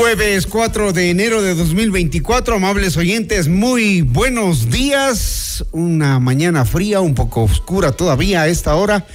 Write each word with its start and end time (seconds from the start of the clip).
Jueves 0.00 0.46
4 0.46 0.94
de 0.94 1.10
enero 1.10 1.42
de 1.42 1.54
2024, 1.54 2.54
amables 2.54 2.96
oyentes, 2.96 3.48
muy 3.48 4.00
buenos 4.00 4.70
días. 4.70 5.62
Una 5.72 6.18
mañana 6.18 6.64
fría, 6.64 7.02
un 7.02 7.14
poco 7.14 7.42
oscura 7.42 7.92
todavía 7.92 8.40
a 8.40 8.48
esta 8.48 8.74
hora. 8.76 9.06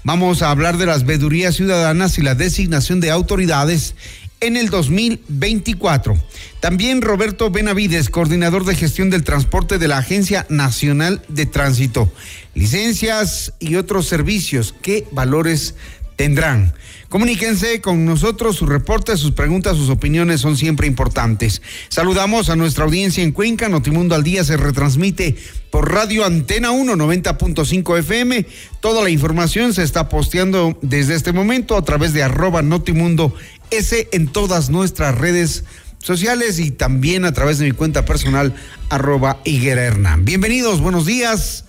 Vamos 0.03 0.42
a 0.42 0.50
hablar 0.50 0.76
de 0.76 0.86
las 0.86 1.06
vedurías 1.06 1.54
ciudadanas 1.54 2.19
y 2.19 2.22
la 2.22 2.34
designación 2.34 2.98
de 2.98 3.12
autoridades 3.12 3.94
en 4.42 4.56
el 4.56 4.69
2024. 4.69 6.16
También 6.60 7.00
Roberto 7.00 7.50
Benavides, 7.50 8.10
coordinador 8.10 8.64
de 8.64 8.75
gestión 8.75 9.08
del 9.08 9.25
transporte 9.25 9.78
de 9.78 9.88
la 9.88 9.98
Agencia 9.98 10.47
Nacional 10.48 11.22
de 11.28 11.47
Tránsito. 11.47 12.12
Licencias 12.54 13.54
y 13.60 13.76
otros 13.76 14.06
servicios, 14.06 14.75
¿qué 14.82 15.06
valores 15.12 15.76
tendrán? 16.16 16.74
Comuníquense 17.08 17.82
con 17.82 18.06
nosotros, 18.06 18.56
sus 18.56 18.68
reportes, 18.68 19.20
sus 19.20 19.32
preguntas, 19.32 19.76
sus 19.76 19.90
opiniones 19.90 20.40
son 20.40 20.56
siempre 20.56 20.86
importantes. 20.86 21.60
Saludamos 21.88 22.48
a 22.48 22.56
nuestra 22.56 22.84
audiencia 22.84 23.22
en 23.22 23.32
Cuenca, 23.32 23.68
Notimundo 23.68 24.14
al 24.14 24.22
Día 24.22 24.44
se 24.44 24.56
retransmite 24.56 25.36
por 25.70 25.92
Radio 25.92 26.24
Antena 26.24 26.70
1 26.70 26.94
90.5 26.94 27.98
FM. 27.98 28.46
Toda 28.80 29.02
la 29.02 29.10
información 29.10 29.74
se 29.74 29.82
está 29.82 30.08
posteando 30.08 30.78
desde 30.80 31.14
este 31.14 31.32
momento 31.32 31.76
a 31.76 31.84
través 31.84 32.14
de 32.14 32.22
arroba 32.22 32.62
Notimundo 32.62 33.34
S 33.70 34.08
en 34.12 34.28
todas 34.28 34.70
nuestras 34.70 35.14
redes 35.18 35.64
sociales 35.98 36.58
y 36.58 36.70
también 36.70 37.24
a 37.24 37.32
través 37.32 37.58
de 37.58 37.66
mi 37.66 37.72
cuenta 37.72 38.04
personal 38.04 38.54
arroba 38.88 39.38
Higuera 39.44 39.82
Hernán. 39.82 40.24
Bienvenidos, 40.24 40.80
buenos 40.80 41.06
días. 41.06 41.66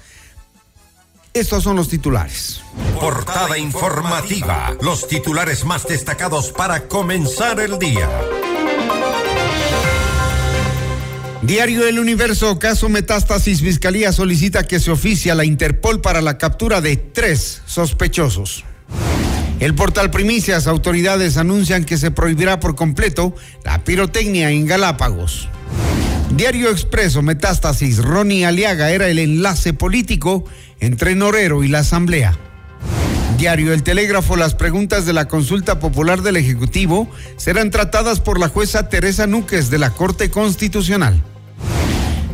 Estos 1.33 1.63
son 1.63 1.75
los 1.75 1.89
titulares. 1.89 2.61
Portada 2.99 3.57
informativa. 3.57 4.77
Los 4.81 5.07
titulares 5.07 5.65
más 5.65 5.83
destacados 5.87 6.51
para 6.51 6.87
comenzar 6.87 7.59
el 7.59 7.79
día. 7.79 8.07
Diario 11.41 11.87
El 11.87 11.97
Universo, 11.97 12.59
caso 12.59 12.87
Metástasis, 12.87 13.61
Fiscalía 13.61 14.11
solicita 14.11 14.67
que 14.67 14.79
se 14.79 14.91
oficie 14.91 15.31
a 15.31 15.35
la 15.35 15.43
Interpol 15.43 16.01
para 16.01 16.21
la 16.21 16.37
captura 16.37 16.81
de 16.81 16.97
tres 16.97 17.63
sospechosos. 17.65 18.63
El 19.59 19.73
portal 19.73 20.11
Primicias, 20.11 20.67
autoridades 20.67 21.37
anuncian 21.37 21.83
que 21.83 21.97
se 21.97 22.11
prohibirá 22.11 22.59
por 22.59 22.75
completo 22.75 23.33
la 23.63 23.83
pirotecnia 23.83 24.51
en 24.51 24.67
Galápagos. 24.67 25.49
Diario 26.35 26.71
Expreso, 26.71 27.21
Metástasis, 27.21 27.99
Ronnie 27.99 28.45
Aliaga 28.45 28.89
era 28.89 29.07
el 29.07 29.19
enlace 29.19 29.73
político 29.73 30.45
entre 30.83 31.15
Norero 31.15 31.63
y 31.63 31.69
la 31.69 31.79
Asamblea. 31.79 32.37
Diario 33.37 33.73
El 33.73 33.83
Telégrafo, 33.83 34.35
las 34.35 34.53
preguntas 34.53 35.05
de 35.05 35.13
la 35.13 35.27
consulta 35.27 35.79
popular 35.79 36.21
del 36.21 36.37
Ejecutivo 36.37 37.09
serán 37.37 37.71
tratadas 37.71 38.19
por 38.19 38.39
la 38.39 38.47
jueza 38.47 38.89
Teresa 38.89 39.25
Núquez 39.27 39.69
de 39.69 39.79
la 39.79 39.89
Corte 39.89 40.29
Constitucional. 40.29 41.21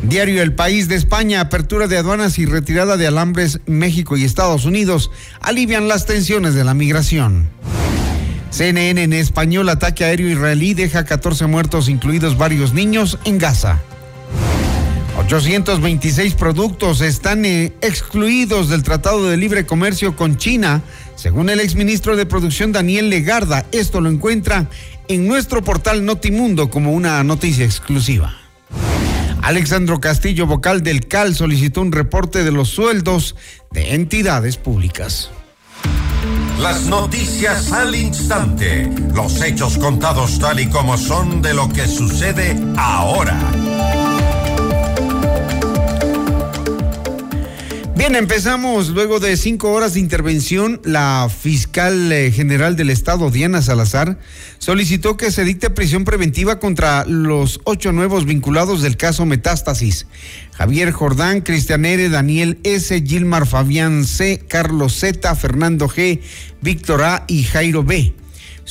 Diario 0.02 0.42
El 0.42 0.54
País 0.54 0.88
de 0.88 0.96
España, 0.96 1.40
apertura 1.40 1.86
de 1.86 1.98
aduanas 1.98 2.38
y 2.38 2.46
retirada 2.46 2.96
de 2.96 3.06
alambres 3.06 3.60
México 3.66 4.16
y 4.16 4.24
Estados 4.24 4.64
Unidos 4.64 5.10
alivian 5.40 5.88
las 5.88 6.06
tensiones 6.06 6.54
de 6.54 6.64
la 6.64 6.74
migración. 6.74 7.48
CNN 8.50 9.02
en 9.02 9.12
español, 9.12 9.68
ataque 9.68 10.04
aéreo 10.04 10.28
israelí 10.28 10.74
deja 10.74 11.04
14 11.04 11.46
muertos, 11.46 11.88
incluidos 11.88 12.36
varios 12.36 12.72
niños, 12.72 13.18
en 13.24 13.38
Gaza. 13.38 13.80
826 15.20 16.34
productos 16.34 17.02
están 17.02 17.44
eh, 17.44 17.74
excluidos 17.82 18.70
del 18.70 18.82
Tratado 18.82 19.28
de 19.28 19.36
Libre 19.36 19.66
Comercio 19.66 20.16
con 20.16 20.38
China, 20.38 20.82
según 21.14 21.50
el 21.50 21.60
exministro 21.60 22.16
de 22.16 22.24
Producción 22.24 22.72
Daniel 22.72 23.10
Legarda. 23.10 23.66
Esto 23.70 24.00
lo 24.00 24.08
encuentra 24.08 24.66
en 25.08 25.28
nuestro 25.28 25.62
portal 25.62 26.06
Notimundo 26.06 26.70
como 26.70 26.92
una 26.92 27.22
noticia 27.22 27.66
exclusiva. 27.66 28.34
Alexandro 29.42 30.00
Castillo, 30.00 30.46
vocal 30.46 30.82
del 30.82 31.06
CAL, 31.06 31.34
solicitó 31.34 31.82
un 31.82 31.92
reporte 31.92 32.42
de 32.42 32.52
los 32.52 32.70
sueldos 32.70 33.36
de 33.70 33.94
entidades 33.94 34.56
públicas. 34.56 35.30
Las 36.58 36.84
noticias 36.86 37.72
al 37.72 37.94
instante, 37.94 38.90
los 39.14 39.42
hechos 39.42 39.76
contados 39.76 40.38
tal 40.38 40.60
y 40.60 40.68
como 40.68 40.96
son 40.96 41.42
de 41.42 41.52
lo 41.52 41.68
que 41.68 41.86
sucede 41.86 42.56
ahora. 42.76 43.38
Bien, 48.00 48.16
empezamos 48.16 48.88
luego 48.88 49.20
de 49.20 49.36
cinco 49.36 49.72
horas 49.72 49.92
de 49.92 50.00
intervención. 50.00 50.80
La 50.84 51.28
fiscal 51.28 52.10
eh, 52.10 52.32
general 52.32 52.74
del 52.74 52.88
Estado, 52.88 53.30
Diana 53.30 53.60
Salazar, 53.60 54.18
solicitó 54.56 55.18
que 55.18 55.30
se 55.30 55.44
dicte 55.44 55.68
prisión 55.68 56.06
preventiva 56.06 56.58
contra 56.60 57.04
los 57.04 57.60
ocho 57.64 57.92
nuevos 57.92 58.24
vinculados 58.24 58.80
del 58.80 58.96
caso 58.96 59.26
Metástasis. 59.26 60.06
Javier 60.54 60.92
Jordán, 60.92 61.42
Cristian 61.42 61.84
R., 61.84 62.08
Daniel 62.08 62.58
S., 62.62 63.02
Gilmar 63.06 63.46
Fabián 63.46 64.06
C., 64.06 64.42
Carlos 64.48 64.94
Z., 64.94 65.34
Fernando 65.34 65.86
G., 65.86 66.22
Víctor 66.62 67.02
A. 67.02 67.24
y 67.28 67.42
Jairo 67.42 67.84
B. 67.84 68.14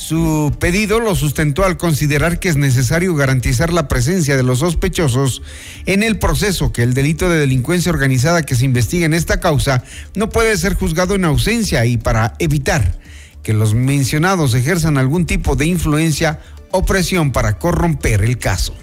Su 0.00 0.56
pedido 0.58 0.98
lo 0.98 1.14
sustentó 1.14 1.62
al 1.62 1.76
considerar 1.76 2.40
que 2.40 2.48
es 2.48 2.56
necesario 2.56 3.14
garantizar 3.14 3.70
la 3.70 3.86
presencia 3.86 4.34
de 4.34 4.42
los 4.42 4.60
sospechosos 4.60 5.42
en 5.84 6.02
el 6.02 6.18
proceso, 6.18 6.72
que 6.72 6.82
el 6.82 6.94
delito 6.94 7.28
de 7.28 7.38
delincuencia 7.38 7.92
organizada 7.92 8.42
que 8.42 8.54
se 8.54 8.64
investiga 8.64 9.04
en 9.04 9.12
esta 9.12 9.40
causa 9.40 9.84
no 10.14 10.30
puede 10.30 10.56
ser 10.56 10.72
juzgado 10.72 11.16
en 11.16 11.26
ausencia 11.26 11.84
y 11.84 11.98
para 11.98 12.32
evitar 12.38 12.98
que 13.42 13.52
los 13.52 13.74
mencionados 13.74 14.54
ejerzan 14.54 14.96
algún 14.96 15.26
tipo 15.26 15.54
de 15.54 15.66
influencia 15.66 16.40
o 16.70 16.86
presión 16.86 17.30
para 17.30 17.58
corromper 17.58 18.22
el 18.22 18.38
caso. 18.38 18.74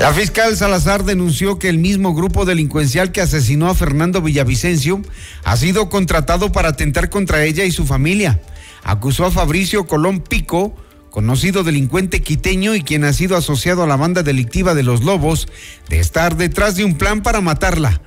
La 0.00 0.14
fiscal 0.14 0.56
Salazar 0.56 1.04
denunció 1.04 1.58
que 1.58 1.68
el 1.68 1.76
mismo 1.76 2.14
grupo 2.14 2.46
delincuencial 2.46 3.12
que 3.12 3.20
asesinó 3.20 3.68
a 3.68 3.74
Fernando 3.74 4.22
Villavicencio 4.22 5.02
ha 5.44 5.58
sido 5.58 5.90
contratado 5.90 6.52
para 6.52 6.70
atentar 6.70 7.10
contra 7.10 7.44
ella 7.44 7.64
y 7.66 7.70
su 7.70 7.84
familia. 7.84 8.40
Acusó 8.82 9.26
a 9.26 9.30
Fabricio 9.30 9.86
Colón 9.86 10.20
Pico, 10.20 10.74
conocido 11.10 11.64
delincuente 11.64 12.22
quiteño 12.22 12.74
y 12.74 12.82
quien 12.82 13.04
ha 13.04 13.12
sido 13.12 13.36
asociado 13.36 13.82
a 13.82 13.86
la 13.86 13.96
banda 13.96 14.22
delictiva 14.22 14.74
de 14.74 14.84
los 14.84 15.04
Lobos, 15.04 15.48
de 15.90 16.00
estar 16.00 16.34
detrás 16.38 16.76
de 16.76 16.86
un 16.86 16.96
plan 16.96 17.22
para 17.22 17.42
matarla. 17.42 18.00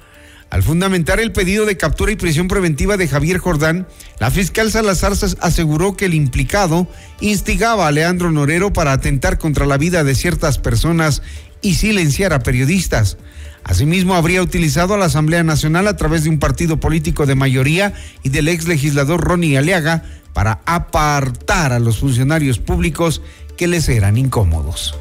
Al 0.50 0.64
fundamentar 0.64 1.20
el 1.20 1.32
pedido 1.32 1.68
de 1.68 1.78
captura 1.78 2.12
y 2.12 2.16
prisión 2.16 2.48
preventiva 2.48 2.98
de 2.98 3.08
Javier 3.08 3.38
Jordán, 3.38 3.88
la 4.20 4.32
fiscal 4.32 4.72
Salazar 4.72 5.14
aseguró 5.42 5.96
que 5.96 6.06
el 6.06 6.16
implicado 6.16 6.88
instigaba 7.22 7.88
a 7.88 7.92
Leandro 7.92 8.32
Norero 8.32 8.74
para 8.74 8.94
atentar 8.94 9.38
contra 9.38 9.68
la 9.68 9.78
vida 9.78 10.04
de 10.04 10.16
ciertas 10.16 10.58
personas 10.58 11.22
y 11.64 11.74
silenciar 11.76 12.34
a 12.34 12.44
periodistas. 12.44 13.18
Asimismo, 13.64 14.14
habría 14.14 14.44
utilizado 14.44 14.94
a 14.94 14.98
la 14.98 15.06
Asamblea 15.06 15.44
Nacional 15.44 15.88
a 15.88 15.98
través 15.98 16.26
de 16.26 16.30
un 16.30 16.38
partido 16.38 16.80
político 16.80 17.26
de 17.26 17.34
mayoría 17.34 17.94
y 18.22 18.30
del 18.30 18.50
ex 18.50 18.68
legislador 18.68 19.22
Ronnie 19.22 19.58
Aliaga 19.58 20.04
para 20.34 20.62
apartar 20.66 21.72
a 21.74 21.80
los 21.80 22.00
funcionarios 22.00 22.60
públicos 22.60 23.22
que 23.58 23.68
les 23.68 23.88
eran 23.90 24.18
incómodos. 24.18 24.96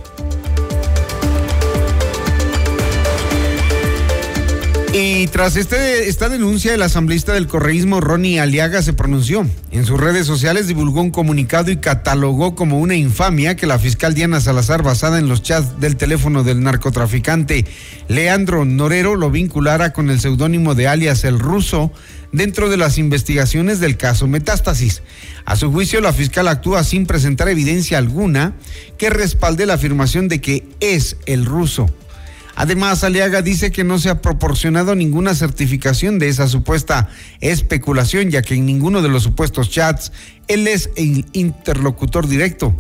Y 4.94 5.26
tras 5.28 5.56
este, 5.56 6.10
esta 6.10 6.28
denuncia, 6.28 6.74
el 6.74 6.82
asambleísta 6.82 7.32
del 7.32 7.46
correísmo 7.46 8.02
Ronnie 8.02 8.40
Aliaga 8.40 8.82
se 8.82 8.92
pronunció. 8.92 9.46
En 9.70 9.86
sus 9.86 9.98
redes 9.98 10.26
sociales 10.26 10.66
divulgó 10.66 11.00
un 11.00 11.10
comunicado 11.10 11.70
y 11.70 11.78
catalogó 11.78 12.54
como 12.54 12.78
una 12.78 12.94
infamia 12.94 13.56
que 13.56 13.66
la 13.66 13.78
fiscal 13.78 14.12
Diana 14.12 14.42
Salazar, 14.42 14.82
basada 14.82 15.18
en 15.18 15.30
los 15.30 15.40
chats 15.40 15.80
del 15.80 15.96
teléfono 15.96 16.44
del 16.44 16.62
narcotraficante 16.62 17.64
Leandro 18.08 18.66
Norero, 18.66 19.16
lo 19.16 19.30
vinculara 19.30 19.94
con 19.94 20.10
el 20.10 20.20
seudónimo 20.20 20.74
de 20.74 20.88
alias 20.88 21.24
El 21.24 21.38
Ruso 21.38 21.90
dentro 22.30 22.68
de 22.68 22.76
las 22.76 22.98
investigaciones 22.98 23.80
del 23.80 23.96
caso 23.96 24.26
Metástasis. 24.26 25.02
A 25.46 25.56
su 25.56 25.72
juicio, 25.72 26.02
la 26.02 26.12
fiscal 26.12 26.48
actúa 26.48 26.84
sin 26.84 27.06
presentar 27.06 27.48
evidencia 27.48 27.96
alguna 27.96 28.52
que 28.98 29.08
respalde 29.08 29.64
la 29.64 29.74
afirmación 29.74 30.28
de 30.28 30.42
que 30.42 30.68
es 30.80 31.16
el 31.24 31.46
ruso. 31.46 31.88
Además, 32.54 33.02
Aliaga 33.02 33.42
dice 33.42 33.72
que 33.72 33.84
no 33.84 33.98
se 33.98 34.10
ha 34.10 34.20
proporcionado 34.20 34.94
ninguna 34.94 35.34
certificación 35.34 36.18
de 36.18 36.28
esa 36.28 36.48
supuesta 36.48 37.08
especulación, 37.40 38.30
ya 38.30 38.42
que 38.42 38.54
en 38.54 38.66
ninguno 38.66 39.02
de 39.02 39.08
los 39.08 39.22
supuestos 39.22 39.70
chats 39.70 40.12
él 40.48 40.68
es 40.68 40.90
el 40.96 41.24
interlocutor 41.32 42.28
directo 42.28 42.76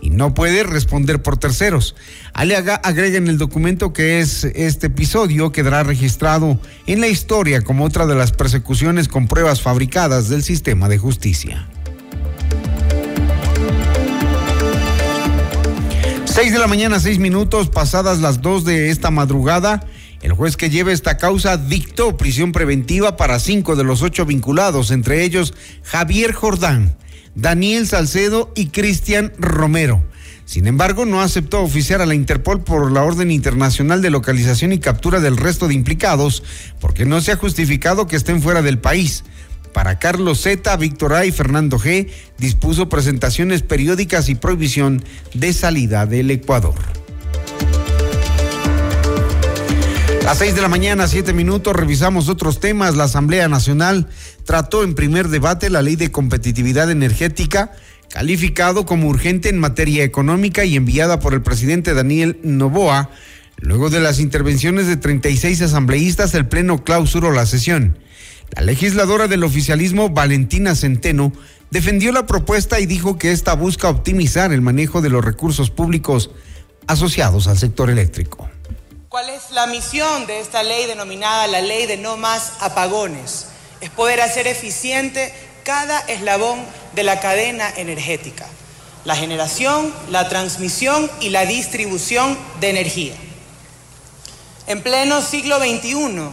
y 0.00 0.10
no 0.10 0.34
puede 0.34 0.62
responder 0.62 1.22
por 1.22 1.36
terceros. 1.36 1.94
Aliaga 2.32 2.76
agrega 2.76 3.18
en 3.18 3.28
el 3.28 3.38
documento 3.38 3.92
que 3.92 4.20
es 4.20 4.44
este 4.44 4.86
episodio 4.86 5.52
quedará 5.52 5.82
registrado 5.82 6.58
en 6.86 7.00
la 7.00 7.08
historia 7.08 7.60
como 7.62 7.84
otra 7.84 8.06
de 8.06 8.14
las 8.14 8.32
persecuciones 8.32 9.08
con 9.08 9.28
pruebas 9.28 9.60
fabricadas 9.60 10.28
del 10.28 10.42
sistema 10.42 10.88
de 10.88 10.98
justicia. 10.98 11.68
6 16.40 16.54
de 16.54 16.58
la 16.58 16.68
mañana, 16.68 16.98
seis 17.00 17.18
minutos, 17.18 17.68
pasadas 17.68 18.20
las 18.20 18.40
dos 18.40 18.64
de 18.64 18.88
esta 18.88 19.10
madrugada. 19.10 19.86
El 20.22 20.32
juez 20.32 20.56
que 20.56 20.70
lleva 20.70 20.90
esta 20.90 21.18
causa 21.18 21.58
dictó 21.58 22.16
prisión 22.16 22.52
preventiva 22.52 23.18
para 23.18 23.38
cinco 23.38 23.76
de 23.76 23.84
los 23.84 24.00
ocho 24.00 24.24
vinculados, 24.24 24.90
entre 24.90 25.22
ellos 25.22 25.52
Javier 25.82 26.32
Jordán, 26.32 26.96
Daniel 27.34 27.86
Salcedo 27.86 28.54
y 28.56 28.68
Cristian 28.68 29.34
Romero. 29.36 30.02
Sin 30.46 30.66
embargo, 30.66 31.04
no 31.04 31.20
aceptó 31.20 31.60
oficiar 31.60 32.00
a 32.00 32.06
la 32.06 32.14
Interpol 32.14 32.64
por 32.64 32.90
la 32.90 33.02
orden 33.02 33.30
internacional 33.30 34.00
de 34.00 34.08
localización 34.08 34.72
y 34.72 34.78
captura 34.78 35.20
del 35.20 35.36
resto 35.36 35.68
de 35.68 35.74
implicados, 35.74 36.42
porque 36.80 37.04
no 37.04 37.20
se 37.20 37.32
ha 37.32 37.36
justificado 37.36 38.06
que 38.06 38.16
estén 38.16 38.40
fuera 38.40 38.62
del 38.62 38.78
país. 38.78 39.24
Para 39.72 39.98
Carlos 39.98 40.40
Z, 40.40 40.76
Víctor 40.76 41.14
A 41.14 41.24
y 41.24 41.32
Fernando 41.32 41.78
G, 41.78 42.08
dispuso 42.38 42.88
presentaciones 42.88 43.62
periódicas 43.62 44.28
y 44.28 44.34
prohibición 44.34 45.02
de 45.34 45.52
salida 45.52 46.06
del 46.06 46.30
Ecuador. 46.30 46.74
A 50.28 50.34
seis 50.34 50.54
de 50.54 50.62
la 50.62 50.68
mañana, 50.68 51.08
siete 51.08 51.32
minutos, 51.32 51.74
revisamos 51.74 52.28
otros 52.28 52.60
temas. 52.60 52.94
La 52.94 53.04
Asamblea 53.04 53.48
Nacional 53.48 54.06
trató 54.44 54.84
en 54.84 54.94
primer 54.94 55.28
debate 55.28 55.70
la 55.70 55.82
ley 55.82 55.96
de 55.96 56.12
competitividad 56.12 56.90
energética, 56.90 57.72
calificado 58.10 58.86
como 58.86 59.08
urgente 59.08 59.48
en 59.48 59.58
materia 59.58 60.04
económica 60.04 60.64
y 60.64 60.76
enviada 60.76 61.18
por 61.18 61.34
el 61.34 61.42
presidente 61.42 61.94
Daniel 61.94 62.38
Novoa. 62.44 63.10
Luego 63.56 63.90
de 63.90 64.00
las 64.00 64.20
intervenciones 64.20 64.86
de 64.86 64.96
36 64.96 65.62
asambleístas, 65.62 66.34
el 66.34 66.46
Pleno 66.46 66.84
clausuró 66.84 67.32
la 67.32 67.44
sesión. 67.44 67.98
La 68.56 68.62
legisladora 68.62 69.28
del 69.28 69.44
oficialismo, 69.44 70.08
Valentina 70.08 70.74
Centeno, 70.74 71.32
defendió 71.70 72.12
la 72.12 72.26
propuesta 72.26 72.80
y 72.80 72.86
dijo 72.86 73.16
que 73.16 73.32
esta 73.32 73.54
busca 73.54 73.88
optimizar 73.88 74.52
el 74.52 74.60
manejo 74.60 75.00
de 75.00 75.08
los 75.08 75.24
recursos 75.24 75.70
públicos 75.70 76.30
asociados 76.86 77.46
al 77.46 77.58
sector 77.58 77.90
eléctrico. 77.90 78.48
¿Cuál 79.08 79.30
es 79.30 79.50
la 79.52 79.66
misión 79.66 80.26
de 80.26 80.40
esta 80.40 80.62
ley 80.62 80.86
denominada 80.86 81.46
la 81.46 81.60
ley 81.60 81.86
de 81.86 81.96
no 81.96 82.16
más 82.16 82.54
apagones? 82.60 83.46
Es 83.80 83.90
poder 83.90 84.20
hacer 84.20 84.46
eficiente 84.46 85.32
cada 85.64 86.00
eslabón 86.00 86.60
de 86.94 87.04
la 87.04 87.20
cadena 87.20 87.70
energética, 87.76 88.46
la 89.04 89.14
generación, 89.14 89.92
la 90.10 90.28
transmisión 90.28 91.10
y 91.20 91.30
la 91.30 91.46
distribución 91.46 92.36
de 92.60 92.70
energía. 92.70 93.14
En 94.66 94.82
pleno 94.82 95.22
siglo 95.22 95.58
XXI, 95.58 96.30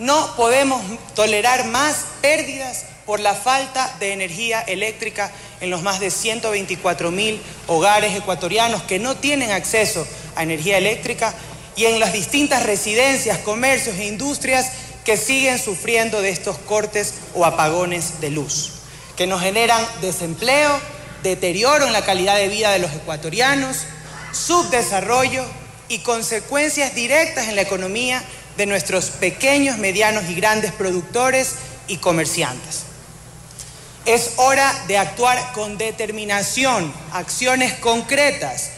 no 0.00 0.34
podemos 0.34 0.82
tolerar 1.14 1.66
más 1.66 2.06
pérdidas 2.22 2.86
por 3.04 3.20
la 3.20 3.34
falta 3.34 3.94
de 4.00 4.12
energía 4.12 4.60
eléctrica 4.62 5.30
en 5.60 5.68
los 5.68 5.82
más 5.82 6.00
de 6.00 6.10
124 6.10 7.10
mil 7.10 7.40
hogares 7.66 8.16
ecuatorianos 8.16 8.82
que 8.84 8.98
no 8.98 9.16
tienen 9.16 9.50
acceso 9.50 10.06
a 10.36 10.42
energía 10.42 10.78
eléctrica 10.78 11.34
y 11.76 11.84
en 11.84 12.00
las 12.00 12.14
distintas 12.14 12.62
residencias, 12.64 13.38
comercios 13.38 13.96
e 13.96 14.06
industrias 14.06 14.72
que 15.04 15.16
siguen 15.16 15.58
sufriendo 15.58 16.22
de 16.22 16.30
estos 16.30 16.56
cortes 16.58 17.14
o 17.34 17.44
apagones 17.44 18.20
de 18.20 18.30
luz, 18.30 18.72
que 19.16 19.26
nos 19.26 19.42
generan 19.42 19.84
desempleo, 20.00 20.80
deterioro 21.22 21.86
en 21.86 21.92
la 21.92 22.04
calidad 22.04 22.36
de 22.36 22.48
vida 22.48 22.70
de 22.70 22.78
los 22.78 22.92
ecuatorianos, 22.92 23.78
subdesarrollo 24.32 25.44
y 25.88 25.98
consecuencias 25.98 26.94
directas 26.94 27.48
en 27.48 27.56
la 27.56 27.62
economía 27.62 28.22
de 28.56 28.66
nuestros 28.66 29.06
pequeños, 29.06 29.78
medianos 29.78 30.28
y 30.28 30.34
grandes 30.34 30.72
productores 30.72 31.56
y 31.88 31.96
comerciantes. 31.98 32.84
Es 34.06 34.34
hora 34.36 34.74
de 34.88 34.98
actuar 34.98 35.52
con 35.52 35.76
determinación, 35.78 36.92
acciones 37.12 37.74
concretas 37.74 38.70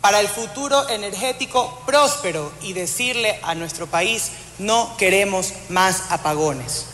para 0.00 0.20
el 0.20 0.28
futuro 0.28 0.88
energético 0.88 1.82
próspero 1.86 2.52
y 2.62 2.72
decirle 2.72 3.38
a 3.42 3.54
nuestro 3.54 3.86
país, 3.86 4.32
no 4.58 4.96
queremos 4.96 5.52
más 5.68 6.10
apagones. 6.10 6.86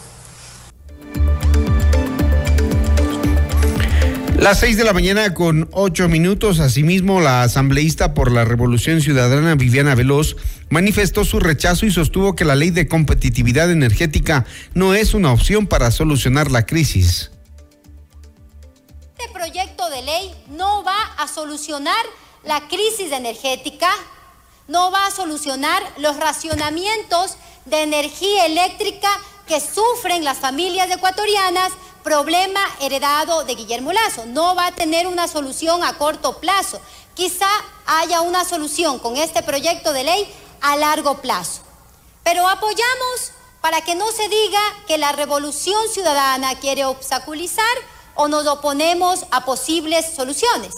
Las 4.38 4.60
seis 4.60 4.76
de 4.76 4.84
la 4.84 4.92
mañana 4.92 5.34
con 5.34 5.68
ocho 5.72 6.08
minutos, 6.08 6.60
asimismo, 6.60 7.20
la 7.20 7.42
asambleísta 7.42 8.14
por 8.14 8.30
la 8.30 8.44
Revolución 8.44 9.00
Ciudadana 9.00 9.56
Viviana 9.56 9.96
Veloz 9.96 10.36
manifestó 10.70 11.24
su 11.24 11.40
rechazo 11.40 11.86
y 11.86 11.90
sostuvo 11.90 12.36
que 12.36 12.44
la 12.44 12.54
ley 12.54 12.70
de 12.70 12.86
competitividad 12.86 13.68
energética 13.68 14.46
no 14.74 14.94
es 14.94 15.12
una 15.12 15.32
opción 15.32 15.66
para 15.66 15.90
solucionar 15.90 16.52
la 16.52 16.66
crisis. 16.66 17.32
Este 19.18 19.32
proyecto 19.32 19.90
de 19.90 20.02
ley 20.02 20.32
no 20.50 20.84
va 20.84 21.02
a 21.18 21.26
solucionar 21.26 22.06
la 22.44 22.68
crisis 22.68 23.10
energética, 23.10 23.90
no 24.68 24.92
va 24.92 25.06
a 25.06 25.10
solucionar 25.10 25.82
los 25.98 26.16
racionamientos 26.16 27.38
de 27.64 27.82
energía 27.82 28.46
eléctrica 28.46 29.08
que 29.48 29.60
sufren 29.60 30.22
las 30.22 30.38
familias 30.38 30.88
ecuatorianas 30.90 31.72
problema 32.02 32.60
heredado 32.80 33.44
de 33.44 33.54
Guillermo 33.54 33.92
Lazo. 33.92 34.26
No 34.26 34.54
va 34.54 34.66
a 34.66 34.74
tener 34.74 35.06
una 35.06 35.28
solución 35.28 35.84
a 35.84 35.98
corto 35.98 36.38
plazo. 36.38 36.80
Quizá 37.14 37.48
haya 37.86 38.20
una 38.20 38.44
solución 38.44 38.98
con 38.98 39.16
este 39.16 39.42
proyecto 39.42 39.92
de 39.92 40.04
ley 40.04 40.34
a 40.60 40.76
largo 40.76 41.18
plazo. 41.18 41.62
Pero 42.22 42.48
apoyamos 42.48 43.32
para 43.60 43.80
que 43.80 43.94
no 43.94 44.10
se 44.12 44.28
diga 44.28 44.60
que 44.86 44.98
la 44.98 45.12
revolución 45.12 45.88
ciudadana 45.88 46.58
quiere 46.60 46.84
obstaculizar 46.84 47.64
o 48.14 48.28
nos 48.28 48.46
oponemos 48.46 49.26
a 49.30 49.44
posibles 49.44 50.14
soluciones. 50.14 50.74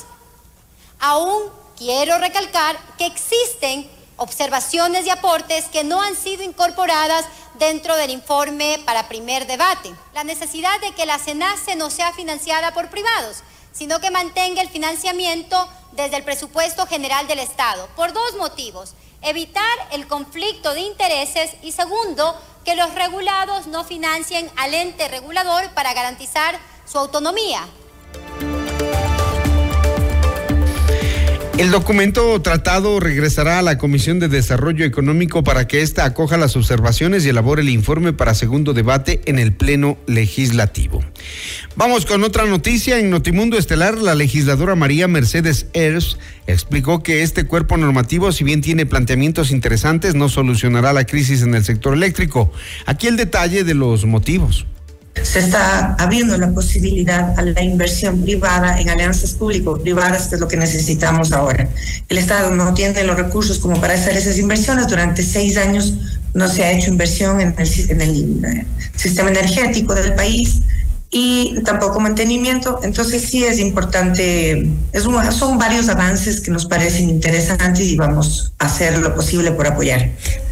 Aún 0.98 1.42
quiero 1.76 2.18
recalcar 2.18 2.78
que 2.96 3.06
existen 3.06 3.90
observaciones 4.20 5.06
y 5.06 5.10
aportes 5.10 5.64
que 5.66 5.82
no 5.82 6.02
han 6.02 6.14
sido 6.14 6.42
incorporadas 6.42 7.24
dentro 7.54 7.96
del 7.96 8.10
informe 8.10 8.78
para 8.84 9.08
primer 9.08 9.46
debate. 9.46 9.90
La 10.12 10.24
necesidad 10.24 10.78
de 10.80 10.92
que 10.92 11.06
la 11.06 11.18
SENACE 11.18 11.74
no 11.74 11.88
sea 11.88 12.12
financiada 12.12 12.72
por 12.74 12.90
privados, 12.90 13.38
sino 13.72 13.98
que 13.98 14.10
mantenga 14.10 14.60
el 14.60 14.68
financiamiento 14.68 15.68
desde 15.92 16.18
el 16.18 16.24
presupuesto 16.24 16.86
general 16.86 17.26
del 17.28 17.38
Estado, 17.38 17.88
por 17.96 18.12
dos 18.12 18.36
motivos. 18.36 18.94
Evitar 19.22 19.64
el 19.90 20.06
conflicto 20.06 20.74
de 20.74 20.80
intereses 20.80 21.52
y 21.62 21.72
segundo, 21.72 22.38
que 22.64 22.76
los 22.76 22.94
regulados 22.94 23.68
no 23.68 23.84
financien 23.84 24.50
al 24.56 24.74
ente 24.74 25.08
regulador 25.08 25.70
para 25.70 25.94
garantizar 25.94 26.58
su 26.84 26.98
autonomía. 26.98 27.66
El 31.58 31.70
documento 31.70 32.40
tratado 32.40 33.00
regresará 33.00 33.58
a 33.58 33.62
la 33.62 33.76
Comisión 33.76 34.18
de 34.18 34.28
Desarrollo 34.28 34.86
Económico 34.86 35.44
para 35.44 35.68
que 35.68 35.82
ésta 35.82 36.06
acoja 36.06 36.38
las 36.38 36.56
observaciones 36.56 37.26
y 37.26 37.28
elabore 37.28 37.60
el 37.60 37.68
informe 37.68 38.14
para 38.14 38.34
segundo 38.34 38.72
debate 38.72 39.20
en 39.26 39.38
el 39.38 39.52
Pleno 39.52 39.98
Legislativo. 40.06 41.04
Vamos 41.76 42.06
con 42.06 42.24
otra 42.24 42.46
noticia. 42.46 42.98
En 42.98 43.10
Notimundo 43.10 43.58
Estelar, 43.58 43.98
la 43.98 44.14
legisladora 44.14 44.74
María 44.74 45.06
Mercedes 45.06 45.66
Ers 45.74 46.16
explicó 46.46 47.02
que 47.02 47.22
este 47.22 47.44
cuerpo 47.44 47.76
normativo, 47.76 48.32
si 48.32 48.42
bien 48.42 48.62
tiene 48.62 48.86
planteamientos 48.86 49.50
interesantes, 49.50 50.14
no 50.14 50.30
solucionará 50.30 50.94
la 50.94 51.04
crisis 51.04 51.42
en 51.42 51.54
el 51.54 51.64
sector 51.64 51.92
eléctrico. 51.92 52.50
Aquí 52.86 53.06
el 53.06 53.18
detalle 53.18 53.64
de 53.64 53.74
los 53.74 54.06
motivos 54.06 54.66
se 55.22 55.40
está 55.40 55.94
abriendo 55.98 56.36
la 56.38 56.50
posibilidad 56.50 57.38
a 57.38 57.42
la 57.42 57.62
inversión 57.62 58.22
privada 58.22 58.80
en 58.80 58.88
alianzas 58.90 59.32
público-privadas, 59.32 60.28
que 60.28 60.36
es 60.36 60.40
lo 60.40 60.48
que 60.48 60.56
necesitamos 60.56 61.32
ahora. 61.32 61.68
El 62.08 62.18
Estado 62.18 62.50
no 62.50 62.74
tiene 62.74 63.04
los 63.04 63.16
recursos 63.16 63.58
como 63.58 63.80
para 63.80 63.94
hacer 63.94 64.16
esas 64.16 64.38
inversiones. 64.38 64.88
Durante 64.88 65.22
seis 65.22 65.56
años 65.56 65.94
no 66.34 66.48
se 66.48 66.64
ha 66.64 66.72
hecho 66.72 66.90
inversión 66.90 67.40
en 67.40 67.54
el, 67.58 68.44
eh, 68.44 68.66
sistema 68.96 69.30
energético 69.30 69.94
del 69.94 70.14
país 70.14 70.60
y 71.10 71.60
tampoco 71.64 72.00
mantenimiento. 72.00 72.80
Entonces 72.82 73.22
sí 73.22 73.44
es 73.44 73.58
importante, 73.58 74.68
son 75.32 75.58
varios 75.58 75.88
avances 75.88 76.40
que 76.40 76.50
nos 76.50 76.66
parecen 76.66 77.10
interesantes 77.10 77.86
y 77.86 77.96
vamos 77.96 78.52
a 78.58 78.66
hacer 78.66 78.98
lo 78.98 79.14
posible 79.14 79.52
por 79.52 79.66
apoyar. 79.66 80.10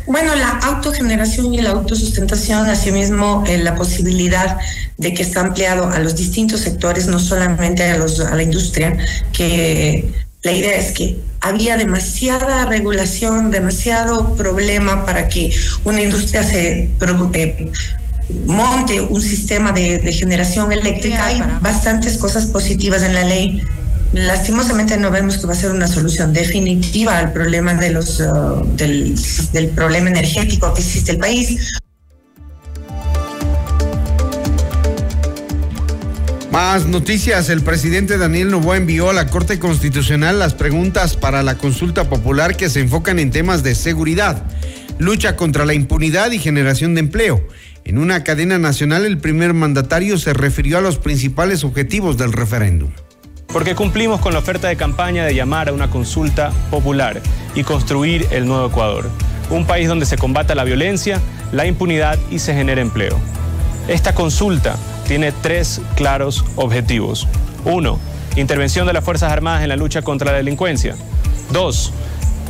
Bueno, 0.09 0.35
la 0.35 0.49
autogeneración 0.49 1.53
y 1.53 1.61
la 1.61 1.71
autosustentación, 1.71 2.67
asimismo 2.69 3.45
eh, 3.47 3.59
la 3.59 3.75
posibilidad 3.75 4.57
de 4.97 5.13
que 5.13 5.23
está 5.23 5.41
ampliado 5.41 5.91
a 5.91 5.99
los 5.99 6.17
distintos 6.17 6.61
sectores, 6.61 7.07
no 7.07 7.19
solamente 7.19 7.85
a, 7.85 7.99
los, 7.99 8.19
a 8.19 8.35
la 8.35 8.43
industria, 8.43 8.97
que 9.33 10.11
la 10.43 10.53
idea 10.53 10.77
es 10.77 10.93
que 10.93 11.19
había 11.43 11.77
demasiada 11.77 12.65
regulación, 12.65 13.51
demasiado 13.51 14.35
problema 14.35 15.05
para 15.05 15.29
que 15.29 15.55
una 15.85 16.01
industria 16.01 16.43
se 16.43 16.91
preocupe 16.99 17.71
monte 18.47 19.01
un 19.01 19.21
sistema 19.21 19.73
de, 19.73 20.13
generación 20.13 20.73
eléctrica. 20.73 21.27
Hay 21.27 21.43
bastantes 21.61 22.17
cosas 22.17 22.47
positivas 22.47 23.03
en 23.03 23.15
la 23.15 23.25
ley. 23.25 23.63
Lastimosamente 24.13 24.97
no 24.97 25.11
vemos 25.11 25.37
que 25.37 25.47
va 25.47 25.53
a 25.53 25.57
ser 25.57 25.71
una 25.71 25.87
solución 25.87 26.33
definitiva 26.33 27.19
al 27.19 27.33
problema 27.33 27.73
uh, 27.75 28.77
del, 28.77 29.15
del 29.53 29.69
problema 29.69 30.09
energético 30.09 30.73
que 30.73 30.81
existe 30.81 31.13
el 31.13 31.19
país. 31.19 31.73
Más 36.51 36.87
noticias. 36.87 37.51
El 37.51 37.61
presidente 37.61 38.17
Daniel 38.17 38.51
Novoa 38.51 38.79
envió 38.79 39.11
a 39.11 39.13
la 39.13 39.29
Corte 39.29 39.59
Constitucional 39.59 40.39
las 40.39 40.55
preguntas 40.55 41.17
para 41.17 41.43
la 41.43 41.59
consulta 41.59 42.09
popular 42.09 42.57
que 42.57 42.71
se 42.71 42.81
enfocan 42.81 43.19
en 43.19 43.31
temas 43.31 43.63
de 43.63 43.75
seguridad, 43.75 44.43
lucha 44.99 45.37
contra 45.37 45.67
la 45.67 45.75
impunidad 45.75 46.31
y 46.33 46.39
generación 46.39 46.95
de 46.95 47.01
empleo. 47.01 47.47
En 47.85 47.99
una 47.99 48.25
cadena 48.25 48.59
nacional, 48.59 49.05
el 49.05 49.19
primer 49.19 49.53
mandatario 49.53 50.17
se 50.17 50.33
refirió 50.33 50.79
a 50.79 50.81
los 50.81 50.99
principales 50.99 51.63
objetivos 51.63 52.17
del 52.17 52.33
referéndum. 52.33 52.91
Porque 53.53 53.75
cumplimos 53.75 54.21
con 54.21 54.35
la 54.35 54.41
oferta 54.41 54.69
de 54.69 54.77
campaña 54.77 55.25
de 55.25 55.35
llamar 55.35 55.69
a 55.69 55.73
una 55.73 55.89
consulta 55.89 56.53
popular 56.71 57.23
y 57.55 57.65
construir 57.65 58.27
el 58.31 58.47
nuevo 58.47 58.67
Ecuador. 58.67 59.11
Un 59.49 59.67
país 59.67 59.89
donde 59.89 60.05
se 60.05 60.19
combata 60.19 60.55
la 60.55 60.65
violencia, 60.65 61.21
la 61.51 61.67
impunidad 61.67 62.19
y 62.31 62.41
se 62.41 62.53
genera 62.53 62.83
empleo. 62.83 63.19
Esta 63.89 64.15
consulta 64.15 64.77
tiene 65.07 65.33
tres 65.33 65.81
claros 65.97 66.45
objetivos. 66.57 67.27
Uno, 67.65 67.99
intervención 68.37 68.87
de 68.87 68.93
las 68.93 69.03
Fuerzas 69.03 69.33
Armadas 69.33 69.63
en 69.63 69.71
la 69.71 69.77
lucha 69.77 70.03
contra 70.03 70.31
la 70.31 70.37
delincuencia. 70.37 70.95
Dos, 71.51 71.95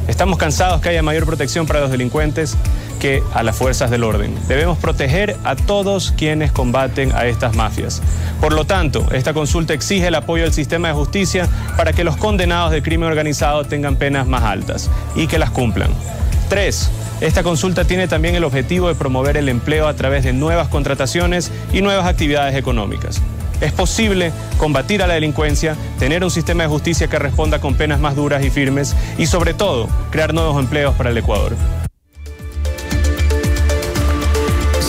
estamos 0.08 0.38
cansados 0.38 0.80
que 0.80 0.88
haya 0.88 1.02
mayor 1.02 1.26
protección 1.26 1.66
para 1.66 1.80
los 1.80 1.90
delincuentes 1.90 2.56
que 2.98 3.22
a 3.32 3.42
las 3.42 3.56
fuerzas 3.56 3.90
del 3.90 4.02
orden. 4.02 4.34
Debemos 4.48 4.78
proteger 4.78 5.36
a 5.44 5.54
todos 5.54 6.12
quienes 6.16 6.50
combaten 6.50 7.12
a 7.12 7.26
estas 7.26 7.54
mafias. 7.54 8.02
Por 8.40 8.52
lo 8.52 8.64
tanto, 8.64 9.06
esta 9.12 9.32
consulta 9.32 9.74
exige 9.74 10.08
el 10.08 10.14
apoyo 10.16 10.44
del 10.44 10.52
sistema 10.52 10.88
de 10.88 10.94
justicia 10.94 11.48
para 11.76 11.92
que 11.92 12.02
los 12.02 12.16
condenados 12.16 12.72
de 12.72 12.82
crimen 12.82 13.08
organizado 13.08 13.64
tengan 13.64 13.96
penas 13.96 14.26
más 14.26 14.42
altas 14.42 14.90
y 15.14 15.28
que 15.28 15.38
las 15.38 15.50
cumplan. 15.50 15.90
Tres, 16.48 16.90
esta 17.20 17.42
consulta 17.42 17.84
tiene 17.84 18.08
también 18.08 18.34
el 18.34 18.44
objetivo 18.44 18.88
de 18.88 18.94
promover 18.94 19.36
el 19.36 19.48
empleo 19.48 19.86
a 19.86 19.94
través 19.94 20.24
de 20.24 20.32
nuevas 20.32 20.68
contrataciones 20.68 21.52
y 21.72 21.82
nuevas 21.82 22.06
actividades 22.06 22.56
económicas. 22.56 23.20
Es 23.60 23.72
posible 23.72 24.32
combatir 24.56 25.02
a 25.02 25.06
la 25.06 25.14
delincuencia, 25.14 25.76
tener 25.98 26.22
un 26.22 26.30
sistema 26.30 26.62
de 26.62 26.68
justicia 26.68 27.08
que 27.08 27.18
responda 27.18 27.60
con 27.60 27.74
penas 27.74 27.98
más 27.98 28.14
duras 28.14 28.44
y 28.44 28.50
firmes 28.50 28.94
y 29.18 29.26
sobre 29.26 29.52
todo 29.52 29.88
crear 30.10 30.32
nuevos 30.32 30.58
empleos 30.62 30.94
para 30.94 31.10
el 31.10 31.18
Ecuador. 31.18 31.56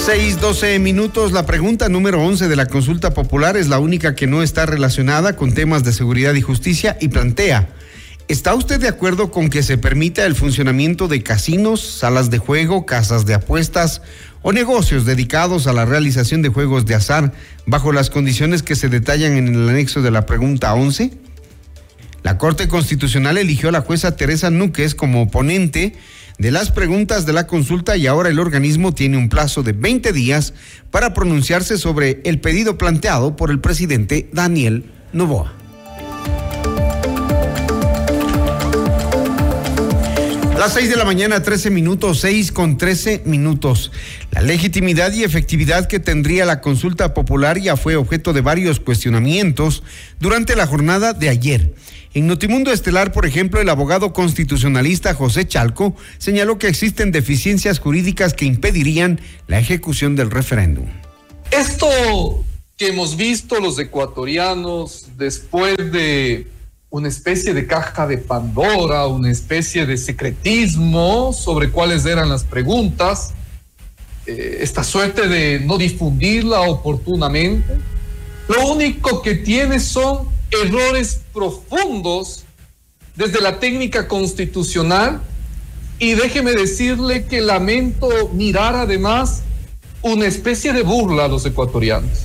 6, 0.06 0.40
12 0.40 0.80
minutos. 0.80 1.32
La 1.32 1.46
pregunta 1.46 1.90
número 1.90 2.24
11 2.24 2.48
de 2.48 2.56
la 2.56 2.68
consulta 2.68 3.14
popular 3.14 3.58
es 3.58 3.70
la 3.70 3.80
única 3.80 4.16
que 4.16 4.28
no 4.28 4.42
está 4.42 4.66
relacionada 4.66 5.36
con 5.36 5.54
temas 5.54 5.84
de 5.84 5.94
seguridad 5.94 6.34
y 6.36 6.42
justicia 6.42 6.98
y 7.00 7.10
plantea, 7.10 7.70
¿está 8.28 8.56
usted 8.56 8.80
de 8.80 8.88
acuerdo 8.88 9.30
con 9.30 9.50
que 9.50 9.62
se 9.62 9.78
permita 9.78 10.26
el 10.26 10.36
funcionamiento 10.36 11.08
de 11.08 11.22
casinos, 11.22 11.82
salas 11.82 12.30
de 12.30 12.38
juego, 12.38 12.86
casas 12.86 13.26
de 13.26 13.36
apuestas 13.36 14.02
o 14.42 14.54
negocios 14.54 15.06
dedicados 15.06 15.68
a 15.68 15.74
la 15.74 15.86
realización 15.86 16.42
de 16.42 16.50
juegos 16.50 16.86
de 16.86 16.96
azar 16.96 17.34
bajo 17.66 17.92
las 17.92 18.10
condiciones 18.10 18.64
que 18.64 18.76
se 18.76 18.90
detallan 18.90 19.38
en 19.38 19.54
el 19.54 19.70
anexo 19.70 20.02
de 20.02 20.12
la 20.12 20.26
pregunta 20.26 20.74
11? 20.74 21.12
La 22.24 22.38
Corte 22.38 22.68
Constitucional 22.68 23.38
eligió 23.38 23.70
a 23.70 23.72
la 23.72 23.82
jueza 23.82 24.16
Teresa 24.16 24.50
Núquez 24.50 24.94
como 24.94 25.30
ponente 25.30 25.94
de 26.38 26.52
las 26.52 26.72
preguntas 26.72 27.26
de 27.26 27.34
la 27.34 27.48
consulta 27.48 27.98
y 27.98 28.08
ahora 28.08 28.30
el 28.30 28.40
organismo 28.40 28.94
tiene 28.94 29.18
un 29.18 29.30
plazo 29.30 29.62
de 29.62 29.74
20 29.74 30.14
días 30.14 30.54
para 30.90 31.14
pronunciarse 31.14 31.78
sobre 31.78 32.22
el 32.24 32.40
pedido 32.40 32.78
planteado 32.78 33.36
por 33.36 33.52
el 33.52 33.60
presidente 33.60 34.30
Daniel 34.32 34.86
Novoa. 35.14 35.54
Las 40.60 40.74
6 40.74 40.90
de 40.90 40.98
la 40.98 41.06
mañana, 41.06 41.42
13 41.42 41.70
minutos, 41.70 42.20
6 42.20 42.52
con 42.52 42.78
13 42.78 43.22
minutos. 43.24 43.94
La 44.30 44.42
legitimidad 44.42 45.14
y 45.14 45.24
efectividad 45.24 45.88
que 45.88 46.02
tendría 46.02 46.44
la 46.44 46.60
consulta 46.60 47.14
popular 47.14 47.58
ya 47.58 47.78
fue 47.78 47.96
objeto 47.96 48.34
de 48.34 48.42
varios 48.42 48.82
cuestionamientos 48.82 49.84
durante 50.20 50.58
la 50.58 50.68
jornada 50.68 51.14
de 51.14 51.30
ayer. 51.30 51.74
En 52.14 52.28
Notimundo 52.28 52.74
Estelar, 52.74 53.14
por 53.14 53.26
ejemplo, 53.26 53.62
el 53.62 53.70
abogado 53.70 54.12
constitucionalista 54.12 55.14
José 55.14 55.48
Chalco 55.48 55.96
señaló 56.18 56.58
que 56.58 56.68
existen 56.68 57.14
deficiencias 57.14 57.80
jurídicas 57.80 58.34
que 58.34 58.44
impedirían 58.44 59.22
la 59.48 59.60
ejecución 59.60 60.18
del 60.18 60.30
referéndum. 60.30 60.88
Esto 61.52 62.44
que 62.76 62.90
hemos 62.90 63.16
visto 63.16 63.62
los 63.62 63.80
ecuatorianos 63.80 65.06
después 65.16 65.78
de 65.78 66.48
una 66.90 67.08
especie 67.08 67.54
de 67.54 67.68
caja 67.68 68.08
de 68.08 68.18
Pandora, 68.18 69.08
una 69.08 69.32
especie 69.32 69.86
de 69.86 69.98
secretismo 69.98 71.34
sobre 71.34 71.70
cuáles 71.70 72.06
eran 72.06 72.30
las 72.30 72.44
preguntas, 72.44 73.34
eh, 74.26 74.60
esta 74.62 74.84
suerte 74.84 75.28
de 75.28 75.60
no 75.60 75.78
difundirla 75.78 76.62
oportunamente, 76.62 77.78
lo 78.48 78.68
único 78.68 79.22
que 79.22 79.36
tiene 79.36 79.80
son 79.80 80.28
errores 80.50 81.22
profundos 81.32 82.46
desde 83.16 83.42
la 83.42 83.60
técnica 83.60 84.08
constitucional. 84.08 85.22
Y 86.00 86.14
déjeme 86.14 86.54
decirle 86.54 87.26
que 87.26 87.42
lamento 87.42 88.08
mirar 88.34 88.74
además 88.76 89.42
una 90.02 90.26
especie 90.26 90.72
de 90.72 90.82
burla 90.82 91.26
a 91.26 91.28
los 91.28 91.46
ecuatorianos, 91.46 92.22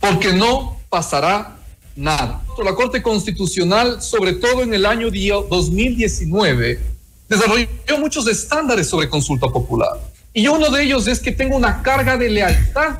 porque 0.00 0.32
no 0.32 0.76
pasará 0.88 1.59
nada. 1.96 2.42
La 2.64 2.74
Corte 2.74 3.02
Constitucional, 3.02 4.02
sobre 4.02 4.34
todo 4.34 4.62
en 4.62 4.74
el 4.74 4.86
año 4.86 5.10
2019, 5.10 6.80
desarrolló 7.28 7.66
muchos 7.98 8.26
estándares 8.26 8.88
sobre 8.88 9.08
consulta 9.08 9.48
popular. 9.48 9.90
Y 10.32 10.46
uno 10.48 10.70
de 10.70 10.82
ellos 10.82 11.06
es 11.06 11.20
que 11.20 11.32
tengo 11.32 11.56
una 11.56 11.82
carga 11.82 12.16
de 12.16 12.30
lealtad 12.30 12.98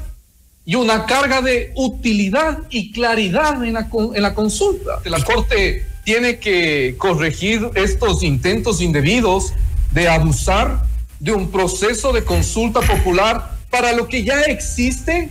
y 0.65 0.75
una 0.75 1.07
carga 1.07 1.43
de 1.43 1.73
utilidad 1.77 2.59
y 2.71 2.93
claridad 2.93 3.65
en 3.65 3.75
la, 3.75 3.89
en 4.15 4.23
la 4.23 4.35
consulta. 4.35 5.01
La 5.05 5.23
Corte 5.23 5.87
tiene 6.05 6.39
que 6.39 6.95
corregir 6.99 7.71
estos 7.75 8.23
intentos 8.23 8.81
indebidos 8.81 9.53
de 9.93 10.09
abusar 10.09 10.85
de 11.19 11.33
un 11.33 11.51
proceso 11.51 12.13
de 12.13 12.25
consulta 12.25 12.81
popular 12.81 13.59
para 13.71 13.93
lo 13.93 14.09
que 14.09 14.25
ya 14.25 14.41
existe, 14.43 15.29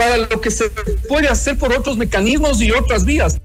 para 0.00 0.16
lo 0.16 0.40
que 0.40 0.50
se 0.50 0.70
puede 1.10 1.28
hacer 1.28 1.58
por 1.58 1.74
otros 1.74 1.98
mecanismos 1.98 2.62
y 2.62 2.70
otras 2.70 3.04
vías. 3.04 3.38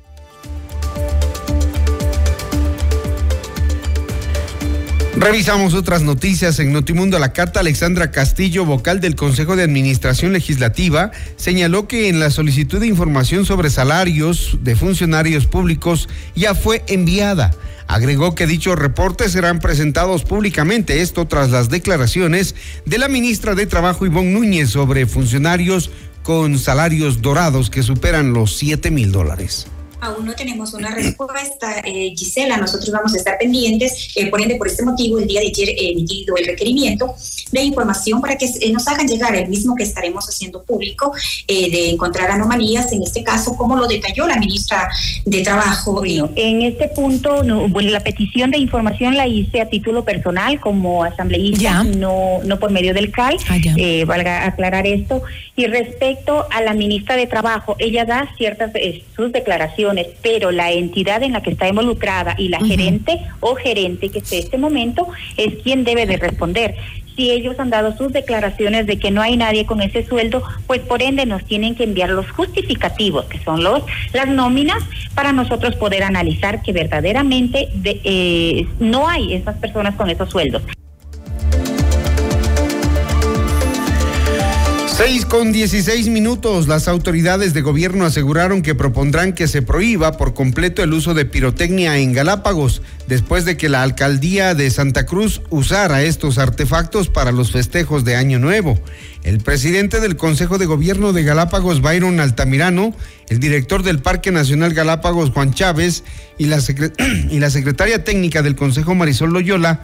Revisamos 5.18 5.74
otras 5.74 6.02
noticias 6.02 6.60
en 6.60 6.72
Notimundo 6.72 7.18
a 7.18 7.20
la 7.20 7.34
Carta. 7.34 7.60
Alexandra 7.60 8.10
Castillo, 8.10 8.64
vocal 8.64 9.02
del 9.02 9.18
Consejo 9.18 9.58
de 9.58 9.64
Administración 9.64 10.32
Legislativa, 10.32 11.12
señaló 11.36 11.90
que 11.90 12.08
en 12.08 12.22
la 12.22 12.30
solicitud 12.30 12.80
de 12.80 12.88
información 12.88 13.46
sobre 13.46 13.70
salarios 13.70 14.58
de 14.62 14.78
funcionarios 14.78 15.48
públicos 15.48 16.08
ya 16.36 16.56
fue 16.56 16.86
enviada. 16.88 17.52
Agregó 17.88 18.34
que 18.34 18.48
dichos 18.48 18.80
reportes 18.80 19.34
serán 19.34 19.60
presentados 19.60 20.24
públicamente, 20.24 21.02
esto 21.02 21.28
tras 21.28 21.50
las 21.50 21.70
declaraciones 21.70 22.56
de 22.86 22.98
la 22.98 23.10
ministra 23.10 23.56
de 23.56 23.68
Trabajo 23.68 24.06
Ivonne 24.06 24.32
Núñez 24.32 24.70
sobre 24.70 25.06
funcionarios 25.06 25.92
con 26.26 26.58
salarios 26.58 27.22
dorados 27.22 27.70
que 27.70 27.84
superan 27.84 28.34
los 28.34 28.56
7 28.58 28.90
mil 28.90 29.12
dólares 29.12 29.68
aún 30.06 30.26
no 30.26 30.34
tenemos 30.34 30.74
una 30.74 30.92
respuesta, 30.92 31.82
eh, 31.84 32.14
Gisela. 32.16 32.58
Nosotros 32.58 32.92
vamos 32.92 33.14
a 33.14 33.18
estar 33.18 33.38
pendientes. 33.38 34.12
Eh, 34.16 34.28
por 34.30 34.42
ende, 34.42 34.56
por 34.56 34.68
este 34.68 34.84
motivo, 34.84 35.20
el 35.20 35.28
día 35.28 35.42
de 35.42 35.48
ayer 35.48 35.70
he 35.70 35.92
emitido 35.92 36.36
el 36.38 36.46
requerimiento 36.46 37.14
de 37.52 37.62
información 37.62 38.22
para 38.22 38.38
que 38.38 38.46
eh, 38.46 38.72
nos 38.72 38.88
hagan 38.88 39.08
llegar 39.08 39.36
el 39.36 39.48
mismo 39.48 39.76
que 39.76 39.84
estaremos 39.84 40.28
haciendo 40.28 40.64
público 40.64 41.12
de 41.48 41.90
encontrar 41.90 42.32
anomalías, 42.32 42.92
en 42.92 43.04
este 43.04 43.24
caso, 43.24 43.56
como 43.56 43.76
lo 43.76 43.88
detalló 43.88 44.28
la 44.28 44.38
ministra 44.38 44.90
de 45.26 45.42
Trabajo. 45.42 46.04
En 46.06 46.62
este 46.62 46.90
punto, 46.90 47.44
bueno, 47.70 47.92
la 47.92 48.00
petición 48.02 48.52
de 48.52 48.58
información 48.58 49.16
la 49.16 49.28
hice 49.28 49.62
a 49.62 49.70
título 49.70 50.04
personal 50.04 50.60
como 50.60 51.04
asambleísta, 51.04 51.84
no, 51.84 52.40
no 52.44 52.60
por 52.60 52.72
medio 52.72 52.94
del 52.94 53.12
CAL. 53.12 53.38
Ah, 53.50 53.58
valga 54.06 54.46
aclarar 54.46 54.86
esto. 54.88 55.22
Y 55.56 55.68
respecto 55.68 56.48
a 56.52 56.62
la 56.62 56.74
ministra 56.74 57.16
de 57.16 57.28
Trabajo, 57.28 57.76
ella 57.80 58.06
da 58.06 58.30
ciertas 58.38 58.72
sus 59.16 59.32
declaraciones 59.32 59.95
pero 60.22 60.52
la 60.52 60.72
entidad 60.72 61.24
en 61.24 61.34
la 61.34 61.42
que 61.42 61.52
está 61.52 61.68
involucrada 61.68 62.36
y 62.38 62.50
la 62.50 62.60
gerente 62.60 63.22
o 63.40 63.56
gerente 63.56 64.10
que 64.10 64.20
esté 64.20 64.38
en 64.38 64.44
este 64.44 64.58
momento 64.58 65.08
es 65.38 65.56
quien 65.64 65.84
debe 65.84 66.06
de 66.06 66.18
responder. 66.18 66.76
Si 67.16 67.32
ellos 67.32 67.58
han 67.60 67.70
dado 67.70 67.96
sus 67.96 68.12
declaraciones 68.12 68.88
de 68.88 69.00
que 69.00 69.10
no 69.10 69.22
hay 69.22 69.38
nadie 69.38 69.66
con 69.66 69.82
ese 69.82 70.06
sueldo, 70.06 70.44
pues 70.68 70.82
por 70.82 71.02
ende 71.02 71.26
nos 71.26 71.46
tienen 71.46 71.76
que 71.76 71.86
enviar 71.86 72.10
los 72.10 72.30
justificativos, 72.32 73.26
que 73.26 73.40
son 73.40 73.64
los 73.64 73.84
las 74.14 74.28
nóminas, 74.28 74.84
para 75.14 75.32
nosotros 75.32 75.76
poder 75.76 76.04
analizar 76.04 76.62
que 76.62 76.74
verdaderamente 76.74 77.70
eh, 77.84 78.68
no 78.80 79.08
hay 79.08 79.34
esas 79.34 79.56
personas 79.58 79.96
con 79.96 80.10
esos 80.10 80.30
sueldos. 80.30 80.64
6 84.98 85.26
con 85.26 85.52
16 85.52 86.08
minutos. 86.08 86.70
Las 86.70 86.88
autoridades 86.88 87.54
de 87.54 87.62
gobierno 87.62 88.06
aseguraron 88.06 88.62
que 88.62 88.76
propondrán 88.76 89.34
que 89.34 89.50
se 89.50 89.62
prohíba 89.62 90.14
por 90.14 90.34
completo 90.34 90.82
el 90.84 90.94
uso 90.94 91.14
de 91.14 91.26
pirotecnia 91.26 91.98
en 91.98 92.14
Galápagos, 92.14 92.82
después 93.06 93.44
de 93.44 93.58
que 93.58 93.68
la 93.68 93.84
alcaldía 93.84 94.56
de 94.56 94.72
Santa 94.72 95.06
Cruz 95.06 95.42
usara 95.50 96.04
estos 96.04 96.38
artefactos 96.38 97.10
para 97.10 97.34
los 97.34 97.52
festejos 97.52 98.06
de 98.06 98.16
Año 98.16 98.40
Nuevo. 98.40 98.80
El 99.24 99.40
presidente 99.40 100.00
del 100.00 100.16
Consejo 100.16 100.58
de 100.58 100.66
Gobierno 100.66 101.12
de 101.12 101.24
Galápagos, 101.24 101.82
Byron 101.82 102.22
Altamirano, 102.22 102.96
el 103.28 103.42
director 103.42 103.84
del 103.84 104.00
Parque 104.00 104.32
Nacional 104.32 104.74
Galápagos, 104.74 105.32
Juan 105.32 105.54
Chávez, 105.54 106.06
y 106.38 106.46
la, 106.46 106.60
y 107.30 107.40
la 107.40 107.50
secretaria 107.50 108.06
técnica 108.06 108.42
del 108.44 108.56
Consejo, 108.56 108.96
Marisol 108.96 109.34
Loyola, 109.34 109.82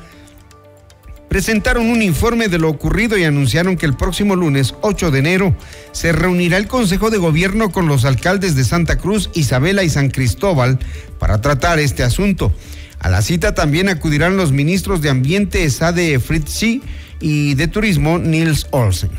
presentaron 1.32 1.90
un 1.90 2.02
informe 2.02 2.50
de 2.50 2.60
lo 2.60 2.68
ocurrido 2.68 3.18
y 3.18 3.24
anunciaron 3.24 3.78
que 3.78 3.86
el 3.86 3.96
próximo 3.96 4.36
lunes 4.36 4.76
8 4.82 5.12
de 5.12 5.20
enero 5.20 5.56
se 5.94 6.12
reunirá 6.12 6.58
el 6.58 6.68
Consejo 6.68 7.10
de 7.10 7.20
Gobierno 7.20 7.72
con 7.72 7.88
los 7.88 8.04
alcaldes 8.04 8.54
de 8.54 8.66
Santa 8.66 8.98
Cruz, 8.98 9.30
Isabela 9.34 9.86
y 9.86 9.90
San 9.90 10.10
Cristóbal 10.10 10.78
para 11.20 11.40
tratar 11.40 11.80
este 11.80 12.04
asunto. 12.04 12.54
A 13.00 13.08
la 13.08 13.22
cita 13.22 13.56
también 13.56 13.88
acudirán 13.88 14.36
los 14.36 14.52
ministros 14.52 15.02
de 15.02 15.10
Ambiente 15.10 15.70
Sade 15.70 16.20
Fritzi 16.20 16.82
y 17.22 17.54
de 17.54 17.70
Turismo 17.70 18.20
Nils 18.20 18.68
Olsen. 18.72 19.12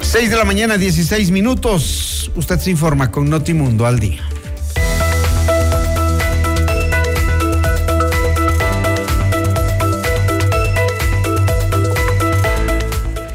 6 0.00 0.30
de 0.30 0.36
la 0.36 0.44
mañana, 0.44 0.78
16 0.78 1.32
minutos. 1.32 2.30
Usted 2.36 2.60
se 2.60 2.70
informa 2.70 3.10
con 3.10 3.28
Notimundo 3.28 3.84
al 3.84 3.98
día. 3.98 4.22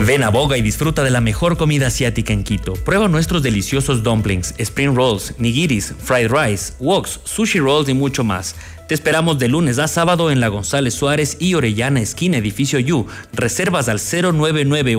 Ven 0.00 0.24
a 0.24 0.28
Boga 0.28 0.58
y 0.58 0.62
disfruta 0.62 1.04
de 1.04 1.10
la 1.10 1.20
mejor 1.20 1.56
comida 1.56 1.86
asiática 1.86 2.32
en 2.32 2.42
Quito. 2.42 2.74
Prueba 2.74 3.08
nuestros 3.08 3.42
deliciosos 3.42 4.02
dumplings, 4.02 4.52
spring 4.58 4.94
rolls, 4.94 5.34
nigiris, 5.38 5.94
fried 5.98 6.30
rice, 6.30 6.74
woks, 6.80 7.20
sushi 7.24 7.60
rolls 7.60 7.88
y 7.88 7.94
mucho 7.94 8.24
más. 8.24 8.56
Te 8.88 8.94
esperamos 8.94 9.38
de 9.38 9.48
lunes 9.48 9.78
a 9.78 9.88
sábado 9.88 10.30
en 10.30 10.40
la 10.40 10.48
González 10.48 10.94
Suárez 10.94 11.36
y 11.40 11.54
Orellana 11.54 12.02
Esquina, 12.02 12.36
edificio 12.38 12.78
U. 12.94 13.06
Reservas 13.32 13.88
al 13.88 13.98
099 13.98 14.98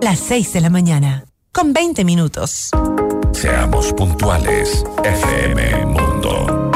Las 0.00 0.18
6 0.18 0.52
de 0.52 0.60
la 0.60 0.70
mañana, 0.70 1.24
con 1.52 1.72
20 1.72 2.04
minutos. 2.04 2.70
Seamos 3.32 3.92
puntuales, 3.92 4.84
FM 5.04 5.86
Mundo. 5.86 6.70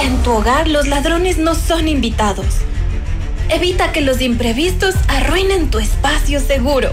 En 0.00 0.22
tu 0.22 0.30
hogar 0.30 0.68
los 0.68 0.86
ladrones 0.86 1.38
no 1.38 1.56
son 1.56 1.88
invitados. 1.88 2.46
Evita 3.48 3.90
que 3.90 4.02
los 4.02 4.20
imprevistos 4.20 4.94
arruinen 5.08 5.68
tu 5.68 5.80
espacio 5.80 6.38
seguro. 6.38 6.92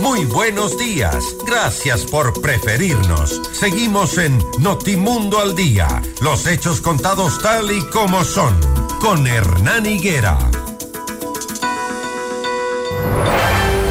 Muy 0.00 0.24
buenos 0.24 0.78
días. 0.78 1.36
Gracias 1.46 2.04
por 2.04 2.40
preferirnos. 2.40 3.40
Seguimos 3.52 4.16
en 4.18 4.38
Notimundo 4.60 5.40
al 5.40 5.56
Día. 5.56 5.88
Los 6.22 6.46
hechos 6.46 6.80
contados 6.80 7.42
tal 7.42 7.70
y 7.72 7.80
como 7.90 8.22
son. 8.24 8.54
Con 9.00 9.26
Hernán 9.26 9.86
Higuera. 9.86 10.38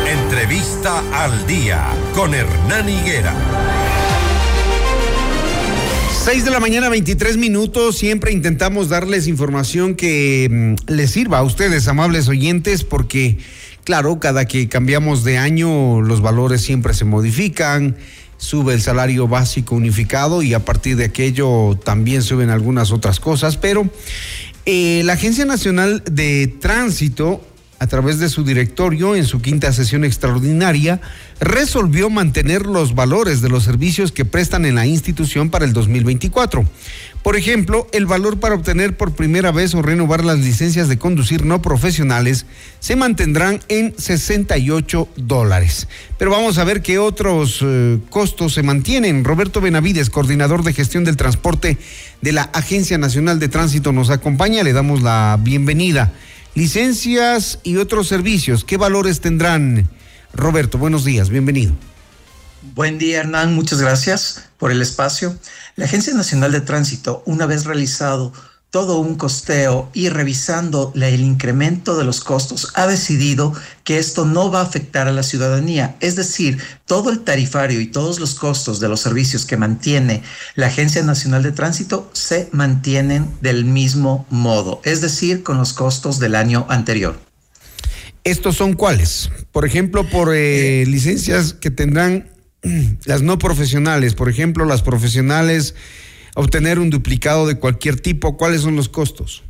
Entrevista 0.07 1.03
al 1.13 1.45
Día. 1.45 1.85
Con 2.13 2.33
Hernán 2.33 2.87
Higuera. 2.87 3.33
6 6.27 6.43
de 6.43 6.51
la 6.51 6.59
mañana, 6.59 6.89
23 6.89 7.37
minutos. 7.37 7.97
Siempre 7.97 8.33
intentamos 8.33 8.89
darles 8.89 9.27
información 9.27 9.95
que 9.95 10.49
mm, 10.51 10.91
les 10.91 11.11
sirva 11.11 11.37
a 11.37 11.43
ustedes, 11.43 11.87
amables 11.87 12.27
oyentes, 12.27 12.83
porque, 12.83 13.37
claro, 13.87 14.19
cada 14.19 14.43
que 14.43 14.67
cambiamos 14.67 15.23
de 15.23 15.37
año, 15.37 16.01
los 16.01 16.19
valores 16.19 16.59
siempre 16.59 16.93
se 16.93 17.05
modifican. 17.05 17.95
Sube 18.35 18.73
el 18.73 18.81
salario 18.81 19.29
básico 19.29 19.75
unificado 19.75 20.41
y 20.41 20.53
a 20.53 20.59
partir 20.65 20.97
de 20.97 21.05
aquello 21.05 21.79
también 21.85 22.21
suben 22.21 22.49
algunas 22.49 22.91
otras 22.91 23.21
cosas. 23.21 23.55
Pero 23.55 23.89
eh, 24.65 25.03
la 25.05 25.13
Agencia 25.13 25.45
Nacional 25.45 26.03
de 26.05 26.53
Tránsito 26.59 27.41
a 27.79 27.87
través 27.87 28.19
de 28.19 28.29
su 28.29 28.43
directorio 28.43 29.15
en 29.15 29.25
su 29.25 29.41
quinta 29.41 29.71
sesión 29.71 30.03
extraordinaria, 30.03 30.99
resolvió 31.39 32.09
mantener 32.09 32.65
los 32.65 32.95
valores 32.95 33.41
de 33.41 33.49
los 33.49 33.63
servicios 33.63 34.11
que 34.11 34.25
prestan 34.25 34.65
en 34.65 34.75
la 34.75 34.87
institución 34.87 35.49
para 35.49 35.65
el 35.65 35.73
2024. 35.73 36.65
Por 37.27 37.35
ejemplo, 37.35 37.87
el 37.91 38.05
valor 38.05 38.39
para 38.39 38.55
obtener 38.55 38.95
por 38.95 39.11
primera 39.11 39.51
vez 39.51 39.75
o 39.75 39.81
renovar 39.81 40.23
las 40.23 40.39
licencias 40.39 40.87
de 40.87 40.97
conducir 40.97 41.43
no 41.43 41.61
profesionales 41.61 42.45
se 42.79 42.95
mantendrán 42.95 43.59
en 43.67 43.93
68 43.97 45.09
dólares. 45.17 45.89
Pero 46.17 46.31
vamos 46.31 46.57
a 46.57 46.63
ver 46.63 46.81
qué 46.81 46.99
otros 46.99 47.59
eh, 47.61 47.99
costos 48.09 48.53
se 48.53 48.63
mantienen. 48.63 49.25
Roberto 49.25 49.59
Benavides, 49.59 50.09
coordinador 50.09 50.63
de 50.63 50.71
gestión 50.71 51.03
del 51.03 51.17
transporte 51.17 51.77
de 52.21 52.31
la 52.31 52.43
Agencia 52.43 52.97
Nacional 52.97 53.39
de 53.39 53.49
Tránsito, 53.49 53.91
nos 53.91 54.09
acompaña. 54.09 54.63
Le 54.63 54.71
damos 54.71 55.01
la 55.01 55.37
bienvenida 55.37 56.13
licencias 56.55 57.59
y 57.61 57.75
otros 57.75 58.07
servicios, 58.07 58.63
¿qué 58.63 58.77
valores 58.77 59.19
tendrán? 59.19 59.89
Roberto, 60.33 60.77
buenos 60.77 61.03
días, 61.03 61.29
bienvenido. 61.29 61.73
Buen 62.75 62.97
día, 62.97 63.19
Hernán. 63.19 63.53
Muchas 63.53 63.81
gracias 63.81 64.49
por 64.57 64.71
el 64.71 64.81
espacio. 64.81 65.37
La 65.75 65.85
Agencia 65.85 66.13
Nacional 66.13 66.51
de 66.51 66.61
Tránsito, 66.61 67.23
una 67.25 67.45
vez 67.45 67.65
realizado 67.65 68.33
todo 68.69 68.99
un 68.99 69.15
costeo 69.15 69.89
y 69.93 70.09
revisando 70.09 70.91
el 70.95 71.21
incremento 71.21 71.97
de 71.97 72.03
los 72.03 72.19
costos, 72.19 72.71
ha 72.75 72.85
decidido 72.85 73.53
que 73.83 73.97
esto 73.97 74.25
no 74.25 74.51
va 74.51 74.59
a 74.59 74.63
afectar 74.63 75.07
a 75.07 75.11
la 75.11 75.23
ciudadanía. 75.23 75.95
Es 75.99 76.15
decir, 76.15 76.61
todo 76.85 77.09
el 77.09 77.21
tarifario 77.21 77.79
y 77.79 77.87
todos 77.87 78.19
los 78.19 78.35
costos 78.35 78.79
de 78.79 78.89
los 78.89 78.99
servicios 78.99 79.45
que 79.45 79.57
mantiene 79.57 80.21
la 80.55 80.67
Agencia 80.67 81.01
Nacional 81.03 81.43
de 81.43 81.53
Tránsito 81.53 82.09
se 82.13 82.49
mantienen 82.51 83.31
del 83.41 83.65
mismo 83.65 84.25
modo, 84.29 84.81
es 84.83 85.01
decir, 85.01 85.43
con 85.43 85.57
los 85.57 85.73
costos 85.73 86.19
del 86.19 86.35
año 86.35 86.65
anterior. 86.69 87.19
¿Estos 88.23 88.57
son 88.57 88.73
cuáles? 88.73 89.31
Por 89.53 89.65
ejemplo, 89.65 90.07
por 90.09 90.33
eh, 90.35 90.83
licencias 90.85 91.53
que 91.53 91.71
tendrán 91.71 92.36
las 93.05 93.21
no 93.21 93.37
profesionales, 93.37 94.13
por 94.13 94.29
ejemplo, 94.29 94.65
las 94.65 94.81
profesionales 94.81 95.75
obtener 96.35 96.77
un 96.77 96.91
duplicado 96.91 97.47
de 97.47 97.57
cualquier 97.57 97.99
tipo, 97.99 98.37
¿cuáles 98.37 98.61
son 98.61 98.75
los 98.75 98.89
costos? 98.89 99.43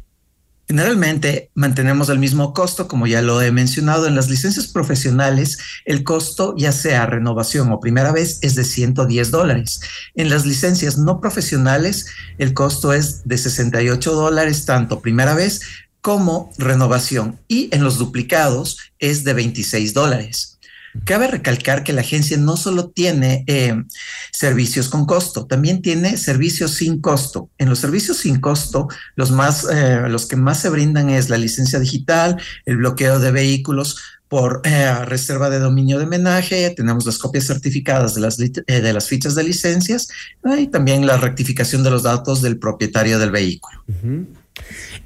Generalmente 0.70 1.50
mantenemos 1.54 2.10
el 2.10 2.20
mismo 2.20 2.54
costo, 2.54 2.89
como 2.89 3.08
ya 3.08 3.22
lo 3.22 3.41
he 3.41 3.52
mencionado, 3.52 4.06
en 4.06 4.15
las 4.15 4.30
licencias 4.30 4.67
profesionales 4.67 5.60
el 5.86 6.04
costo, 6.04 6.56
ya 6.58 6.74
sea 6.74 7.06
renovación 7.06 7.72
o 7.72 7.80
primera 7.80 8.12
vez, 8.12 8.39
es 8.41 8.56
de 8.56 8.65
110 8.65 9.32
dólares. 9.32 9.80
En 10.13 10.30
las 10.30 10.46
licencias 10.46 10.98
no 10.98 11.22
profesionales 11.22 12.08
el 12.38 12.54
costo 12.54 12.91
es 12.91 13.26
de 13.26 13.38
68 13.38 14.13
dólares, 14.13 14.65
tanto 14.65 15.00
primera 15.00 15.36
vez 15.36 15.62
como 16.02 16.52
renovación. 16.58 17.39
Y 17.48 17.74
en 17.74 17.84
los 17.84 17.98
duplicados 17.98 18.78
es 19.00 19.24
de 19.24 19.34
26 19.34 19.93
dólares. 19.93 20.57
Cabe 21.06 21.28
recalcar 21.28 21.84
que 21.84 21.94
la 21.94 22.02
agencia 22.02 22.38
no 22.38 22.58
solo 22.58 22.90
tiene 22.90 23.44
eh, 23.48 23.84
servicios 24.32 24.90
con 24.90 25.06
costo, 25.06 25.46
también 25.46 25.82
tiene 25.82 26.18
servicios 26.18 26.72
sin 26.72 27.02
costo. 27.02 27.50
En 27.58 27.70
los 27.70 27.80
servicios 27.80 28.18
sin 28.18 28.40
costo, 28.40 28.88
los 29.16 29.32
más, 29.32 29.68
eh, 29.72 30.04
los 30.10 30.26
que 30.26 30.36
más 30.36 30.62
se 30.62 30.70
brindan 30.70 31.10
es 31.10 31.30
la 31.30 31.38
licencia 31.38 31.80
digital, 31.80 32.42
el 32.66 32.78
bloqueo 32.78 33.20
de 33.20 33.32
vehículos 33.32 33.98
por 34.28 34.62
eh, 34.66 35.06
reserva 35.06 35.50
de 35.50 35.60
dominio 35.60 35.98
de 35.98 36.06
homenaje, 36.06 36.74
tenemos 36.76 37.06
las 37.06 37.18
copias 37.18 37.46
certificadas 37.46 38.14
de 38.14 38.22
las, 38.22 38.38
de 38.38 38.94
las 38.94 39.08
fichas 39.08 39.36
de 39.36 39.44
licencias 39.44 40.10
y 40.58 40.68
también 40.68 41.08
la 41.08 41.18
rectificación 41.18 41.84
de 41.84 41.92
los 41.92 42.04
datos 42.04 42.42
del 42.42 42.60
propietario 42.60 43.20
del 43.20 43.32
vehículo. 43.32 43.84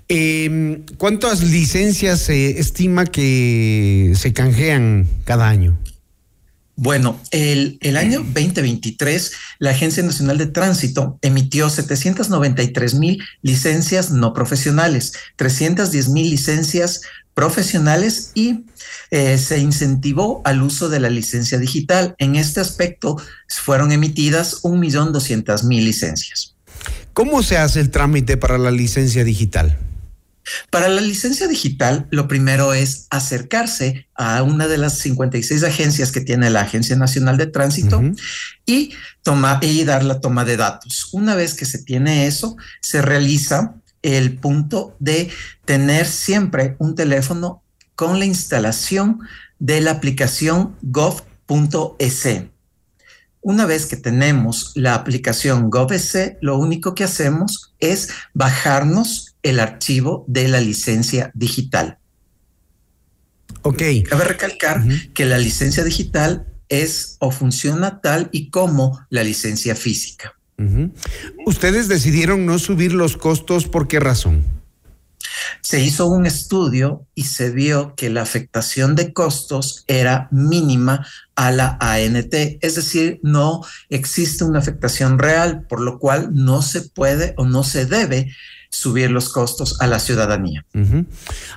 Em, 0.07 0.83
¿Cuántas 0.97 1.41
licencias 1.41 2.19
se 2.19 2.59
estima 2.59 3.05
que 3.05 4.13
se 4.15 4.33
canjean 4.33 5.07
cada 5.23 5.47
año? 5.47 5.79
Bueno, 6.75 7.21
el, 7.29 7.77
año 7.95 8.21
2023, 8.21 9.31
la 9.59 9.69
Agencia 9.69 10.01
Nacional 10.01 10.37
de 10.37 10.47
Tránsito 10.47 11.19
emitió 11.21 11.69
793 11.69 12.95
mil 12.95 13.23
licencias 13.41 14.09
no 14.09 14.33
profesionales, 14.33 15.13
310 15.35 16.09
mil 16.09 16.29
licencias 16.29 17.01
profesionales 17.33 18.31
y 18.33 18.65
eh, 19.11 19.37
se 19.37 19.59
incentivó 19.59 20.41
al 20.43 20.61
uso 20.63 20.89
de 20.89 20.99
la 20.99 21.09
licencia 21.09 21.59
digital. 21.59 22.15
En 22.17 22.35
este 22.35 22.59
aspecto 22.61 23.17
fueron 23.47 23.91
emitidas 23.91 24.63
1.200.000 24.63 25.83
licencias. 25.83 26.55
¿Cómo 27.13 27.43
se 27.43 27.57
hace 27.57 27.79
el 27.79 27.89
trámite 27.89 28.37
para 28.37 28.57
la 28.57 28.71
licencia 28.71 29.23
digital? 29.23 29.77
Para 30.69 30.89
la 30.89 31.01
licencia 31.01 31.47
digital, 31.47 32.07
lo 32.09 32.27
primero 32.27 32.73
es 32.73 33.07
acercarse 33.09 34.07
a 34.15 34.41
una 34.43 34.67
de 34.67 34.77
las 34.77 34.97
56 34.97 35.63
agencias 35.63 36.11
que 36.11 36.21
tiene 36.21 36.49
la 36.49 36.61
Agencia 36.61 36.95
Nacional 36.95 37.37
de 37.37 37.47
Tránsito 37.47 38.01
y, 38.65 38.93
toma, 39.21 39.59
y 39.61 39.83
dar 39.83 40.03
la 40.03 40.19
toma 40.19 40.43
de 40.43 40.57
datos. 40.57 41.09
Una 41.11 41.35
vez 41.35 41.53
que 41.53 41.65
se 41.65 41.83
tiene 41.83 42.25
eso, 42.25 42.57
se 42.81 43.01
realiza 43.01 43.75
el 44.01 44.37
punto 44.37 44.95
de 44.99 45.29
tener 45.65 46.07
siempre 46.07 46.75
un 46.79 46.95
teléfono 46.95 47.63
con 47.95 48.17
la 48.17 48.25
instalación 48.25 49.19
de 49.59 49.79
la 49.81 49.91
aplicación 49.91 50.75
gov.es. 50.81 52.27
Una 53.41 53.65
vez 53.65 53.87
que 53.87 53.97
tenemos 53.97 54.71
la 54.75 54.93
aplicación 54.93 55.69
GovS, 55.69 56.37
lo 56.41 56.57
único 56.57 56.93
que 56.93 57.03
hacemos 57.03 57.73
es 57.79 58.09
bajarnos 58.33 59.35
el 59.41 59.59
archivo 59.59 60.23
de 60.27 60.47
la 60.47 60.61
licencia 60.61 61.31
digital. 61.33 61.97
Ok. 63.63 63.81
Cabe 64.07 64.25
recalcar 64.25 64.83
que 65.13 65.25
la 65.25 65.39
licencia 65.39 65.83
digital 65.83 66.45
es 66.69 67.17
o 67.19 67.31
funciona 67.31 67.99
tal 67.99 68.29
y 68.31 68.49
como 68.49 69.05
la 69.09 69.23
licencia 69.23 69.75
física. 69.75 70.35
Ustedes 71.45 71.87
decidieron 71.87 72.45
no 72.45 72.59
subir 72.59 72.93
los 72.93 73.17
costos, 73.17 73.67
¿por 73.67 73.87
qué 73.87 73.99
razón? 73.99 74.60
Se 75.61 75.79
hizo 75.79 76.07
un 76.07 76.25
estudio 76.25 77.05
y 77.15 77.23
se 77.25 77.51
vio 77.51 77.95
que 77.95 78.09
la 78.09 78.21
afectación 78.21 78.95
de 78.95 79.13
costos 79.13 79.83
era 79.87 80.27
mínima 80.31 81.05
a 81.35 81.51
la 81.51 81.77
ANT, 81.79 82.33
es 82.33 82.75
decir, 82.75 83.19
no 83.23 83.61
existe 83.89 84.43
una 84.43 84.59
afectación 84.59 85.19
real, 85.19 85.65
por 85.67 85.81
lo 85.81 85.99
cual 85.99 86.29
no 86.33 86.61
se 86.61 86.81
puede 86.81 87.33
o 87.37 87.45
no 87.45 87.63
se 87.63 87.85
debe 87.85 88.31
subir 88.71 89.11
los 89.11 89.29
costos 89.29 89.79
a 89.81 89.87
la 89.87 89.99
ciudadanía. 89.99 90.65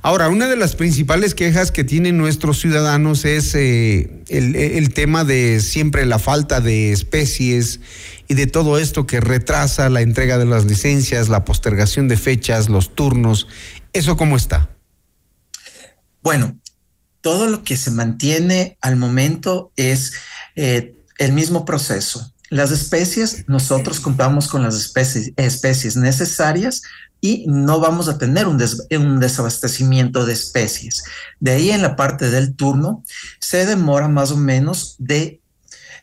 Ahora, 0.03 0.29
una 0.29 0.49
de 0.49 0.57
las 0.57 0.75
principales 0.75 1.35
quejas 1.35 1.71
que 1.71 1.85
tienen 1.85 2.19
nuestros 2.19 2.61
ciudadanos 2.61 3.25
es 3.25 3.55
eh, 3.55 4.11
el, 4.29 4.57
el, 4.57 4.93
tema 4.93 5.25
de 5.25 5.61
siempre 5.61 6.05
la 6.07 6.19
falta 6.19 6.61
de 6.61 6.93
especies 6.93 7.81
y 8.27 8.35
de 8.35 8.49
todo 8.49 8.79
esto 8.79 9.07
que 9.07 9.21
retrasa 9.21 9.89
la 9.91 10.01
entrega 10.01 10.39
de 10.39 10.45
las 10.45 10.65
licencias, 10.65 11.29
la 11.29 11.45
postergación 11.45 12.09
de 12.09 12.17
fechas, 12.17 12.69
los 12.69 12.95
turnos. 12.97 13.47
¿Eso 13.93 14.17
cómo 14.17 14.37
está? 14.37 14.71
Bueno, 16.21 16.59
todo 17.21 17.47
lo 17.47 17.63
que 17.63 17.77
se 17.77 17.91
mantiene 17.91 18.77
al 18.81 18.97
momento 18.97 19.73
es 19.77 20.15
eh, 20.57 20.97
el 21.19 21.33
mismo 21.33 21.65
proceso. 21.65 22.34
Las 22.55 22.71
especies, 22.71 23.49
nosotros 23.49 23.99
contamos 23.99 24.47
con 24.47 24.63
las 24.63 24.77
especies, 24.77 25.33
especies 25.37 25.97
necesarias 25.97 26.83
y 27.21 27.47
no 27.49 27.81
vamos 27.81 28.07
a 28.07 28.17
tener 28.17 28.47
un, 28.47 28.63
un, 28.93 29.19
desabastecimiento 29.19 30.25
de 30.25 30.35
especies. 30.35 31.03
De 31.41 31.51
ahí 31.51 31.73
en 31.73 31.83
la 31.83 31.97
parte 31.97 32.31
del 32.31 32.55
turno 32.55 33.03
se 33.41 33.67
demora 33.67 34.07
más 34.07 34.31
o 34.31 34.37
menos 34.37 34.95
de 35.01 35.41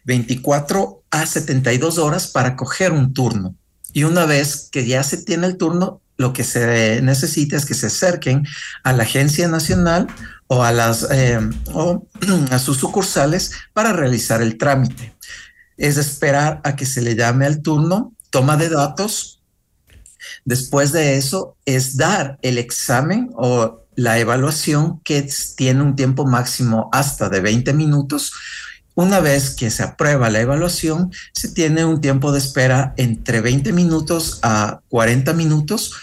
24 0.03 1.01
a 1.09 1.25
72 1.25 1.97
horas 1.97 2.27
para 2.27 2.57
coger 2.57 2.91
un 2.91 3.13
turno. 3.13 3.55
Y 3.93 4.03
una 4.03 4.25
vez 4.25 4.67
que 4.73 4.85
ya 4.85 5.03
se 5.03 5.23
tiene 5.23 5.47
el 5.47 5.55
turno, 5.55 6.01
lo 6.17 6.33
que 6.33 6.43
se 6.43 7.01
necesita 7.01 7.55
es 7.55 7.65
que 7.65 7.75
se 7.75 7.87
acerquen 7.87 8.45
a 8.83 8.91
la 8.91 9.03
agencia 9.03 9.47
nacional 9.47 10.07
o 10.47 10.65
a 10.65 10.73
las 10.73 11.07
eh, 11.11 11.39
o 11.73 12.05
a 12.51 12.59
sus 12.59 12.75
sucursales 12.75 13.53
para 13.71 13.93
realizar 13.93 14.41
el 14.41 14.57
trámite. 14.57 15.13
Es 15.81 15.97
esperar 15.97 16.61
a 16.63 16.75
que 16.75 16.85
se 16.85 17.01
le 17.01 17.15
llame 17.15 17.45
al 17.45 17.61
turno, 17.61 18.13
toma 18.29 18.55
de 18.55 18.69
datos. 18.69 19.41
Después 20.45 20.91
de 20.91 21.17
eso 21.17 21.57
es 21.65 21.97
dar 21.97 22.37
el 22.41 22.57
examen 22.57 23.31
o 23.35 23.81
la 23.95 24.19
evaluación 24.19 24.99
que 25.01 25.27
tiene 25.55 25.81
un 25.81 25.95
tiempo 25.95 26.25
máximo 26.25 26.89
hasta 26.91 27.29
de 27.29 27.41
20 27.41 27.73
minutos 27.73 28.31
una 28.93 29.19
vez 29.19 29.51
que 29.51 29.71
se 29.71 29.83
aprueba 29.83 30.29
la 30.29 30.41
evaluación, 30.41 31.11
se 31.33 31.49
tiene 31.49 31.85
un 31.85 32.01
tiempo 32.01 32.31
de 32.31 32.39
espera 32.39 32.93
entre 32.97 33.41
20 33.41 33.71
minutos 33.73 34.39
a 34.43 34.81
40 34.89 35.33
minutos 35.33 35.93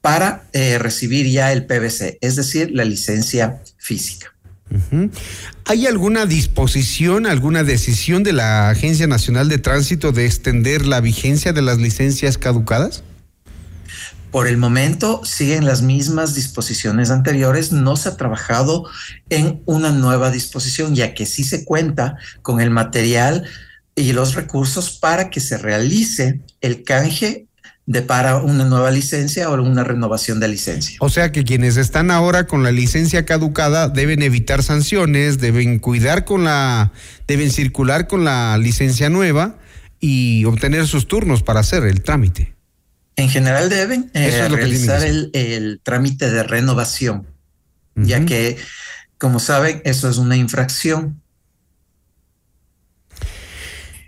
para 0.00 0.44
eh, 0.52 0.78
recibir 0.78 1.26
ya 1.26 1.52
el 1.52 1.66
PVC, 1.66 2.18
es 2.20 2.36
decir, 2.36 2.70
la 2.70 2.84
licencia 2.84 3.62
física. 3.78 4.35
¿Hay 5.64 5.86
alguna 5.86 6.26
disposición, 6.26 7.26
alguna 7.26 7.62
decisión 7.62 8.22
de 8.22 8.32
la 8.32 8.68
Agencia 8.68 9.06
Nacional 9.06 9.48
de 9.48 9.58
Tránsito 9.58 10.12
de 10.12 10.26
extender 10.26 10.86
la 10.86 11.00
vigencia 11.00 11.52
de 11.52 11.62
las 11.62 11.78
licencias 11.78 12.36
caducadas? 12.38 13.02
Por 14.30 14.48
el 14.48 14.58
momento 14.58 15.24
siguen 15.24 15.64
las 15.64 15.82
mismas 15.82 16.34
disposiciones 16.34 17.10
anteriores, 17.10 17.72
no 17.72 17.96
se 17.96 18.10
ha 18.10 18.16
trabajado 18.16 18.84
en 19.30 19.62
una 19.64 19.92
nueva 19.92 20.30
disposición, 20.30 20.94
ya 20.94 21.14
que 21.14 21.26
sí 21.26 21.44
se 21.44 21.64
cuenta 21.64 22.16
con 22.42 22.60
el 22.60 22.70
material 22.70 23.44
y 23.94 24.12
los 24.12 24.34
recursos 24.34 24.90
para 24.90 25.30
que 25.30 25.40
se 25.40 25.56
realice 25.56 26.40
el 26.60 26.82
canje 26.82 27.45
de 27.86 28.02
para 28.02 28.38
una 28.38 28.64
nueva 28.64 28.90
licencia 28.90 29.48
o 29.48 29.62
una 29.62 29.84
renovación 29.84 30.40
de 30.40 30.48
licencia. 30.48 30.96
O 31.00 31.08
sea 31.08 31.30
que 31.30 31.44
quienes 31.44 31.76
están 31.76 32.10
ahora 32.10 32.46
con 32.48 32.64
la 32.64 32.72
licencia 32.72 33.24
caducada 33.24 33.88
deben 33.88 34.22
evitar 34.22 34.64
sanciones, 34.64 35.38
deben 35.38 35.78
cuidar 35.78 36.24
con 36.24 36.44
la, 36.44 36.92
deben 37.28 37.50
circular 37.50 38.08
con 38.08 38.24
la 38.24 38.58
licencia 38.58 39.08
nueva 39.08 39.56
y 40.00 40.44
obtener 40.46 40.86
sus 40.88 41.06
turnos 41.06 41.44
para 41.44 41.60
hacer 41.60 41.84
el 41.84 42.02
trámite. 42.02 42.54
En 43.14 43.30
general 43.30 43.68
deben 43.70 44.10
eh, 44.14 44.48
realizar 44.48 45.02
el, 45.04 45.80
trámite 45.82 46.30
de 46.30 46.42
renovación, 46.42 47.26
ya 47.94 48.26
que, 48.26 48.58
como 49.16 49.38
saben, 49.38 49.80
eso 49.84 50.10
es 50.10 50.18
una 50.18 50.36
infracción. 50.36 51.22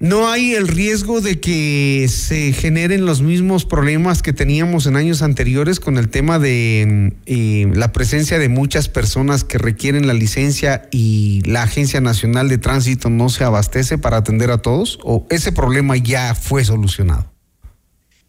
¿No 0.01 0.29
hay 0.29 0.55
el 0.55 0.69
riesgo 0.69 1.21
de 1.21 1.41
que 1.41 2.07
se 2.09 2.53
generen 2.53 3.05
los 3.05 3.21
mismos 3.21 3.65
problemas 3.65 4.23
que 4.23 4.33
teníamos 4.33 4.87
en 4.87 4.95
años 4.95 5.23
anteriores 5.23 5.81
con 5.81 5.99
el 5.99 6.09
tema 6.09 6.39
de 6.39 7.17
eh, 7.27 7.69
la 7.75 7.91
presencia 7.91 8.39
de 8.39 8.49
muchas 8.49 8.89
personas 8.89 9.43
que 9.43 9.59
requieren 9.59 10.07
la 10.07 10.15
licencia 10.15 10.89
y 10.93 11.43
la 11.47 11.65
Agencia 11.65 12.01
Nacional 12.01 12.49
de 12.49 12.59
Tránsito 12.59 13.11
no 13.11 13.29
se 13.29 13.43
abastece 13.43 13.99
para 13.99 14.19
atender 14.19 14.53
a 14.53 14.59
todos? 14.59 15.01
¿O 15.03 15.27
ese 15.31 15.51
problema 15.51 15.97
ya 15.97 16.37
fue 16.37 16.65
solucionado? 16.65 17.33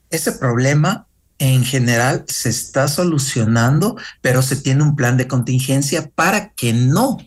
Ese 0.09 0.31
problema 0.31 1.05
en 1.37 1.63
general 1.63 2.25
se 2.27 2.49
está 2.49 2.87
solucionando, 2.87 3.95
pero 4.21 4.41
se 4.41 4.55
tiene 4.55 4.81
un 4.81 4.95
plan 4.95 5.17
de 5.17 5.27
contingencia 5.27 6.09
para 6.15 6.49
que 6.49 6.73
no 6.73 7.17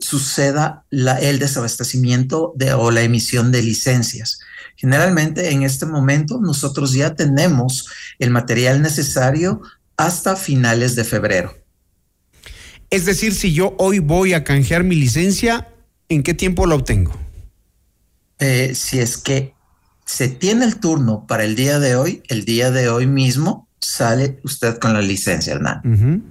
suceda 0.00 0.84
el 0.90 1.38
desabastecimiento 1.38 2.52
de, 2.56 2.72
o 2.72 2.90
la 2.90 3.02
emisión 3.02 3.52
de 3.52 3.62
licencias. 3.62 4.40
Generalmente 4.76 5.50
en 5.50 5.62
este 5.62 5.86
momento 5.86 6.40
nosotros 6.40 6.92
ya 6.92 7.14
tenemos 7.14 7.86
el 8.18 8.30
material 8.30 8.82
necesario 8.82 9.60
hasta 9.96 10.36
finales 10.36 10.96
de 10.96 11.04
febrero. 11.04 11.54
Es 12.88 13.04
decir, 13.04 13.34
si 13.34 13.52
yo 13.52 13.74
hoy 13.78 13.98
voy 14.00 14.32
a 14.32 14.42
canjear 14.42 14.82
mi 14.82 14.96
licencia, 14.96 15.68
¿en 16.08 16.22
qué 16.22 16.34
tiempo 16.34 16.66
la 16.66 16.74
obtengo? 16.74 17.12
Eh, 18.38 18.72
si 18.74 18.98
es 18.98 19.18
que 19.18 19.54
se 20.06 20.28
tiene 20.28 20.64
el 20.64 20.80
turno 20.80 21.26
para 21.26 21.44
el 21.44 21.54
día 21.54 21.78
de 21.78 21.94
hoy, 21.94 22.22
el 22.28 22.44
día 22.44 22.70
de 22.70 22.88
hoy 22.88 23.06
mismo 23.06 23.68
sale 23.80 24.40
usted 24.42 24.78
con 24.78 24.92
la 24.92 25.02
licencia, 25.02 25.52
Hernán. 25.52 26.24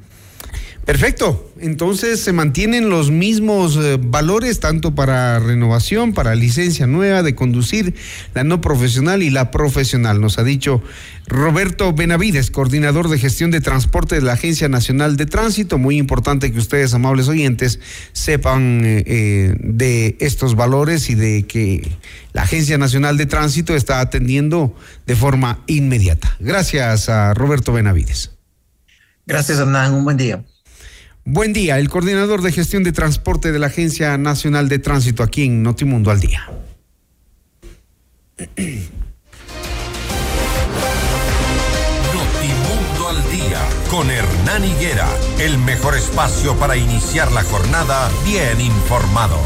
Perfecto. 0.86 1.46
Entonces 1.60 2.20
se 2.22 2.34
mantienen 2.34 2.90
los 2.90 3.12
mismos 3.12 3.78
eh, 3.78 4.00
valores 4.02 4.60
tanto 4.60 4.96
para 4.96 5.40
renovación, 5.40 6.14
para 6.14 6.34
licencia 6.34 6.88
nueva 6.88 7.22
de 7.22 7.36
conducir, 7.36 7.94
la 8.34 8.44
no 8.44 8.62
profesional 8.62 9.22
y 9.22 9.30
la 9.30 9.52
profesional. 9.52 10.22
Nos 10.22 10.40
ha 10.40 10.44
dicho 10.44 10.82
Roberto 11.28 11.94
Benavides, 11.94 12.50
coordinador 12.50 13.10
de 13.10 13.20
gestión 13.20 13.52
de 13.52 13.62
transporte 13.62 14.16
de 14.16 14.22
la 14.22 14.34
Agencia 14.34 14.68
Nacional 14.68 15.16
de 15.16 15.26
Tránsito. 15.26 15.78
Muy 15.78 15.98
importante 15.98 16.52
que 16.52 16.58
ustedes, 16.58 16.94
amables 16.94 17.28
oyentes, 17.28 17.80
sepan 18.14 18.82
eh, 18.84 19.04
eh, 19.06 19.56
de 19.60 20.18
estos 20.20 20.56
valores 20.56 21.10
y 21.10 21.16
de 21.16 21.44
que 21.44 21.92
la 22.34 22.44
Agencia 22.44 22.78
Nacional 22.78 23.18
de 23.18 23.26
Tránsito 23.26 23.76
está 23.76 24.00
atendiendo 24.00 24.76
de 25.06 25.16
forma 25.16 25.60
inmediata. 25.68 26.36
Gracias 26.40 27.10
a 27.10 27.34
Roberto 27.34 27.74
Benavides. 27.74 28.32
Gracias, 29.28 29.60
Hernán. 29.60 29.94
Un 29.94 30.04
buen 30.06 30.18
día. 30.18 30.44
Buen 31.32 31.54
día, 31.54 31.78
el 31.78 31.90
coordinador 31.90 32.42
de 32.42 32.52
gestión 32.52 32.84
de 32.84 32.92
transporte 32.92 33.52
de 33.52 33.60
la 33.60 33.68
Agencia 33.68 34.18
Nacional 34.18 34.68
de 34.68 34.80
Tránsito 34.80 35.22
aquí 35.22 35.44
en 35.44 35.62
Notimundo 35.62 36.10
al 36.10 36.20
Día. 36.20 36.50
Notimundo 42.16 43.10
al 43.10 43.22
Día 43.30 43.62
con 43.92 44.10
Hernán 44.10 44.66
Higuera, 44.66 45.08
el 45.40 45.60
mejor 45.60 45.96
espacio 45.96 46.56
para 46.58 46.76
iniciar 46.76 47.32
la 47.32 47.44
jornada 47.44 48.10
bien 48.26 48.60
informados. 48.60 49.46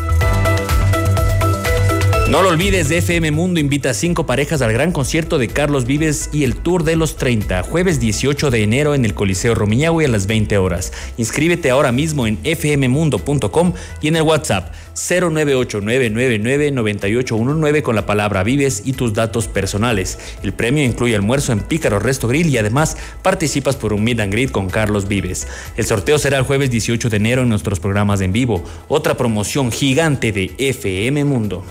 No 2.31 2.41
lo 2.41 2.47
olvides, 2.47 2.89
FM 2.89 3.29
Mundo 3.31 3.59
invita 3.59 3.89
a 3.89 3.93
cinco 3.93 4.25
parejas 4.25 4.61
al 4.61 4.71
gran 4.71 4.93
concierto 4.93 5.37
de 5.37 5.49
Carlos 5.49 5.83
Vives 5.83 6.29
y 6.31 6.45
el 6.45 6.55
Tour 6.55 6.85
de 6.85 6.95
los 6.95 7.17
30, 7.17 7.63
jueves 7.63 7.99
18 7.99 8.49
de 8.49 8.63
enero 8.63 8.95
en 8.95 9.03
el 9.03 9.13
Coliseo 9.13 9.53
Romiñahue 9.53 10.05
a 10.05 10.07
las 10.07 10.27
20 10.27 10.57
horas. 10.57 10.93
Inscríbete 11.17 11.71
ahora 11.71 11.91
mismo 11.91 12.27
en 12.27 12.37
fmmundo.com 12.37 13.73
y 14.01 14.07
en 14.07 14.15
el 14.15 14.21
WhatsApp 14.21 14.73
09899999819 14.95 17.81
con 17.81 17.97
la 17.97 18.05
palabra 18.05 18.43
Vives 18.43 18.83
y 18.85 18.93
tus 18.93 19.13
datos 19.13 19.49
personales. 19.49 20.17
El 20.41 20.53
premio 20.53 20.85
incluye 20.85 21.17
almuerzo 21.17 21.51
en 21.51 21.59
Pícaro 21.59 21.99
Resto 21.99 22.29
Grill 22.29 22.47
y 22.47 22.57
además 22.57 22.95
participas 23.23 23.75
por 23.75 23.91
un 23.91 24.05
meet 24.05 24.21
and 24.21 24.31
greet 24.31 24.51
con 24.51 24.69
Carlos 24.69 25.09
Vives. 25.09 25.49
El 25.75 25.85
sorteo 25.85 26.17
será 26.17 26.37
el 26.37 26.45
jueves 26.45 26.71
18 26.71 27.09
de 27.09 27.17
enero 27.17 27.41
en 27.41 27.49
nuestros 27.49 27.81
programas 27.81 28.21
en 28.21 28.31
vivo. 28.31 28.63
Otra 28.87 29.17
promoción 29.17 29.69
gigante 29.69 30.31
de 30.31 30.55
FM 30.57 31.25
Mundo. 31.25 31.65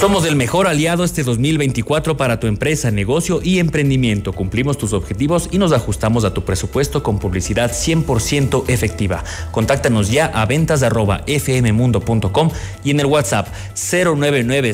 Somos 0.00 0.24
el 0.24 0.34
mejor 0.34 0.66
aliado 0.66 1.04
este 1.04 1.22
2024 1.24 2.16
para 2.16 2.40
tu 2.40 2.46
empresa, 2.46 2.90
negocio 2.90 3.40
y 3.42 3.58
emprendimiento. 3.58 4.32
Cumplimos 4.32 4.78
tus 4.78 4.94
objetivos 4.94 5.50
y 5.52 5.58
nos 5.58 5.72
ajustamos 5.72 6.24
a 6.24 6.32
tu 6.32 6.42
presupuesto 6.42 7.02
con 7.02 7.18
publicidad 7.18 7.70
100% 7.70 8.64
efectiva. 8.68 9.22
Contáctanos 9.50 10.10
ya 10.10 10.24
a 10.24 10.46
ventas 10.46 10.80
fmmundo.com 11.26 12.50
y 12.82 12.92
en 12.92 13.00
el 13.00 13.04
WhatsApp 13.04 13.48
099 13.74 14.72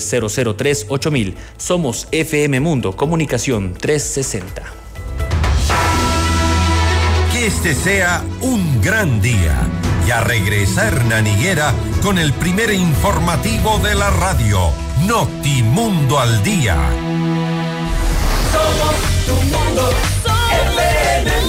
Somos 1.57 2.07
FM 2.12 2.61
Mundo, 2.61 2.95
Comunicación 2.95 3.75
360. 3.75 4.62
Que 7.33 7.47
este 7.49 7.75
sea 7.75 8.25
un 8.43 8.81
gran 8.81 9.21
día. 9.21 9.59
Ya 10.07 10.21
regresa 10.21 10.87
Hernán 10.87 11.27
Higuera 11.27 11.75
con 12.01 12.17
el 12.17 12.33
primer 12.33 12.73
informativo 12.73 13.81
de 13.81 13.97
la 13.97 14.11
radio 14.11 14.86
Notimundo 15.05 16.19
al 16.19 16.43
Día. 16.43 16.75
Somos 18.51 18.95
tu 19.27 19.35
mundo, 19.55 19.91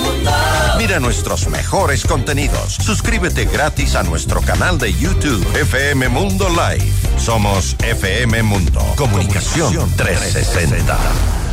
mundo. 0.04 0.32
Mira 0.78 1.00
nuestros 1.00 1.48
mejores 1.48 2.06
contenidos. 2.06 2.74
Suscríbete 2.74 3.46
gratis 3.46 3.96
a 3.96 4.04
nuestro 4.04 4.42
canal 4.42 4.78
de 4.78 4.94
YouTube 4.94 5.46
FM 5.56 6.10
Mundo 6.10 6.50
Live. 6.50 6.92
Somos 7.18 7.76
FM 7.80 8.44
Mundo. 8.44 8.82
Comunicación 8.98 9.92
360. 9.96 10.98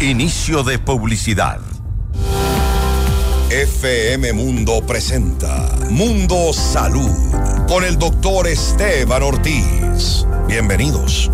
Inicio 0.00 0.64
de 0.64 0.78
publicidad. 0.80 1.61
FM 3.50 4.33
Mundo 4.33 4.85
presenta 4.85 5.68
Mundo 5.90 6.52
Salud 6.52 7.09
con 7.68 7.85
el 7.85 7.96
doctor 7.98 8.48
Esteban 8.48 9.22
Ortiz. 9.22 10.26
Bienvenidos. 10.48 11.30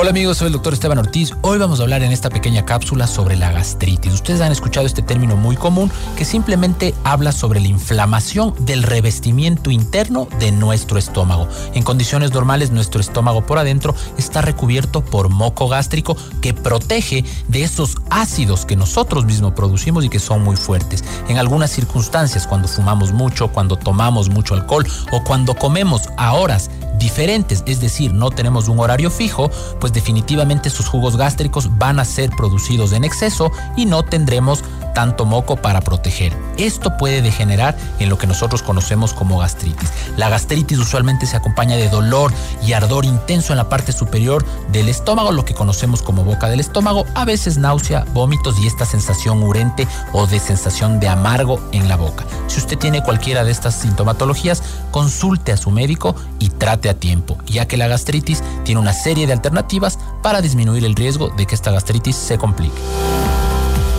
Hola 0.00 0.10
amigos, 0.10 0.36
soy 0.36 0.46
el 0.46 0.52
doctor 0.52 0.74
Esteban 0.74 0.98
Ortiz. 0.98 1.34
Hoy 1.42 1.58
vamos 1.58 1.80
a 1.80 1.82
hablar 1.82 2.04
en 2.04 2.12
esta 2.12 2.30
pequeña 2.30 2.64
cápsula 2.64 3.08
sobre 3.08 3.34
la 3.34 3.50
gastritis. 3.50 4.14
Ustedes 4.14 4.40
han 4.40 4.52
escuchado 4.52 4.86
este 4.86 5.02
término 5.02 5.34
muy 5.34 5.56
común 5.56 5.90
que 6.16 6.24
simplemente 6.24 6.94
habla 7.02 7.32
sobre 7.32 7.58
la 7.58 7.66
inflamación 7.66 8.54
del 8.60 8.84
revestimiento 8.84 9.72
interno 9.72 10.28
de 10.38 10.52
nuestro 10.52 11.00
estómago. 11.00 11.48
En 11.74 11.82
condiciones 11.82 12.32
normales 12.32 12.70
nuestro 12.70 13.00
estómago 13.00 13.44
por 13.44 13.58
adentro 13.58 13.92
está 14.16 14.40
recubierto 14.40 15.04
por 15.04 15.30
moco 15.30 15.66
gástrico 15.66 16.16
que 16.40 16.54
protege 16.54 17.24
de 17.48 17.64
esos 17.64 17.96
ácidos 18.08 18.66
que 18.66 18.76
nosotros 18.76 19.24
mismos 19.24 19.54
producimos 19.54 20.04
y 20.04 20.08
que 20.08 20.20
son 20.20 20.44
muy 20.44 20.54
fuertes. 20.54 21.02
En 21.26 21.38
algunas 21.38 21.72
circunstancias, 21.72 22.46
cuando 22.46 22.68
fumamos 22.68 23.10
mucho, 23.10 23.48
cuando 23.48 23.74
tomamos 23.74 24.28
mucho 24.28 24.54
alcohol 24.54 24.86
o 25.10 25.24
cuando 25.24 25.56
comemos 25.56 26.08
a 26.16 26.34
horas 26.34 26.70
diferentes, 26.98 27.62
es 27.66 27.80
decir, 27.80 28.12
no 28.12 28.30
tenemos 28.30 28.68
un 28.68 28.80
horario 28.80 29.10
fijo, 29.10 29.50
pues 29.80 29.92
definitivamente 29.92 30.70
sus 30.70 30.86
jugos 30.86 31.16
gástricos 31.16 31.78
van 31.78 32.00
a 32.00 32.04
ser 32.04 32.30
producidos 32.30 32.92
en 32.92 33.04
exceso 33.04 33.50
y 33.76 33.86
no 33.86 34.02
tendremos 34.04 34.64
tanto 34.94 35.24
moco 35.24 35.54
para 35.54 35.80
proteger. 35.80 36.36
Esto 36.56 36.96
puede 36.96 37.22
degenerar 37.22 37.76
en 38.00 38.08
lo 38.08 38.18
que 38.18 38.26
nosotros 38.26 38.62
conocemos 38.62 39.12
como 39.14 39.38
gastritis. 39.38 39.90
La 40.16 40.28
gastritis 40.28 40.76
usualmente 40.78 41.24
se 41.26 41.36
acompaña 41.36 41.76
de 41.76 41.88
dolor 41.88 42.32
y 42.66 42.72
ardor 42.72 43.04
intenso 43.04 43.52
en 43.52 43.58
la 43.58 43.68
parte 43.68 43.92
superior 43.92 44.44
del 44.72 44.88
estómago, 44.88 45.30
lo 45.30 45.44
que 45.44 45.54
conocemos 45.54 46.02
como 46.02 46.24
boca 46.24 46.48
del 46.48 46.58
estómago, 46.58 47.06
a 47.14 47.24
veces 47.24 47.58
náusea, 47.58 48.06
vómitos 48.12 48.58
y 48.58 48.66
esta 48.66 48.84
sensación 48.84 49.42
urente 49.42 49.86
o 50.12 50.26
de 50.26 50.40
sensación 50.40 50.98
de 50.98 51.08
amargo 51.08 51.60
en 51.70 51.88
la 51.88 51.94
boca. 51.94 52.24
Si 52.48 52.58
usted 52.58 52.76
tiene 52.76 53.02
cualquiera 53.02 53.44
de 53.44 53.52
estas 53.52 53.76
sintomatologías, 53.76 54.64
consulte 54.90 55.52
a 55.52 55.56
su 55.56 55.70
médico 55.70 56.16
y 56.40 56.48
trate 56.48 56.87
a 56.90 56.94
tiempo, 56.94 57.38
ya 57.46 57.66
que 57.66 57.76
la 57.76 57.88
gastritis 57.88 58.42
tiene 58.64 58.80
una 58.80 58.92
serie 58.92 59.26
de 59.26 59.32
alternativas 59.32 59.98
para 60.22 60.40
disminuir 60.40 60.84
el 60.84 60.94
riesgo 60.94 61.30
de 61.30 61.46
que 61.46 61.54
esta 61.54 61.70
gastritis 61.70 62.16
se 62.16 62.38
complique. 62.38 62.78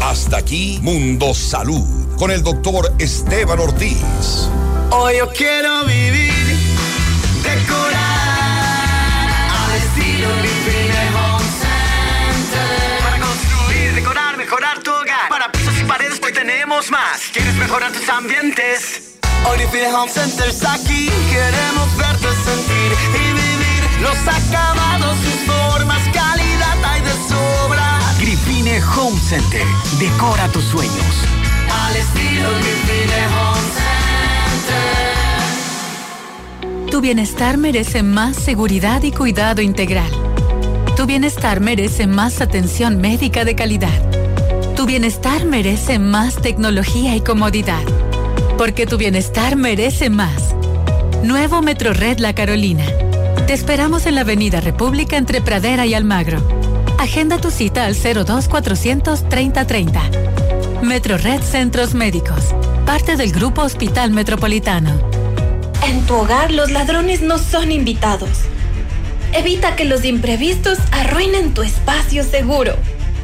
Hasta 0.01 0.37
aquí 0.37 0.79
Mundo 0.81 1.33
Salud 1.33 1.85
con 2.17 2.31
el 2.31 2.41
doctor 2.41 2.91
Esteban 2.97 3.59
Ortiz. 3.59 4.49
Hoy 4.91 5.17
yo 5.17 5.29
quiero 5.29 5.85
vivir, 5.85 6.57
decorar 7.43 9.29
al 9.51 9.75
estilo 9.75 10.29
Living 10.41 11.15
Home 11.15 11.45
Center. 11.61 13.03
Para 13.03 13.19
construir, 13.19 13.93
decorar, 13.93 14.37
mejorar 14.37 14.81
tu 14.81 14.91
hogar. 14.91 15.29
Para 15.29 15.51
pisos 15.51 15.79
y 15.79 15.83
paredes 15.83 16.19
hoy 16.25 16.33
tenemos 16.33 16.89
más. 16.89 17.21
¿Quieres 17.31 17.55
mejorar 17.55 17.91
tus 17.91 18.09
ambientes? 18.09 19.19
Hoy 19.45 19.59
Living 19.59 19.93
Home 19.93 20.11
Center 20.11 20.49
está 20.49 20.73
aquí. 20.73 21.09
Queremos 21.29 21.97
verte 21.97 22.27
sentir 22.43 22.78
y 22.91 23.33
vivir 23.33 24.01
los 24.01 24.17
acabados, 24.27 25.17
sus 25.19 25.41
formas, 25.45 26.01
calidad 26.13 26.83
hay 26.83 27.01
de 27.01 27.11
sobra. 27.27 27.99
Grifine 28.19 28.81
Home 28.97 29.19
Center. 29.19 29.65
Decora 29.99 30.47
tus 30.49 30.63
sueños. 30.63 31.25
Al 31.69 31.95
estilo 31.95 32.49
Grifine 32.49 33.27
Home 33.37 33.67
Center. 36.65 36.91
Tu 36.91 37.01
bienestar 37.01 37.57
merece 37.57 38.03
más 38.03 38.35
seguridad 38.35 39.03
y 39.03 39.11
cuidado 39.11 39.61
integral. 39.61 40.11
Tu 40.95 41.05
bienestar 41.05 41.59
merece 41.59 42.07
más 42.07 42.41
atención 42.41 42.99
médica 42.99 43.45
de 43.45 43.55
calidad. 43.55 44.01
Tu 44.75 44.85
bienestar 44.85 45.45
merece 45.45 45.99
más 45.99 46.35
tecnología 46.35 47.15
y 47.15 47.21
comodidad. 47.21 47.83
Porque 48.57 48.85
tu 48.85 48.97
bienestar 48.97 49.55
merece 49.55 50.09
más. 50.09 50.55
Nuevo 51.23 51.61
Metro 51.61 51.91
Red 51.93 52.19
La 52.19 52.33
Carolina. 52.33 52.85
Te 53.45 53.53
esperamos 53.53 54.05
en 54.05 54.15
la 54.15 54.21
Avenida 54.21 54.61
República 54.61 55.17
entre 55.17 55.41
Pradera 55.41 55.85
y 55.85 55.93
Almagro. 55.93 56.41
Agenda 56.97 57.39
tu 57.39 57.51
cita 57.51 57.85
al 57.85 57.95
02 57.95 58.47
400 58.47 59.27
3030. 59.27 60.01
Metro 60.81 61.17
Red 61.17 61.41
Centros 61.41 61.93
Médicos. 61.93 62.55
Parte 62.85 63.17
del 63.17 63.33
Grupo 63.33 63.63
Hospital 63.63 64.11
Metropolitano. 64.11 64.91
En 65.85 66.05
tu 66.05 66.15
hogar 66.15 66.51
los 66.51 66.71
ladrones 66.71 67.21
no 67.21 67.37
son 67.37 67.73
invitados. 67.73 68.29
Evita 69.33 69.75
que 69.75 69.83
los 69.83 70.05
imprevistos 70.05 70.79
arruinen 70.91 71.53
tu 71.53 71.63
espacio 71.63 72.23
seguro. 72.23 72.75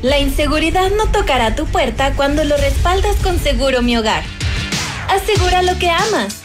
La 0.02 0.20
inseguridad 0.20 0.92
no 0.92 1.08
tocará 1.08 1.56
tu 1.56 1.66
puerta 1.66 2.14
cuando 2.14 2.44
lo 2.44 2.58
respaldas 2.58 3.16
con 3.24 3.40
Seguro 3.40 3.82
Mi 3.82 3.96
Hogar. 3.96 4.24
Asegura 5.10 5.62
lo 5.62 5.78
que 5.80 5.90
amas, 5.90 6.45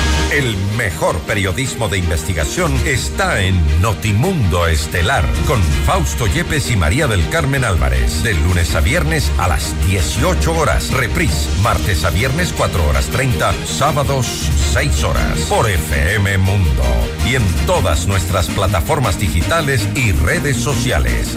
El 0.31 0.55
mejor 0.77 1.19
periodismo 1.23 1.89
de 1.89 1.97
investigación 1.97 2.73
está 2.85 3.41
en 3.41 3.81
Notimundo 3.81 4.65
Estelar 4.65 5.25
con 5.45 5.61
Fausto 5.85 6.25
Yepes 6.25 6.71
y 6.71 6.77
María 6.77 7.05
del 7.07 7.27
Carmen 7.27 7.65
Álvarez. 7.65 8.23
De 8.23 8.33
lunes 8.35 8.73
a 8.73 8.79
viernes 8.79 9.29
a 9.37 9.49
las 9.49 9.75
18 9.87 10.53
horas. 10.53 10.89
Reprise. 10.91 11.49
Martes 11.61 12.05
a 12.05 12.11
viernes 12.11 12.53
4 12.55 12.87
horas 12.87 13.07
30. 13.07 13.51
Sábados 13.65 14.25
6 14.71 15.03
horas. 15.03 15.37
Por 15.49 15.69
FM 15.69 16.37
Mundo. 16.37 16.83
Y 17.27 17.35
en 17.35 17.43
todas 17.65 18.07
nuestras 18.07 18.47
plataformas 18.47 19.19
digitales 19.19 19.85
y 19.95 20.13
redes 20.13 20.55
sociales. 20.55 21.35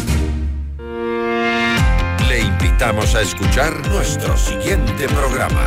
Le 2.28 2.42
invitamos 2.42 3.16
a 3.16 3.22
escuchar 3.22 3.88
nuestro 3.88 4.36
siguiente 4.36 5.08
programa. 5.08 5.66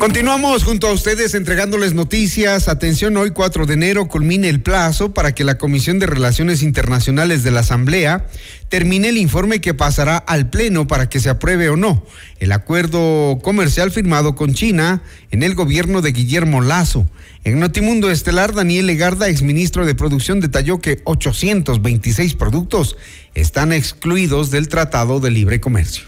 Continuamos 0.00 0.64
junto 0.64 0.88
a 0.88 0.92
ustedes 0.92 1.34
entregándoles 1.34 1.92
noticias. 1.92 2.68
Atención, 2.68 3.18
hoy 3.18 3.32
4 3.32 3.66
de 3.66 3.74
enero 3.74 4.08
culmine 4.08 4.48
el 4.48 4.62
plazo 4.62 5.12
para 5.12 5.34
que 5.34 5.44
la 5.44 5.58
Comisión 5.58 5.98
de 5.98 6.06
Relaciones 6.06 6.62
Internacionales 6.62 7.42
de 7.42 7.50
la 7.50 7.60
Asamblea 7.60 8.26
termine 8.70 9.10
el 9.10 9.18
informe 9.18 9.60
que 9.60 9.74
pasará 9.74 10.16
al 10.16 10.48
Pleno 10.48 10.86
para 10.86 11.10
que 11.10 11.20
se 11.20 11.28
apruebe 11.28 11.68
o 11.68 11.76
no 11.76 12.02
el 12.38 12.52
acuerdo 12.52 13.40
comercial 13.42 13.90
firmado 13.90 14.36
con 14.36 14.54
China 14.54 15.02
en 15.32 15.42
el 15.42 15.54
gobierno 15.54 16.00
de 16.00 16.12
Guillermo 16.12 16.62
Lazo. 16.62 17.06
En 17.44 17.60
Notimundo 17.60 18.10
Estelar, 18.10 18.54
Daniel 18.54 18.86
Legarda, 18.86 19.28
exministro 19.28 19.84
de 19.84 19.94
Producción, 19.94 20.40
detalló 20.40 20.80
que 20.80 21.02
826 21.04 22.36
productos 22.36 22.96
están 23.34 23.74
excluidos 23.74 24.50
del 24.50 24.68
Tratado 24.68 25.20
de 25.20 25.30
Libre 25.30 25.60
Comercio. 25.60 26.04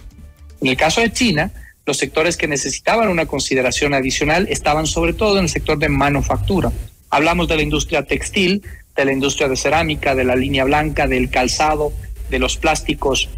En 0.62 0.68
el 0.68 0.78
caso 0.78 1.03
de 1.03 1.12
China, 1.12 1.53
los 1.85 1.97
sectores 1.97 2.37
que 2.37 2.49
necesitaban 2.49 3.09
una 3.09 3.26
consideración 3.26 3.95
adicional 3.95 4.47
estaban 4.49 4.87
sobre 4.87 5.12
todo 5.12 5.39
en 5.39 5.45
el 5.45 5.49
sector 5.49 5.78
de 5.78 5.89
manufactura. 5.89 6.72
Hablamos 7.11 7.49
de 7.49 7.57
la 7.57 7.62
industria 7.62 8.05
textil, 8.05 8.62
de 8.97 9.05
la 9.05 9.12
industria 9.12 9.49
de 9.49 9.57
cerámica, 9.57 10.14
de 10.14 10.24
la 10.24 10.37
línea 10.37 10.64
blanca, 10.64 11.07
del 11.07 11.30
calzado, 11.30 11.93
de 12.30 12.39
los 12.39 12.57
plásticos, 12.57 13.28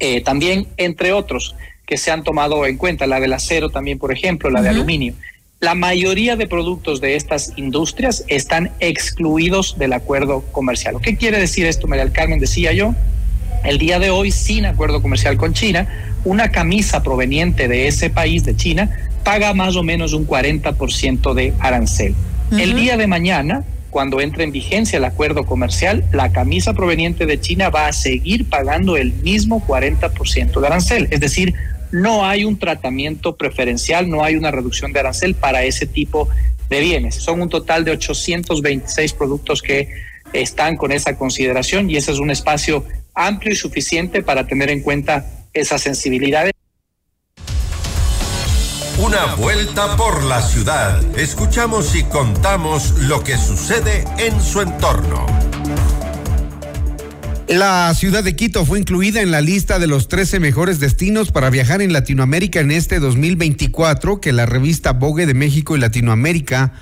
eh, 0.00 0.22
también 0.22 0.68
entre 0.76 1.12
otros 1.12 1.54
que 1.86 1.96
se 1.98 2.10
han 2.10 2.24
tomado 2.24 2.66
en 2.66 2.76
cuenta, 2.78 3.06
la 3.06 3.20
del 3.20 3.32
acero 3.32 3.68
también, 3.68 3.98
por 3.98 4.12
ejemplo, 4.12 4.50
la 4.50 4.62
de 4.62 4.70
aluminio. 4.70 5.14
La 5.60 5.74
mayoría 5.74 6.36
de 6.36 6.46
productos 6.46 7.00
de 7.00 7.16
estas 7.16 7.52
industrias 7.56 8.24
están 8.28 8.72
excluidos 8.80 9.78
del 9.78 9.92
acuerdo 9.92 10.42
comercial. 10.52 10.96
¿Qué 11.02 11.16
quiere 11.16 11.38
decir 11.38 11.66
esto, 11.66 11.86
María 11.86 12.04
del 12.04 12.12
Carmen? 12.12 12.38
Decía 12.38 12.72
yo, 12.72 12.94
el 13.64 13.78
día 13.78 13.98
de 13.98 14.10
hoy, 14.10 14.30
sin 14.30 14.66
acuerdo 14.66 15.02
comercial 15.02 15.36
con 15.36 15.54
China, 15.54 15.86
una 16.24 16.50
camisa 16.50 17.02
proveniente 17.02 17.68
de 17.68 17.88
ese 17.88 18.10
país, 18.10 18.44
de 18.44 18.56
China, 18.56 18.90
paga 19.24 19.54
más 19.54 19.76
o 19.76 19.82
menos 19.82 20.12
un 20.12 20.26
40% 20.26 21.34
de 21.34 21.54
arancel. 21.58 22.14
El 22.52 22.76
día 22.76 22.96
de 22.96 23.06
mañana, 23.06 23.64
cuando 23.90 24.20
entre 24.20 24.44
en 24.44 24.52
vigencia 24.52 24.98
el 24.98 25.04
acuerdo 25.04 25.44
comercial, 25.44 26.04
la 26.12 26.30
camisa 26.30 26.74
proveniente 26.74 27.26
de 27.26 27.40
China 27.40 27.70
va 27.70 27.88
a 27.88 27.92
seguir 27.92 28.48
pagando 28.48 28.96
el 28.96 29.12
mismo 29.12 29.64
40% 29.66 30.60
de 30.60 30.66
arancel. 30.66 31.08
Es 31.10 31.20
decir, 31.20 31.54
no 31.90 32.24
hay 32.26 32.44
un 32.44 32.58
tratamiento 32.58 33.36
preferencial, 33.36 34.08
no 34.08 34.22
hay 34.22 34.36
una 34.36 34.50
reducción 34.50 34.92
de 34.92 35.00
arancel 35.00 35.34
para 35.34 35.64
ese 35.64 35.86
tipo 35.86 36.28
de 36.68 36.80
bienes. 36.80 37.16
Son 37.16 37.40
un 37.40 37.48
total 37.48 37.84
de 37.84 37.92
826 37.92 39.12
productos 39.14 39.62
que 39.62 39.88
están 40.32 40.76
con 40.76 40.92
esa 40.92 41.16
consideración 41.16 41.88
y 41.90 41.96
ese 41.96 42.12
es 42.12 42.18
un 42.18 42.30
espacio 42.30 42.84
amplio 43.14 43.52
y 43.52 43.56
suficiente 43.56 44.22
para 44.22 44.46
tener 44.46 44.70
en 44.70 44.82
cuenta 44.82 45.26
esa 45.52 45.78
sensibilidad. 45.78 46.50
Una 48.98 49.34
vuelta 49.34 49.96
por 49.96 50.22
la 50.24 50.40
ciudad. 50.40 51.02
Escuchamos 51.18 51.94
y 51.96 52.04
contamos 52.04 52.92
lo 53.00 53.24
que 53.24 53.36
sucede 53.36 54.04
en 54.18 54.40
su 54.40 54.60
entorno. 54.60 55.26
La 57.48 57.92
ciudad 57.94 58.24
de 58.24 58.34
Quito 58.34 58.64
fue 58.64 58.78
incluida 58.78 59.20
en 59.20 59.30
la 59.30 59.42
lista 59.42 59.78
de 59.78 59.86
los 59.86 60.08
13 60.08 60.40
mejores 60.40 60.80
destinos 60.80 61.30
para 61.30 61.50
viajar 61.50 61.82
en 61.82 61.92
Latinoamérica 61.92 62.60
en 62.60 62.70
este 62.70 63.00
2024 63.00 64.20
que 64.20 64.32
la 64.32 64.46
revista 64.46 64.92
Vogue 64.92 65.26
de 65.26 65.34
México 65.34 65.76
y 65.76 65.80
Latinoamérica 65.80 66.72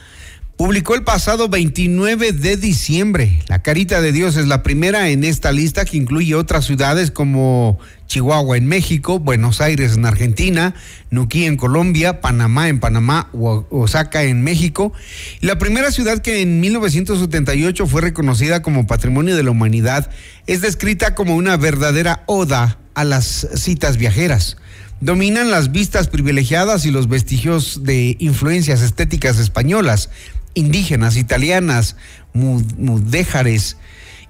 publicó 0.56 0.94
el 0.94 1.02
pasado 1.02 1.48
29 1.48 2.32
de 2.32 2.56
diciembre. 2.56 3.40
La 3.48 3.62
Carita 3.62 4.00
de 4.00 4.12
Dios 4.12 4.36
es 4.36 4.46
la 4.46 4.62
primera 4.62 5.08
en 5.08 5.24
esta 5.24 5.50
lista 5.52 5.84
que 5.84 5.96
incluye 5.96 6.34
otras 6.34 6.64
ciudades 6.64 7.10
como 7.10 7.78
Chihuahua 8.06 8.56
en 8.56 8.66
México, 8.66 9.18
Buenos 9.18 9.60
Aires 9.60 9.94
en 9.94 10.04
Argentina, 10.04 10.74
Nuquí 11.10 11.46
en 11.46 11.56
Colombia, 11.56 12.20
Panamá 12.20 12.68
en 12.68 12.80
Panamá, 12.80 13.30
Osaka 13.32 14.24
en 14.24 14.42
México. 14.42 14.92
la 15.40 15.58
primera 15.58 15.90
ciudad 15.90 16.20
que 16.20 16.42
en 16.42 16.60
1978 16.60 17.86
fue 17.86 18.02
reconocida 18.02 18.62
como 18.62 18.86
Patrimonio 18.86 19.36
de 19.36 19.42
la 19.42 19.50
Humanidad 19.50 20.10
es 20.46 20.60
descrita 20.60 21.14
como 21.14 21.36
una 21.36 21.56
verdadera 21.56 22.22
oda 22.26 22.78
a 22.94 23.04
las 23.04 23.48
citas 23.54 23.96
viajeras. 23.96 24.58
Dominan 25.00 25.50
las 25.50 25.72
vistas 25.72 26.06
privilegiadas 26.06 26.86
y 26.86 26.92
los 26.92 27.08
vestigios 27.08 27.82
de 27.82 28.16
influencias 28.20 28.82
estéticas 28.82 29.40
españolas, 29.40 30.10
indígenas, 30.54 31.16
italianas, 31.16 31.96
mudéjares 32.34 33.76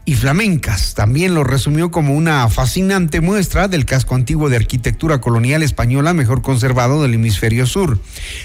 y 0.04 0.14
flamencas. 0.14 0.94
También 0.94 1.34
lo 1.34 1.44
resumió 1.44 1.90
como 1.90 2.14
una 2.14 2.48
fascinante 2.48 3.20
muestra 3.20 3.68
del 3.68 3.84
casco 3.84 4.14
antiguo 4.14 4.48
de 4.48 4.56
arquitectura 4.56 5.20
colonial 5.20 5.62
española 5.62 6.12
mejor 6.12 6.42
conservado 6.42 7.02
del 7.02 7.14
hemisferio 7.14 7.66
sur, 7.66 8.00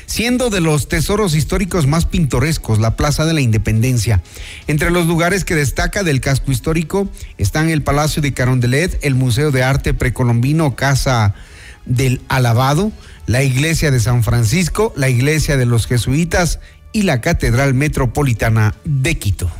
siendo 0.06 0.50
de 0.50 0.62
los 0.62 0.88
tesoros 0.88 1.34
históricos 1.34 1.88
más 1.88 2.06
pintorescos 2.06 2.80
la 2.80 2.96
Plaza 2.96 3.26
de 3.26 3.34
la 3.34 3.42
Independencia. 3.42 4.22
Entre 4.68 4.92
los 4.92 5.08
lugares 5.08 5.46
que 5.46 5.56
destaca 5.56 6.04
del 6.04 6.22
casco 6.22 6.52
histórico 6.52 7.10
están 7.38 7.70
el 7.70 7.82
Palacio 7.82 8.22
de 8.22 8.34
Carondelet, 8.34 9.00
el 9.02 9.16
Museo 9.16 9.52
de 9.52 9.64
Arte 9.64 9.94
Precolombino 9.94 10.76
Casa 10.76 11.34
del 11.86 12.22
Alabado, 12.28 12.92
la 13.26 13.44
Iglesia 13.44 13.92
de 13.92 14.00
San 14.00 14.24
Francisco, 14.24 14.94
la 14.96 15.10
Iglesia 15.10 15.58
de 15.58 15.66
los 15.66 15.88
Jesuitas 15.88 16.60
y 16.92 17.04
la 17.04 17.22
Catedral 17.22 17.74
Metropolitana 17.74 18.76
de 18.84 19.18
Quito. 19.18 19.52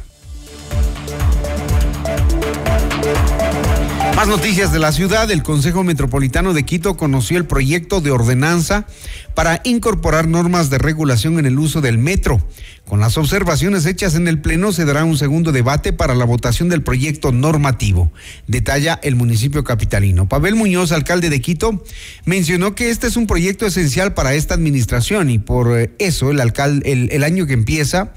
Más 4.18 4.28
noticias 4.28 4.74
de 4.74 4.80
la 4.80 4.92
ciudad. 4.92 5.30
El 5.30 5.44
Consejo 5.44 5.84
Metropolitano 5.84 6.56
de 6.56 6.64
Quito 6.64 6.98
conoció 6.98 7.38
el 7.38 7.46
proyecto 7.46 8.02
de 8.02 8.10
ordenanza 8.10 8.88
para 9.36 9.62
incorporar 9.64 10.28
normas 10.28 10.72
de 10.72 10.80
regulación 10.80 11.38
en 11.38 11.46
el 11.46 11.60
uso 11.60 11.82
del 11.82 12.00
metro. 12.00 12.42
Con 12.88 13.00
las 13.00 13.16
observaciones 13.20 13.86
hechas 13.86 14.16
en 14.16 14.28
el 14.28 14.42
Pleno 14.42 14.72
se 14.72 14.86
dará 14.86 15.04
un 15.04 15.20
segundo 15.20 15.52
debate 15.52 15.94
para 15.94 16.16
la 16.16 16.26
votación 16.26 16.68
del 16.68 16.82
proyecto 16.82 17.32
normativo, 17.32 18.12
detalla 18.48 19.00
el 19.04 19.16
municipio 19.16 19.64
capitalino. 19.64 20.28
Pavel 20.28 20.56
Muñoz, 20.56 20.92
alcalde 20.92 21.30
de 21.30 21.40
Quito, 21.40 21.84
mencionó 22.26 22.74
que 22.74 22.90
este 22.90 23.06
es 23.06 23.18
un 23.18 23.28
proyecto 23.28 23.68
esencial 23.68 24.16
para 24.16 24.34
esta 24.34 24.56
administración 24.56 25.30
y 25.30 25.38
por 25.38 25.78
eh, 25.78 25.92
eso 26.00 26.32
el 26.32 26.42
alcalde, 26.42 26.92
el, 26.92 27.12
el 27.12 27.24
año 27.24 27.46
que 27.46 27.54
empieza 27.54 28.14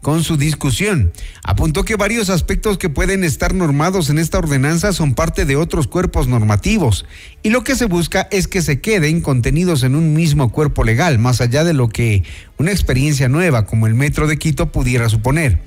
con 0.00 0.24
su 0.24 0.36
discusión. 0.36 1.12
Apuntó 1.42 1.84
que 1.84 1.96
varios 1.96 2.30
aspectos 2.30 2.78
que 2.78 2.88
pueden 2.88 3.24
estar 3.24 3.54
normados 3.54 4.10
en 4.10 4.18
esta 4.18 4.38
ordenanza 4.38 4.92
son 4.92 5.14
parte 5.14 5.44
de 5.44 5.56
otros 5.56 5.86
cuerpos 5.86 6.28
normativos 6.28 7.04
y 7.42 7.50
lo 7.50 7.64
que 7.64 7.76
se 7.76 7.86
busca 7.86 8.28
es 8.30 8.48
que 8.48 8.62
se 8.62 8.80
queden 8.80 9.20
contenidos 9.20 9.82
en 9.82 9.94
un 9.94 10.14
mismo 10.14 10.50
cuerpo 10.50 10.84
legal, 10.84 11.18
más 11.18 11.40
allá 11.40 11.64
de 11.64 11.74
lo 11.74 11.88
que 11.88 12.24
una 12.58 12.70
experiencia 12.70 13.28
nueva 13.28 13.66
como 13.66 13.86
el 13.86 13.94
Metro 13.94 14.26
de 14.26 14.38
Quito 14.38 14.72
pudiera 14.72 15.08
suponer. 15.08 15.60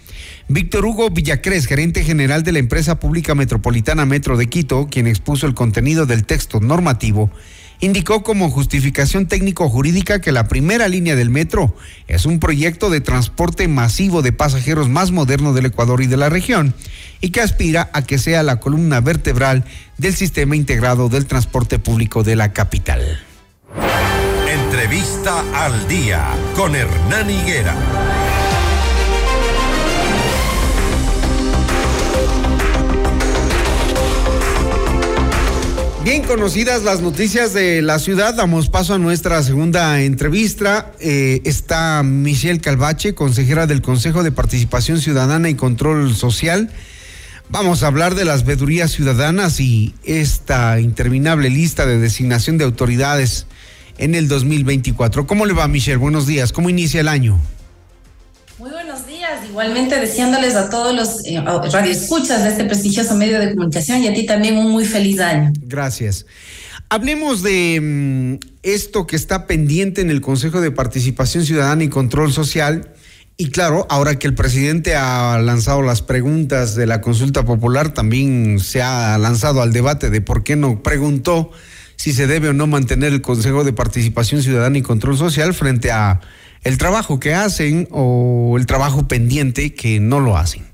Víctor 0.47 0.85
Hugo 0.85 1.09
Villacrés, 1.09 1.67
gerente 1.67 2.03
general 2.03 2.43
de 2.43 2.51
la 2.51 2.59
empresa 2.59 2.99
pública 2.99 3.35
metropolitana 3.35 4.05
Metro 4.05 4.37
de 4.37 4.47
Quito, 4.47 4.87
quien 4.89 5.07
expuso 5.07 5.47
el 5.47 5.53
contenido 5.53 6.05
del 6.05 6.25
texto 6.25 6.59
normativo, 6.59 7.31
indicó 7.79 8.23
como 8.23 8.49
justificación 8.49 9.27
técnico-jurídica 9.27 10.21
que 10.21 10.31
la 10.31 10.47
primera 10.47 10.87
línea 10.87 11.15
del 11.15 11.29
metro 11.29 11.75
es 12.07 12.25
un 12.25 12.39
proyecto 12.39 12.89
de 12.89 13.01
transporte 13.01 13.67
masivo 13.67 14.21
de 14.21 14.31
pasajeros 14.31 14.89
más 14.89 15.11
moderno 15.11 15.53
del 15.53 15.67
Ecuador 15.67 16.01
y 16.01 16.07
de 16.07 16.17
la 16.17 16.29
región 16.29 16.73
y 17.21 17.29
que 17.29 17.41
aspira 17.41 17.89
a 17.93 18.01
que 18.01 18.17
sea 18.17 18.43
la 18.43 18.59
columna 18.59 18.99
vertebral 18.99 19.63
del 19.97 20.13
sistema 20.13 20.55
integrado 20.55 21.09
del 21.09 21.25
transporte 21.25 21.79
público 21.79 22.23
de 22.23 22.35
la 22.35 22.53
capital. 22.53 23.21
Entrevista 24.47 25.43
al 25.53 25.87
día 25.87 26.27
con 26.55 26.75
Hernán 26.75 27.29
Higuera. 27.29 28.22
Bien 36.03 36.21
conocidas 36.23 36.83
las 36.83 36.99
noticias 36.99 37.53
de 37.53 37.81
la 37.81 37.97
ciudad, 37.97 38.33
damos 38.33 38.67
paso 38.67 38.93
a 38.93 38.97
nuestra 38.97 39.41
segunda 39.41 40.01
entrevista. 40.01 40.91
Eh, 40.99 41.39
está 41.45 42.03
Michelle 42.03 42.59
Calvache, 42.59 43.15
consejera 43.15 43.67
del 43.67 43.81
Consejo 43.81 44.21
de 44.21 44.33
Participación 44.33 44.99
Ciudadana 44.99 45.49
y 45.49 45.55
Control 45.55 46.13
Social. 46.13 46.69
Vamos 47.47 47.83
a 47.83 47.87
hablar 47.87 48.15
de 48.15 48.25
las 48.25 48.43
vedurías 48.43 48.91
ciudadanas 48.91 49.61
y 49.61 49.95
esta 50.03 50.81
interminable 50.81 51.49
lista 51.49 51.85
de 51.85 51.97
designación 51.97 52.57
de 52.57 52.65
autoridades 52.65 53.47
en 53.97 54.13
el 54.13 54.27
2024. 54.27 55.25
¿Cómo 55.25 55.45
le 55.45 55.53
va, 55.53 55.69
Michelle? 55.69 55.95
Buenos 55.95 56.27
días. 56.27 56.51
¿Cómo 56.51 56.69
inicia 56.69 56.99
el 56.99 57.07
año? 57.07 57.39
Muy 58.59 58.71
buenos 58.71 59.07
días, 59.07 59.12
igualmente 59.47 59.99
deseándoles 59.99 60.55
a 60.55 60.69
todos 60.69 60.95
los 60.95 61.25
eh, 61.25 61.41
radioescuchas 61.41 62.43
de 62.43 62.49
este 62.49 62.65
prestigioso 62.65 63.15
medio 63.15 63.39
de 63.39 63.53
comunicación 63.53 64.01
y 64.03 64.07
a 64.07 64.13
ti 64.13 64.25
también 64.25 64.57
un 64.57 64.71
muy 64.71 64.85
feliz 64.85 65.19
año. 65.19 65.51
Gracias. 65.61 66.25
Hablemos 66.89 67.41
de 67.41 67.79
mm, 67.81 68.45
esto 68.63 69.07
que 69.07 69.15
está 69.15 69.47
pendiente 69.47 70.01
en 70.01 70.09
el 70.09 70.21
Consejo 70.21 70.61
de 70.61 70.71
Participación 70.71 71.45
Ciudadana 71.45 71.83
y 71.83 71.89
Control 71.89 72.31
Social. 72.31 72.91
Y 73.35 73.49
claro, 73.49 73.87
ahora 73.89 74.19
que 74.19 74.27
el 74.27 74.35
presidente 74.35 74.95
ha 74.95 75.39
lanzado 75.39 75.81
las 75.81 76.01
preguntas 76.03 76.75
de 76.75 76.85
la 76.85 77.01
consulta 77.01 77.45
popular, 77.45 77.93
también 77.93 78.59
se 78.59 78.83
ha 78.83 79.17
lanzado 79.17 79.61
al 79.61 79.73
debate 79.73 80.11
de 80.11 80.21
por 80.21 80.43
qué 80.43 80.55
no 80.55 80.83
preguntó 80.83 81.49
si 81.95 82.13
se 82.13 82.27
debe 82.27 82.49
o 82.49 82.53
no 82.53 82.67
mantener 82.67 83.11
el 83.11 83.21
Consejo 83.21 83.63
de 83.63 83.73
Participación 83.73 84.43
Ciudadana 84.43 84.77
y 84.77 84.81
Control 84.83 85.17
Social 85.17 85.53
frente 85.53 85.91
a 85.91 86.21
el 86.63 86.77
trabajo 86.77 87.19
que 87.19 87.33
hacen 87.33 87.87
o 87.91 88.55
el 88.57 88.65
trabajo 88.65 89.07
pendiente 89.07 89.73
que 89.75 89.99
no 89.99 90.19
lo 90.19 90.37
hacen. 90.37 90.73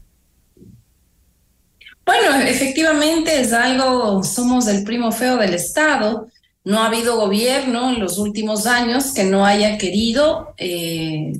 Bueno, 2.05 2.41
efectivamente 2.41 3.39
es 3.39 3.53
algo, 3.53 4.23
somos 4.23 4.67
el 4.67 4.83
primo 4.83 5.11
feo 5.11 5.37
del 5.37 5.53
Estado. 5.53 6.27
No 6.63 6.81
ha 6.81 6.87
habido 6.87 7.17
gobierno 7.17 7.91
en 7.91 7.99
los 7.99 8.17
últimos 8.17 8.65
años 8.65 9.13
que 9.13 9.23
no 9.23 9.45
haya 9.45 9.77
querido 9.77 10.53
eh, 10.57 11.33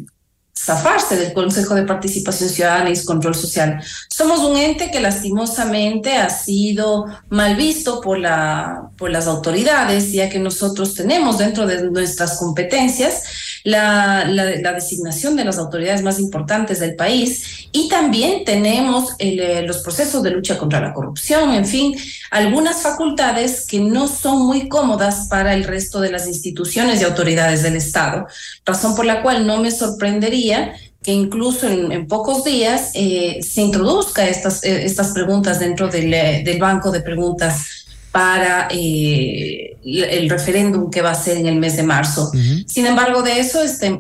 zafarse 0.56 1.16
del 1.16 1.34
Consejo 1.34 1.74
de 1.74 1.84
Participación 1.84 2.50
Ciudadana 2.50 2.90
y 2.90 3.04
Control 3.04 3.34
Social. 3.34 3.82
Somos 4.10 4.42
un 4.42 4.58
ente 4.58 4.92
que 4.92 5.00
lastimosamente 5.00 6.18
ha 6.18 6.30
sido 6.30 7.06
mal 7.30 7.56
visto 7.56 8.02
por, 8.02 8.20
la, 8.20 8.90
por 8.98 9.10
las 9.10 9.26
autoridades, 9.28 10.12
ya 10.12 10.30
que 10.30 10.40
nosotros 10.40 10.94
tenemos 10.94 11.38
dentro 11.38 11.66
de 11.66 11.90
nuestras 11.90 12.38
competencias 12.38 13.24
la, 13.64 14.26
designación 14.74 15.36
de 15.36 15.46
las 15.46 15.58
autoridades 15.58 16.02
más 16.02 16.20
importantes 16.20 16.80
del 16.80 16.96
país. 16.96 17.68
Y 17.72 17.90
también 17.90 18.46
tenemos 18.46 19.16
eh, 19.20 19.64
los 19.66 19.80
procesos 19.80 20.24
de 20.24 20.32
lucha 20.32 20.58
contra 20.58 20.80
la 20.80 20.94
corrupción, 20.94 21.54
en 21.54 21.66
fin, 21.66 21.96
algunas 22.32 22.82
facultades 22.82 23.66
que 23.68 23.80
no 23.80 24.08
son 24.08 24.46
muy 24.46 24.68
cómodas 24.68 25.28
para 25.30 25.54
el 25.54 25.64
resto 25.64 26.00
de 26.00 26.12
las 26.12 26.28
instituciones 26.28 27.02
y 27.02 27.04
autoridades 27.04 27.64
del 27.64 27.76
Estado, 27.76 28.28
razón 28.66 28.96
por 28.96 29.06
la 29.06 29.22
cual 29.22 29.46
no 29.46 29.58
me 29.58 29.72
sorprendería 29.72 30.74
que 31.02 31.12
incluso 31.14 31.68
en, 31.68 32.08
pocos 32.08 32.44
días 32.44 32.92
eh, 32.94 33.40
se 33.42 33.62
introduzca 33.62 34.28
estas, 34.28 34.64
eh, 34.66 34.86
estas 34.86 35.12
preguntas 35.12 35.60
dentro 35.60 35.88
del, 35.88 36.12
del 36.12 36.60
banco 36.60 36.92
de 36.92 37.02
preguntas 37.02 37.79
para 38.12 38.68
eh, 38.72 39.78
el 39.84 40.30
referéndum 40.30 40.90
que 40.90 41.02
va 41.02 41.12
a 41.12 41.16
ser 41.16 41.38
en 41.38 41.46
el 41.46 41.56
mes 41.56 41.78
de 41.78 41.84
marzo. 41.84 42.32
Sin 42.68 42.86
embargo, 42.86 43.22
de 43.22 43.40
eso 43.40 43.62
este, 43.62 43.98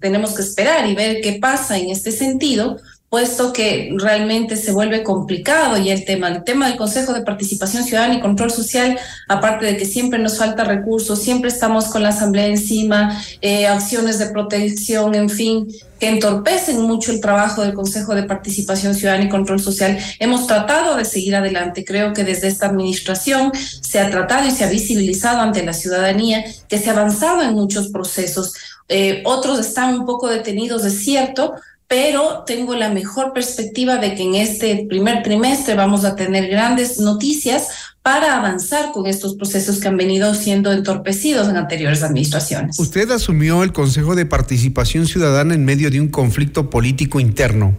tenemos 0.00 0.34
que 0.34 0.42
esperar 0.42 0.88
y 0.88 0.94
ver 0.94 1.20
qué 1.20 1.34
pasa 1.34 1.78
en 1.78 1.90
este 1.90 2.12
sentido, 2.12 2.78
puesto 3.12 3.52
que 3.52 3.94
realmente 3.98 4.56
se 4.56 4.72
vuelve 4.72 5.02
complicado 5.02 5.76
y 5.76 5.90
el 5.90 6.06
tema, 6.06 6.28
el 6.28 6.44
tema 6.44 6.66
del 6.66 6.78
Consejo 6.78 7.12
de 7.12 7.20
Participación 7.20 7.84
Ciudadana 7.84 8.14
y 8.14 8.20
Control 8.20 8.50
Social, 8.50 8.98
aparte 9.28 9.66
de 9.66 9.76
que 9.76 9.84
siempre 9.84 10.18
nos 10.18 10.38
falta 10.38 10.64
recursos, 10.64 11.20
siempre 11.20 11.50
estamos 11.50 11.88
con 11.88 12.02
la 12.02 12.08
Asamblea 12.08 12.46
encima, 12.46 13.22
eh, 13.42 13.66
acciones 13.66 14.18
de 14.18 14.30
protección, 14.30 15.14
en 15.14 15.28
fin, 15.28 15.68
que 16.00 16.08
entorpecen 16.08 16.80
mucho 16.80 17.12
el 17.12 17.20
trabajo 17.20 17.60
del 17.60 17.74
Consejo 17.74 18.14
de 18.14 18.22
Participación 18.22 18.94
Ciudadana 18.94 19.24
y 19.24 19.28
Control 19.28 19.60
Social. 19.60 19.98
Hemos 20.18 20.46
tratado 20.46 20.96
de 20.96 21.04
seguir 21.04 21.36
adelante. 21.36 21.84
Creo 21.84 22.14
que 22.14 22.24
desde 22.24 22.48
esta 22.48 22.68
administración 22.68 23.52
se 23.54 24.00
ha 24.00 24.10
tratado 24.10 24.48
y 24.48 24.52
se 24.52 24.64
ha 24.64 24.70
visibilizado 24.70 25.42
ante 25.42 25.62
la 25.62 25.74
ciudadanía 25.74 26.46
que 26.66 26.78
se 26.78 26.88
ha 26.88 26.94
avanzado 26.94 27.42
en 27.42 27.52
muchos 27.52 27.88
procesos. 27.88 28.54
Eh, 28.88 29.22
otros 29.26 29.60
están 29.60 30.00
un 30.00 30.06
poco 30.06 30.28
detenidos, 30.28 30.84
es 30.86 31.04
cierto, 31.04 31.54
pero 31.92 32.44
tengo 32.46 32.74
la 32.74 32.88
mejor 32.88 33.34
perspectiva 33.34 33.98
de 33.98 34.14
que 34.14 34.22
en 34.22 34.34
este 34.34 34.86
primer 34.88 35.22
trimestre 35.22 35.74
vamos 35.74 36.06
a 36.06 36.16
tener 36.16 36.48
grandes 36.48 36.98
noticias 36.98 37.68
para 38.00 38.38
avanzar 38.38 38.92
con 38.92 39.06
estos 39.06 39.34
procesos 39.34 39.78
que 39.78 39.88
han 39.88 39.98
venido 39.98 40.34
siendo 40.34 40.72
entorpecidos 40.72 41.50
en 41.50 41.58
anteriores 41.58 42.02
administraciones. 42.02 42.78
Usted 42.78 43.10
asumió 43.10 43.62
el 43.62 43.74
Consejo 43.74 44.14
de 44.14 44.24
Participación 44.24 45.06
Ciudadana 45.06 45.52
en 45.52 45.66
medio 45.66 45.90
de 45.90 46.00
un 46.00 46.08
conflicto 46.08 46.70
político 46.70 47.20
interno. 47.20 47.76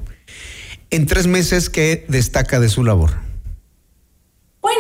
En 0.92 1.08
tres 1.08 1.26
meses, 1.26 1.72
¿qué 1.72 2.06
destaca 2.08 2.60
de 2.60 2.70
su 2.70 2.84
labor? 2.84 3.33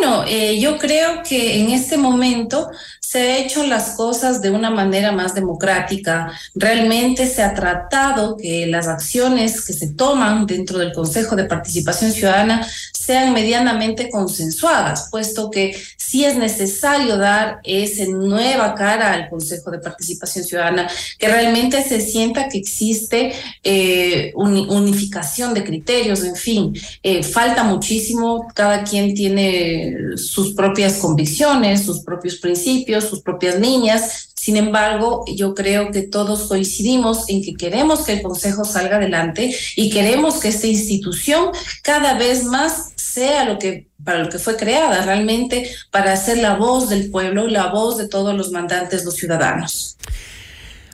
Bueno, 0.04 0.26
eh, 0.28 0.60
yo 0.60 0.78
creo 0.80 1.24
que 1.24 1.62
en 1.62 1.70
este 1.70 1.96
momento 1.96 2.70
se 3.00 3.20
ha 3.22 3.38
hecho 3.38 3.66
las 3.66 3.92
cosas 3.92 4.42
de 4.42 4.52
una 4.52 4.70
manera 4.70 5.14
más 5.14 5.34
democrática. 5.34 6.30
Realmente 6.56 7.26
se 7.26 7.42
ha 7.42 7.54
tratado 7.54 8.36
que 8.36 8.68
las 8.68 8.90
acciones 8.90 9.66
que 9.66 9.72
se 9.72 9.94
toman 9.94 10.46
dentro 10.46 10.78
del 10.78 10.92
Consejo 10.92 11.38
de 11.38 11.46
Participación 11.46 12.12
Ciudadana 12.12 12.68
sean 13.06 13.34
medianamente 13.34 14.10
consensuadas, 14.10 15.10
puesto 15.12 15.52
que 15.52 15.76
sí 15.98 16.24
es 16.24 16.38
necesario 16.38 17.18
dar 17.18 17.60
esa 17.64 18.06
nueva 18.06 18.76
cara 18.76 19.14
al 19.14 19.30
Consejo 19.30 19.72
de 19.72 19.80
Participación 19.80 20.46
Ciudadana, 20.46 20.90
que 21.18 21.28
realmente 21.28 21.84
se 21.84 22.00
sienta 22.00 22.48
que 22.48 22.58
existe 22.58 23.34
eh, 23.64 24.32
unificación 24.36 25.54
de 25.54 25.64
criterios, 25.64 26.24
en 26.24 26.36
fin, 26.36 26.74
eh, 27.02 27.24
falta 27.24 27.64
muchísimo, 27.64 28.48
cada 28.54 28.84
quien 28.84 29.14
tiene 29.14 29.96
sus 30.16 30.54
propias 30.54 30.94
convicciones, 30.98 31.84
sus 31.84 32.02
propios 32.02 32.36
principios, 32.36 33.06
sus 33.06 33.22
propias 33.22 33.60
líneas. 33.60 34.30
Sin 34.36 34.58
embargo, 34.58 35.24
yo 35.34 35.56
creo 35.56 35.92
que 35.92 36.02
todos 36.02 36.50
coincidimos 36.50 37.30
en 37.30 37.42
que 37.42 37.54
queremos 37.54 38.02
que 38.02 38.14
el 38.14 38.22
Consejo 38.22 38.66
salga 38.66 38.98
adelante 38.98 39.56
y 39.78 39.90
queremos 39.90 40.42
que 40.42 40.50
esta 40.50 40.68
institución 40.68 41.52
cada 41.82 42.16
vez 42.16 42.44
más 42.44 42.93
sea 43.14 43.46
lo 43.46 43.60
que 43.60 43.88
para 44.04 44.20
lo 44.20 44.30
que 44.30 44.40
fue 44.40 44.58
creada, 44.58 45.06
realmente 45.06 45.70
para 45.92 46.16
ser 46.18 46.40
la 46.40 46.56
voz 46.56 46.90
del 46.90 47.10
pueblo, 47.10 47.48
la 47.48 47.68
voz 47.68 47.98
de 47.98 48.08
todos 48.08 48.36
los 48.36 48.52
mandantes, 48.52 49.06
los 49.06 49.16
ciudadanos. 49.16 49.98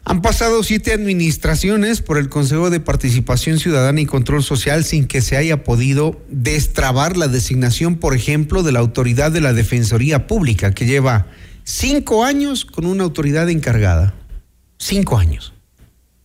Han 0.06 0.22
pasado 0.22 0.64
siete 0.64 0.94
administraciones 0.94 2.02
por 2.02 2.18
el 2.18 2.30
Consejo 2.30 2.70
de 2.70 2.80
Participación 2.80 3.60
Ciudadana 3.60 4.02
y 4.02 4.06
Control 4.06 4.44
Social 4.44 4.84
sin 4.84 5.08
que 5.08 5.22
se 5.22 5.38
haya 5.38 5.64
podido 5.64 6.20
destrabar 6.30 7.18
la 7.18 7.28
designación, 7.28 7.98
por 7.98 8.16
ejemplo, 8.16 8.64
de 8.64 8.72
la 8.72 8.80
autoridad 8.80 9.32
de 9.32 9.42
la 9.42 9.54
Defensoría 9.54 10.26
Pública, 10.26 10.74
que 10.74 10.86
lleva 10.86 11.28
Cinco 11.72 12.24
años 12.24 12.66
con 12.66 12.88
una 12.88 13.04
autoridad 13.04 13.48
encargada. 13.48 14.16
Cinco 14.80 15.20
años. 15.20 15.54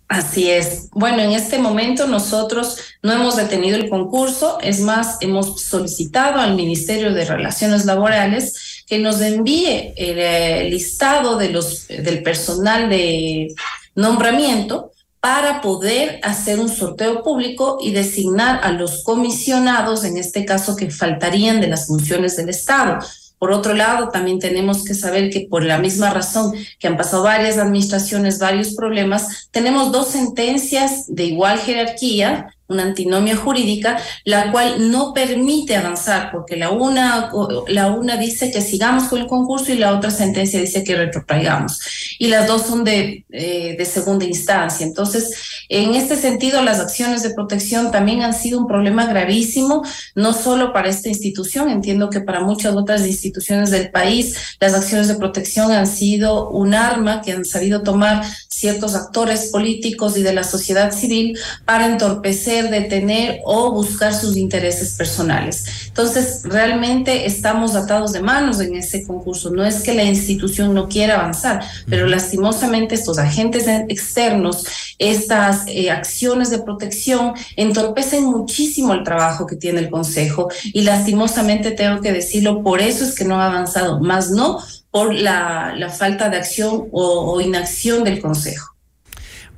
Así 0.09 0.51
es. 0.51 0.91
Bueno, 0.91 1.23
en 1.23 1.33
este 1.33 1.59
momento 1.59 2.07
nosotros 2.07 2.79
no 3.03 3.13
hemos 3.13 3.37
detenido 3.37 3.77
el 3.77 3.89
concurso, 3.89 4.59
es 4.61 4.81
más, 4.81 5.17
hemos 5.21 5.63
solicitado 5.63 6.41
al 6.41 6.55
Ministerio 6.55 7.13
de 7.15 7.25
Relaciones 7.25 7.87
Laborales 7.87 8.85
que 8.87 8.99
nos 8.99 9.21
envíe 9.21 9.95
el, 9.97 10.19
eh, 10.19 10.69
listado 10.69 11.37
de 11.39 11.49
los, 11.49 11.89
del 11.89 12.23
personal 12.23 12.91
de 12.91 13.55
nombramiento 13.95 14.93
para 15.21 15.63
poder 15.63 16.21
hacer 16.23 16.61
un 16.61 16.69
sorteo 16.69 17.23
público 17.23 17.79
y 17.81 17.93
designar 17.93 18.61
a 18.63 18.73
los 18.73 19.03
comisionados, 19.05 20.05
en 20.05 20.19
este 20.19 20.45
caso 20.45 20.77
que 20.77 20.91
faltarían 20.91 21.63
de 21.63 21.69
las 21.69 21.87
funciones 21.87 22.37
del 22.37 22.51
Estado. 22.51 22.99
Por 23.45 23.53
otro 23.53 23.74
lado, 23.74 24.09
también 24.09 24.38
tenemos 24.38 24.84
que 24.84 24.95
saber 24.95 25.28
que 25.28 25.47
por 25.51 25.64
la 25.64 25.76
misma 25.76 26.09
razón 26.09 26.55
que 26.78 26.88
han 26.88 26.97
pasado 26.97 27.24
varias 27.24 27.59
administraciones, 27.59 28.38
varios 28.38 28.74
problemas, 28.74 29.51
tenemos 29.51 29.92
dos 29.92 30.09
sentencias 30.09 31.05
de 31.09 31.24
igual 31.24 31.59
jerarquía 31.59 32.54
una 32.69 32.85
antinomia 32.85 33.37
jurídica, 33.37 33.99
la 34.25 34.51
cual 34.51 34.91
no 34.91 35.12
permite 35.12 35.77
avanzar, 35.77 36.31
porque 36.33 36.57
la 36.57 36.71
una, 36.71 37.31
la 37.69 37.89
una 37.89 38.17
dice 38.17 38.51
que 38.51 38.61
sigamos 38.61 39.05
con 39.05 39.21
el 39.21 39.27
concurso 39.27 39.73
y 39.73 39.77
la 39.77 39.93
otra 39.93 40.11
sentencia 40.11 40.61
dice 40.61 40.83
que 40.83 40.97
retrotraigamos. 40.97 41.81
Y 42.19 42.29
las 42.29 42.47
dos 42.47 42.62
son 42.62 42.85
de, 42.85 43.25
eh, 43.31 43.75
de 43.77 43.85
segunda 43.85 44.25
instancia. 44.25 44.87
Entonces, 44.87 45.65
en 45.69 45.95
este 45.95 46.17
sentido, 46.17 46.62
las 46.62 46.81
acciones 46.81 47.23
de 47.23 47.35
protección 47.35 47.91
también 47.91 48.23
han 48.23 48.35
sido 48.35 48.59
un 48.59 48.67
problema 48.67 49.07
gravísimo, 49.07 49.83
no 50.15 50.33
solo 50.33 50.73
para 50.73 50.89
esta 50.89 51.09
institución, 51.09 51.69
entiendo 51.69 52.09
que 52.11 52.21
para 52.21 52.41
muchas 52.41 52.75
otras 52.75 53.07
instituciones 53.07 53.71
del 53.71 53.91
país, 53.91 54.37
las 54.61 54.75
acciones 54.75 55.09
de 55.09 55.17
protección 55.17 55.71
han 55.73 55.87
sido 55.87 56.49
un 56.51 56.75
arma 56.75 57.21
que 57.21 57.33
han 57.33 57.45
sabido 57.45 57.83
tomar 57.83 58.25
ciertos 58.49 58.95
actores 58.95 59.51
políticos 59.51 60.17
y 60.17 60.23
de 60.23 60.33
la 60.33 60.45
sociedad 60.45 60.93
civil 60.93 61.39
para 61.65 61.87
entorpecer, 61.87 62.54
detener 62.63 63.41
o 63.45 63.73
buscar 63.73 64.15
sus 64.15 64.37
intereses 64.37 64.95
personales. 64.95 65.65
Entonces, 65.89 66.43
realmente 66.45 67.27
estamos 67.27 67.75
atados 67.75 68.13
de 68.13 68.21
manos 68.21 68.61
en 68.61 68.77
ese 68.77 69.05
concurso. 69.07 69.51
No 69.51 69.65
es 69.65 69.83
que 69.83 69.95
la 69.95 70.05
institución 70.05 70.75
no 70.75 70.89
quiera 70.89 71.21
avanzar, 71.21 71.65
pero 71.89 72.07
lastimosamente 72.07 72.95
estos 72.95 73.19
agentes 73.19 73.67
externos, 73.89 74.65
estas 74.99 75.63
eh, 75.67 75.91
acciones 75.91 76.51
de 76.51 76.61
protección 76.61 77.35
entorpecen 77.57 78.25
muchísimo 78.25 78.93
el 78.95 79.05
trabajo 79.05 79.47
que 79.47 79.57
tiene 79.57 79.81
el 79.81 79.91
Consejo 79.91 80.49
y 80.65 80.83
lastimosamente 80.83 81.71
tengo 81.73 82.01
que 82.01 82.13
decirlo, 82.13 82.63
por 82.63 82.81
eso 82.81 83.05
es 83.05 83.15
que 83.15 83.25
no 83.25 83.41
ha 83.41 83.47
avanzado, 83.47 84.01
más 84.01 84.31
no 84.31 84.59
por 84.91 85.13
la, 85.13 85.75
falta 85.97 86.29
de 86.29 86.37
acción 86.37 86.89
o, 86.93 87.41
inacción 87.41 88.05
del 88.05 88.21
Consejo. 88.21 88.74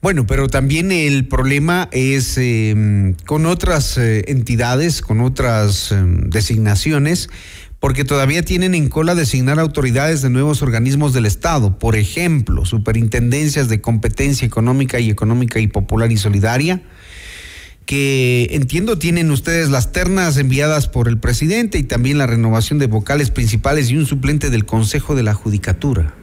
Bueno, 0.03 0.27
pero 0.27 0.49
también 0.49 0.93
el 0.93 1.27
problema 1.27 1.89
es 1.91 2.37
em, 2.39 3.15
con 3.27 3.47
otras 3.47 3.97
eh, 3.97 4.25
entidades, 4.29 5.01
con 5.01 5.21
otras 5.21 5.91
em, 5.91 6.29
designaciones, 6.29 7.31
porque 7.81 8.05
todavía 8.05 8.43
tienen 8.43 8.75
en 8.75 8.89
cola 8.89 9.15
designar 9.15 9.59
autoridades 9.59 10.21
de 10.21 10.31
nuevos 10.31 10.61
organismos 10.61 11.13
del 11.13 11.25
Estado, 11.25 11.79
por 11.79 11.97
ejemplo, 11.97 12.65
superintendencias 12.65 13.69
de 13.69 13.81
competencia 13.81 14.47
económica 14.47 14.99
y 14.99 15.09
económica 15.09 15.61
y 15.61 15.67
popular 15.67 16.11
y 16.11 16.17
solidaria, 16.17 16.83
que 17.87 18.49
entiendo 18.51 18.99
tienen 18.99 19.31
ustedes 19.31 19.71
las 19.71 19.93
ternas 19.93 20.37
enviadas 20.37 20.89
por 20.89 21.07
el 21.07 21.19
presidente 21.19 21.79
y 21.79 21.85
también 21.85 22.19
la 22.19 22.27
renovación 22.27 22.79
de 22.79 22.87
vocales 22.87 23.31
principales 23.31 23.91
y 23.91 23.97
un 23.97 24.07
suplente 24.07 24.51
del 24.51 24.67
Consejo 24.67 25.15
de 25.15 25.23
la 25.23 25.35
Judicatura. 25.35 26.16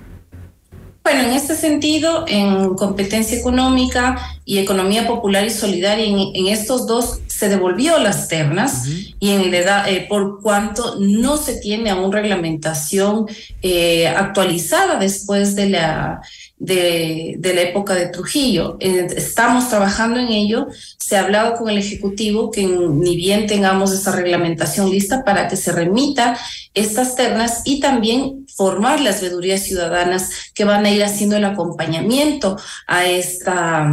Bueno, 1.03 1.23
en 1.23 1.33
este 1.33 1.55
sentido, 1.55 2.23
en 2.29 2.75
competencia 2.75 3.37
económica 3.37 4.37
y 4.45 4.59
economía 4.59 5.05
popular 5.05 5.45
y 5.45 5.49
solidaria, 5.49 6.05
en, 6.05 6.47
estos 6.47 6.87
dos 6.87 7.19
se 7.27 7.49
devolvió 7.49 7.99
las 7.99 8.29
ternas 8.29 8.87
y 9.19 9.31
en 9.31 9.53
edad, 9.53 9.89
eh, 9.89 10.05
por 10.07 10.41
cuanto 10.41 10.95
no 10.99 11.35
se 11.35 11.59
tiene 11.59 11.89
aún 11.89 12.13
reglamentación 12.13 13.25
eh, 13.61 14.07
actualizada 14.07 14.97
después 14.97 15.55
de 15.55 15.71
la 15.71 16.21
de, 16.63 17.53
la 17.53 17.61
época 17.61 17.93
de 17.93 18.07
Trujillo. 18.07 18.77
Estamos 18.79 19.69
trabajando 19.69 20.19
en 20.19 20.29
ello. 20.29 20.67
Se 20.97 21.17
ha 21.17 21.23
hablado 21.23 21.55
con 21.55 21.69
el 21.69 21.77
Ejecutivo 21.77 22.51
que 22.51 22.65
ni 22.65 23.15
bien 23.15 23.47
tengamos 23.47 23.91
esa 23.91 24.11
reglamentación 24.11 24.89
lista 24.89 25.23
para 25.23 25.47
que 25.47 25.57
se 25.57 25.71
remita 25.71 26.37
estas 26.73 27.15
ternas 27.15 27.61
y 27.65 27.79
también 27.79 28.45
formar 28.55 29.01
las 29.01 29.21
veedurías 29.21 29.63
ciudadanas 29.63 30.29
que 30.53 30.63
van 30.63 30.85
a 30.85 30.91
ir 30.91 31.03
haciendo 31.03 31.35
el 31.35 31.45
acompañamiento 31.45 32.57
a 32.87 33.05
esta 33.05 33.91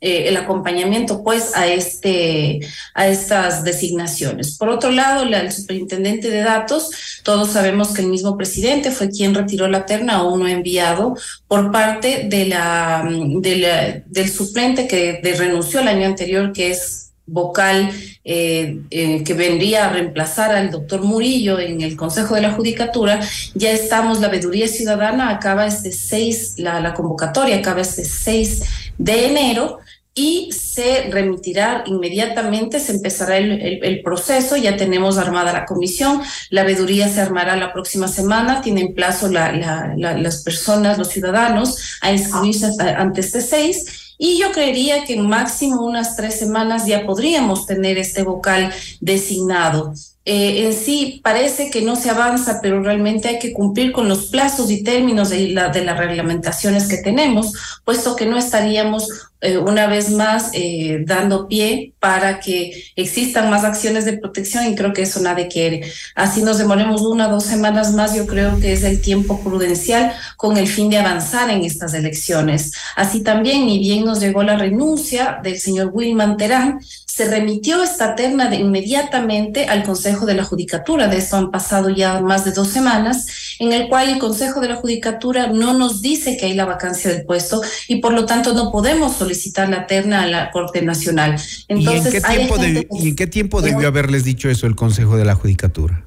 eh, 0.00 0.28
el 0.28 0.36
acompañamiento 0.36 1.22
pues 1.22 1.56
a 1.56 1.66
este 1.66 2.60
a 2.94 3.08
estas 3.08 3.64
designaciones. 3.64 4.56
Por 4.58 4.68
otro 4.68 4.90
lado, 4.90 5.24
la, 5.24 5.40
el 5.40 5.52
superintendente 5.52 6.30
de 6.30 6.42
datos, 6.42 6.90
todos 7.22 7.50
sabemos 7.50 7.94
que 7.94 8.02
el 8.02 8.08
mismo 8.08 8.36
presidente 8.36 8.90
fue 8.90 9.10
quien 9.10 9.34
retiró 9.34 9.68
la 9.68 9.86
terna 9.86 10.22
o 10.22 10.34
uno 10.34 10.48
enviado 10.48 11.16
por 11.48 11.72
parte 11.72 12.26
de 12.28 12.46
la, 12.46 13.08
de 13.08 14.04
del 14.06 14.30
suplente 14.30 14.86
que 14.86 15.20
renunció 15.38 15.80
el 15.80 15.88
año 15.88 16.06
anterior, 16.06 16.52
que 16.52 16.70
es 16.70 17.06
vocal 17.26 17.90
eh, 18.24 18.80
eh, 18.90 19.24
que 19.24 19.34
vendría 19.34 19.86
a 19.86 19.92
reemplazar 19.92 20.54
al 20.54 20.70
doctor 20.70 21.02
Murillo 21.02 21.58
en 21.58 21.80
el 21.80 21.96
Consejo 21.96 22.36
de 22.36 22.42
la 22.42 22.52
Judicatura, 22.52 23.20
ya 23.54 23.72
estamos, 23.72 24.20
la 24.20 24.28
veeduría 24.28 24.68
ciudadana 24.68 25.30
acaba 25.30 25.66
este 25.66 25.92
6, 25.92 26.58
la, 26.58 26.80
la 26.80 26.94
convocatoria 26.94 27.56
acaba 27.56 27.80
este 27.80 28.04
6 28.04 28.62
de 28.98 29.26
enero 29.26 29.80
y 30.18 30.50
se 30.50 31.10
remitirá 31.10 31.84
inmediatamente, 31.86 32.80
se 32.80 32.92
empezará 32.92 33.36
el, 33.36 34.00
proceso, 34.02 34.56
ya 34.56 34.74
tenemos 34.74 35.18
armada 35.18 35.52
la 35.52 35.66
comisión, 35.66 36.22
la 36.48 36.64
veeduría 36.64 37.08
se 37.08 37.20
armará 37.20 37.54
la 37.54 37.72
próxima 37.74 38.08
semana, 38.08 38.62
tienen 38.62 38.94
plazo 38.94 39.28
las 39.28 40.42
personas, 40.42 40.96
los 40.96 41.08
ciudadanos, 41.08 41.98
a 42.00 42.12
inscribirse 42.12 42.72
antes 42.96 43.30
de 43.32 43.42
seis. 43.42 44.14
Y 44.18 44.40
yo 44.40 44.52
creería 44.52 45.04
que 45.04 45.12
en 45.12 45.28
máximo 45.28 45.84
unas 45.84 46.16
tres 46.16 46.38
semanas 46.38 46.86
ya 46.86 47.04
podríamos 47.04 47.66
tener 47.66 47.98
este 47.98 48.22
vocal 48.22 48.72
designado. 49.00 49.92
Eh, 50.28 50.66
en 50.66 50.72
sí 50.72 51.20
parece 51.22 51.70
que 51.70 51.82
no 51.82 51.94
se 51.94 52.10
avanza, 52.10 52.58
pero 52.60 52.82
realmente 52.82 53.28
hay 53.28 53.38
que 53.38 53.52
cumplir 53.52 53.92
con 53.92 54.08
los 54.08 54.26
plazos 54.26 54.72
y 54.72 54.82
términos 54.82 55.30
de, 55.30 55.50
la, 55.50 55.68
de 55.68 55.84
las 55.84 55.96
reglamentaciones 55.96 56.88
que 56.88 56.96
tenemos, 56.96 57.52
puesto 57.84 58.16
que 58.16 58.26
no 58.26 58.36
estaríamos 58.36 59.08
eh, 59.42 59.58
una 59.58 59.86
vez 59.86 60.10
más 60.10 60.50
eh, 60.54 61.04
dando 61.06 61.46
pie 61.46 61.92
para 62.00 62.40
que 62.40 62.84
existan 62.96 63.50
más 63.50 63.64
acciones 63.64 64.04
de 64.04 64.16
protección 64.16 64.66
y 64.66 64.74
creo 64.74 64.92
que 64.92 65.02
eso 65.02 65.20
nadie 65.20 65.46
quiere. 65.46 65.92
Así 66.16 66.42
nos 66.42 66.58
demoremos 66.58 67.02
una 67.02 67.28
o 67.28 67.32
dos 67.32 67.44
semanas 67.44 67.92
más, 67.92 68.16
yo 68.16 68.26
creo 68.26 68.58
que 68.58 68.72
es 68.72 68.82
el 68.82 69.00
tiempo 69.00 69.40
prudencial 69.44 70.12
con 70.36 70.56
el 70.56 70.66
fin 70.66 70.90
de 70.90 70.98
avanzar 70.98 71.50
en 71.50 71.64
estas 71.64 71.94
elecciones. 71.94 72.72
Así 72.96 73.22
también, 73.22 73.66
ni 73.66 73.78
bien 73.78 74.04
nos 74.04 74.20
llegó 74.20 74.42
la 74.42 74.56
renuncia 74.56 75.38
del 75.42 75.60
señor 75.60 75.90
Wilman 75.92 76.36
Terán, 76.36 76.80
se 77.16 77.24
remitió 77.30 77.82
esta 77.82 78.14
terna 78.14 78.50
de 78.50 78.56
inmediatamente 78.56 79.64
al 79.64 79.84
Consejo 79.84 80.26
de 80.26 80.34
la 80.34 80.44
Judicatura. 80.44 81.08
De 81.08 81.16
esto 81.16 81.38
han 81.38 81.50
pasado 81.50 81.88
ya 81.88 82.20
más 82.20 82.44
de 82.44 82.52
dos 82.52 82.68
semanas, 82.68 83.56
en 83.58 83.72
el 83.72 83.88
cual 83.88 84.10
el 84.10 84.18
Consejo 84.18 84.60
de 84.60 84.68
la 84.68 84.76
Judicatura 84.76 85.46
no 85.46 85.72
nos 85.72 86.02
dice 86.02 86.36
que 86.36 86.44
hay 86.44 86.52
la 86.52 86.66
vacancia 86.66 87.10
del 87.10 87.24
puesto 87.24 87.62
y 87.88 88.02
por 88.02 88.12
lo 88.12 88.26
tanto 88.26 88.52
no 88.52 88.70
podemos 88.70 89.16
solicitar 89.16 89.70
la 89.70 89.86
terna 89.86 90.24
a 90.24 90.26
la 90.26 90.50
Corte 90.50 90.82
Nacional. 90.82 91.40
Entonces, 91.68 92.12
¿Y 92.12 92.16
en 92.16 92.22
qué 92.22 92.28
tiempo, 92.28 92.96
¿y 93.00 93.08
en 93.08 93.16
qué 93.16 93.26
tiempo 93.26 93.62
debió 93.62 93.88
haberles 93.88 94.22
dicho 94.22 94.50
eso 94.50 94.66
el 94.66 94.76
Consejo 94.76 95.16
de 95.16 95.24
la 95.24 95.34
Judicatura? 95.34 96.04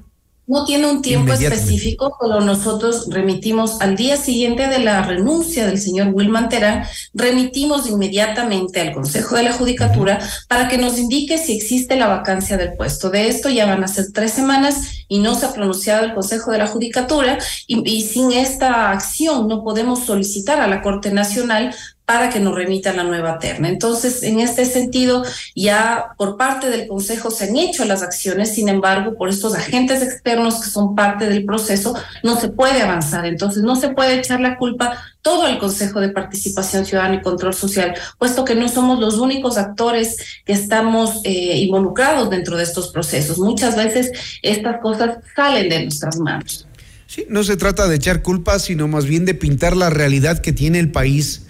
No 0.50 0.64
tiene 0.64 0.90
un 0.90 1.00
tiempo 1.00 1.32
específico, 1.32 2.16
pero 2.20 2.40
nosotros 2.40 3.06
remitimos 3.08 3.80
al 3.80 3.94
día 3.94 4.16
siguiente 4.16 4.66
de 4.66 4.80
la 4.80 5.00
renuncia 5.02 5.64
del 5.64 5.78
señor 5.78 6.08
Wilman 6.12 6.48
Terán, 6.48 6.82
remitimos 7.14 7.88
inmediatamente 7.88 8.80
al 8.80 8.92
Consejo 8.92 9.36
de 9.36 9.44
la 9.44 9.52
Judicatura 9.52 10.18
para 10.48 10.66
que 10.66 10.76
nos 10.76 10.98
indique 10.98 11.38
si 11.38 11.56
existe 11.56 11.94
la 11.94 12.08
vacancia 12.08 12.56
del 12.56 12.72
puesto. 12.72 13.10
De 13.10 13.28
esto 13.28 13.48
ya 13.48 13.64
van 13.64 13.84
a 13.84 13.86
ser 13.86 14.06
tres 14.12 14.32
semanas 14.32 15.04
y 15.06 15.20
no 15.20 15.36
se 15.36 15.46
ha 15.46 15.52
pronunciado 15.52 16.04
el 16.04 16.14
Consejo 16.14 16.50
de 16.50 16.58
la 16.58 16.66
Judicatura 16.66 17.38
y, 17.68 17.88
y 17.88 18.02
sin 18.02 18.32
esta 18.32 18.90
acción 18.90 19.46
no 19.46 19.62
podemos 19.62 20.00
solicitar 20.00 20.60
a 20.60 20.66
la 20.66 20.82
Corte 20.82 21.12
Nacional 21.12 21.76
para 22.10 22.28
que 22.28 22.40
nos 22.40 22.56
remita 22.56 22.92
la 22.92 23.04
nueva 23.04 23.38
terna. 23.38 23.68
Entonces, 23.68 24.24
en 24.24 24.40
este 24.40 24.64
sentido, 24.64 25.24
ya 25.54 26.06
por 26.16 26.36
parte 26.36 26.68
del 26.68 26.88
Consejo 26.88 27.30
se 27.30 27.44
han 27.44 27.56
hecho 27.56 27.84
las 27.84 28.02
acciones, 28.02 28.52
sin 28.52 28.68
embargo, 28.68 29.14
por 29.16 29.28
estos 29.28 29.54
agentes 29.54 30.02
externos 30.02 30.60
que 30.60 30.70
son 30.70 30.96
parte 30.96 31.28
del 31.28 31.44
proceso, 31.44 31.94
no 32.24 32.34
se 32.34 32.48
puede 32.48 32.82
avanzar. 32.82 33.26
Entonces, 33.26 33.62
no 33.62 33.76
se 33.76 33.90
puede 33.90 34.16
echar 34.18 34.40
la 34.40 34.58
culpa 34.58 35.00
todo 35.22 35.46
el 35.46 35.58
Consejo 35.58 36.00
de 36.00 36.08
Participación 36.08 36.84
Ciudadana 36.84 37.14
y 37.14 37.22
Control 37.22 37.54
Social, 37.54 37.94
puesto 38.18 38.44
que 38.44 38.56
no 38.56 38.68
somos 38.68 38.98
los 38.98 39.18
únicos 39.18 39.56
actores 39.56 40.16
que 40.44 40.52
estamos 40.52 41.20
eh, 41.22 41.58
involucrados 41.58 42.28
dentro 42.28 42.56
de 42.56 42.64
estos 42.64 42.88
procesos. 42.88 43.38
Muchas 43.38 43.76
veces 43.76 44.10
estas 44.42 44.80
cosas 44.80 45.18
salen 45.36 45.68
de 45.68 45.84
nuestras 45.84 46.18
manos. 46.18 46.66
Sí, 47.06 47.24
no 47.28 47.44
se 47.44 47.56
trata 47.56 47.86
de 47.86 47.94
echar 47.94 48.22
culpa, 48.22 48.58
sino 48.58 48.88
más 48.88 49.04
bien 49.04 49.24
de 49.26 49.34
pintar 49.34 49.76
la 49.76 49.90
realidad 49.90 50.40
que 50.40 50.52
tiene 50.52 50.80
el 50.80 50.90
país 50.90 51.42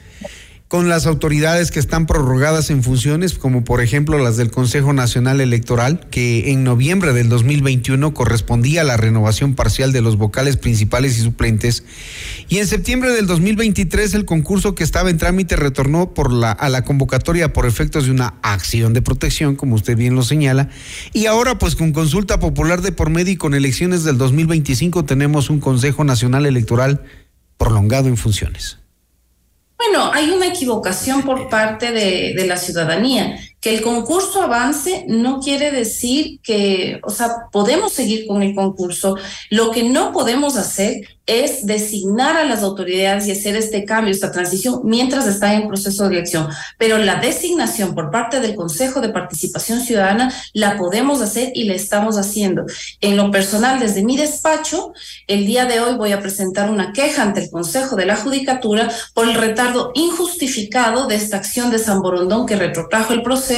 con 0.71 0.89
las 0.89 1.07
autoridades 1.07 1.73
que 1.73 1.81
están 1.81 2.07
prorrogadas 2.07 2.71
en 2.71 2.85
funciones, 2.85 3.35
como 3.35 3.65
por 3.65 3.81
ejemplo 3.81 4.21
las 4.21 4.37
del 4.37 4.53
Consejo 4.53 4.93
Nacional 4.93 5.41
Electoral, 5.41 6.07
que 6.13 6.53
en 6.53 6.63
noviembre 6.63 7.13
del 7.13 7.29
2021 7.29 8.15
correspondía 8.15 8.83
a 8.83 8.85
la 8.85 8.97
renovación 8.97 9.57
parcial 9.57 9.91
de 9.91 10.01
los 10.01 10.17
vocales 10.17 10.57
principales 10.57 11.19
y 11.19 11.23
suplentes, 11.23 11.83
y 12.49 12.59
en 12.59 12.69
septiembre 12.69 13.11
del 13.11 13.27
2023 13.27 14.15
el 14.15 14.25
concurso 14.25 14.77
que 14.77 14.85
estaba 14.85 15.11
en 15.11 15.19
trámite 15.19 15.57
retornó 15.57 16.15
por 16.15 16.31
a 16.45 16.69
la 16.69 16.85
convocatoria 16.85 17.53
por 17.53 17.67
efectos 17.67 18.05
de 18.05 18.13
una 18.13 18.35
acción 18.43 18.93
de 18.93 19.03
protección, 19.03 19.57
como 19.57 19.75
usted 19.75 19.97
bien 19.97 20.15
lo 20.15 20.23
señala, 20.23 20.69
y 21.13 21.27
ahora 21.27 21.59
pues 21.59 21.75
con 21.75 21.91
consulta 21.91 22.39
popular 22.39 22.81
de 22.81 22.93
por 22.93 23.11
medio 23.11 23.33
y 23.33 23.37
con 23.37 23.55
elecciones 23.55 24.05
del 24.05 24.19
2025 24.19 25.05
tenemos 25.05 25.51
un 25.51 25.59
Consejo 25.59 26.05
Nacional 26.05 26.47
Electoral 26.47 27.03
prolongado 27.59 28.07
en 28.07 28.17
funciones. 28.17 28.79
Bueno, 29.83 30.11
hay 30.13 30.31
una 30.31 30.49
equivocación 30.49 31.23
por 31.23 31.49
parte 31.49 31.91
de, 31.91 32.35
de, 32.37 32.47
la 32.47 32.59
ciudadanía. 32.59 33.39
Que 33.61 33.75
el 33.75 33.83
concurso 33.83 34.41
avance 34.41 35.05
no 35.07 35.41
quiere 35.41 35.71
decir 35.71 36.41
que, 36.43 36.99
o 37.03 37.11
sea, 37.11 37.49
podemos 37.53 37.93
seguir 37.93 38.27
con 38.27 38.43
el 38.43 38.55
concurso. 38.55 39.17
Lo 39.51 39.71
que 39.71 39.83
no 39.83 40.13
podemos 40.13 40.57
hacer 40.57 41.03
es 41.27 41.67
designar 41.67 42.37
a 42.37 42.45
las 42.45 42.63
autoridades 42.63 43.27
y 43.27 43.33
hacer 43.33 43.55
este 43.55 43.85
cambio, 43.85 44.13
esta 44.13 44.33
transición, 44.33 44.81
mientras 44.85 45.27
está 45.27 45.55
en 45.55 45.69
proceso 45.69 46.09
de 46.09 46.17
elección. 46.17 46.49
Pero 46.79 46.99
la 46.99 47.17
designación 47.17 47.95
por 47.95 48.11
parte 48.11 48.41
del 48.41 48.57
Consejo 48.57 49.01
de 49.01 49.11
Participación 49.11 49.81
Ciudadana 49.81 50.33
la 50.55 50.77
podemos 50.77 51.21
hacer 51.21 51.53
y 51.55 51.65
la 51.65 51.75
estamos 51.75 52.17
haciendo. 52.17 52.65
En 53.01 53.17
lo 53.17 53.31
personal, 53.31 53.79
desde 53.79 54.03
mi 54.03 54.17
despacho, 54.17 54.93
el 55.29 55.47
día 55.47 55.67
de 55.67 55.81
hoy 55.81 55.97
voy 55.97 56.13
a 56.13 56.21
presentar 56.21 56.71
una 56.71 56.93
queja 56.93 57.23
ante 57.23 57.45
el 57.45 57.51
Consejo 57.51 57.95
de 57.95 58.07
la 58.07 58.17
Judicatura 58.17 58.91
por 59.15 59.29
el 59.29 59.35
retardo 59.35 59.93
injustificado 59.95 61.07
de 61.07 61.17
esta 61.17 61.37
acción 61.37 61.71
de 61.71 61.79
San 61.79 62.01
Borondón 62.01 62.47
que 62.47 62.57
retrotrajo 62.57 63.13
el 63.13 63.23
proceso 63.23 63.50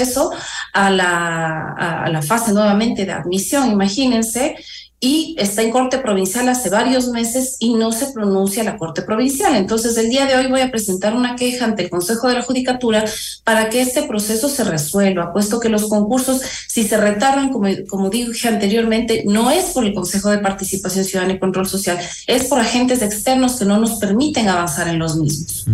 a 0.72 0.90
la, 0.90 2.04
a 2.04 2.08
la 2.10 2.22
fase 2.22 2.52
nuevamente 2.52 3.04
de 3.04 3.12
admisión, 3.12 3.70
imagínense 3.70 4.56
y 5.04 5.34
está 5.36 5.62
en 5.62 5.72
Corte 5.72 5.98
Provincial 5.98 6.48
hace 6.48 6.70
varios 6.70 7.08
meses 7.08 7.56
y 7.58 7.74
no 7.74 7.90
se 7.90 8.12
pronuncia 8.12 8.62
la 8.62 8.76
Corte 8.76 9.02
Provincial. 9.02 9.56
Entonces, 9.56 9.96
el 9.96 10.08
día 10.08 10.26
de 10.26 10.36
hoy 10.36 10.46
voy 10.46 10.60
a 10.60 10.70
presentar 10.70 11.12
una 11.12 11.34
queja 11.34 11.64
ante 11.64 11.82
el 11.82 11.90
Consejo 11.90 12.28
de 12.28 12.34
la 12.34 12.42
Judicatura 12.42 13.04
para 13.42 13.68
que 13.68 13.82
este 13.82 14.04
proceso 14.04 14.48
se 14.48 14.62
resuelva, 14.62 15.32
puesto 15.32 15.58
que 15.58 15.68
los 15.68 15.88
concursos, 15.88 16.40
si 16.68 16.84
se 16.84 16.96
retardan, 16.98 17.50
como, 17.50 17.66
como 17.88 18.10
dije 18.10 18.46
anteriormente, 18.46 19.24
no 19.26 19.50
es 19.50 19.70
por 19.70 19.84
el 19.84 19.92
Consejo 19.92 20.30
de 20.30 20.38
Participación 20.38 21.04
Ciudadana 21.04 21.34
y 21.34 21.40
Control 21.40 21.66
Social, 21.66 21.98
es 22.28 22.44
por 22.44 22.60
agentes 22.60 23.02
externos 23.02 23.56
que 23.56 23.64
no 23.64 23.78
nos 23.78 23.98
permiten 23.98 24.48
avanzar 24.48 24.86
en 24.86 25.00
los 25.00 25.16
mismos. 25.16 25.66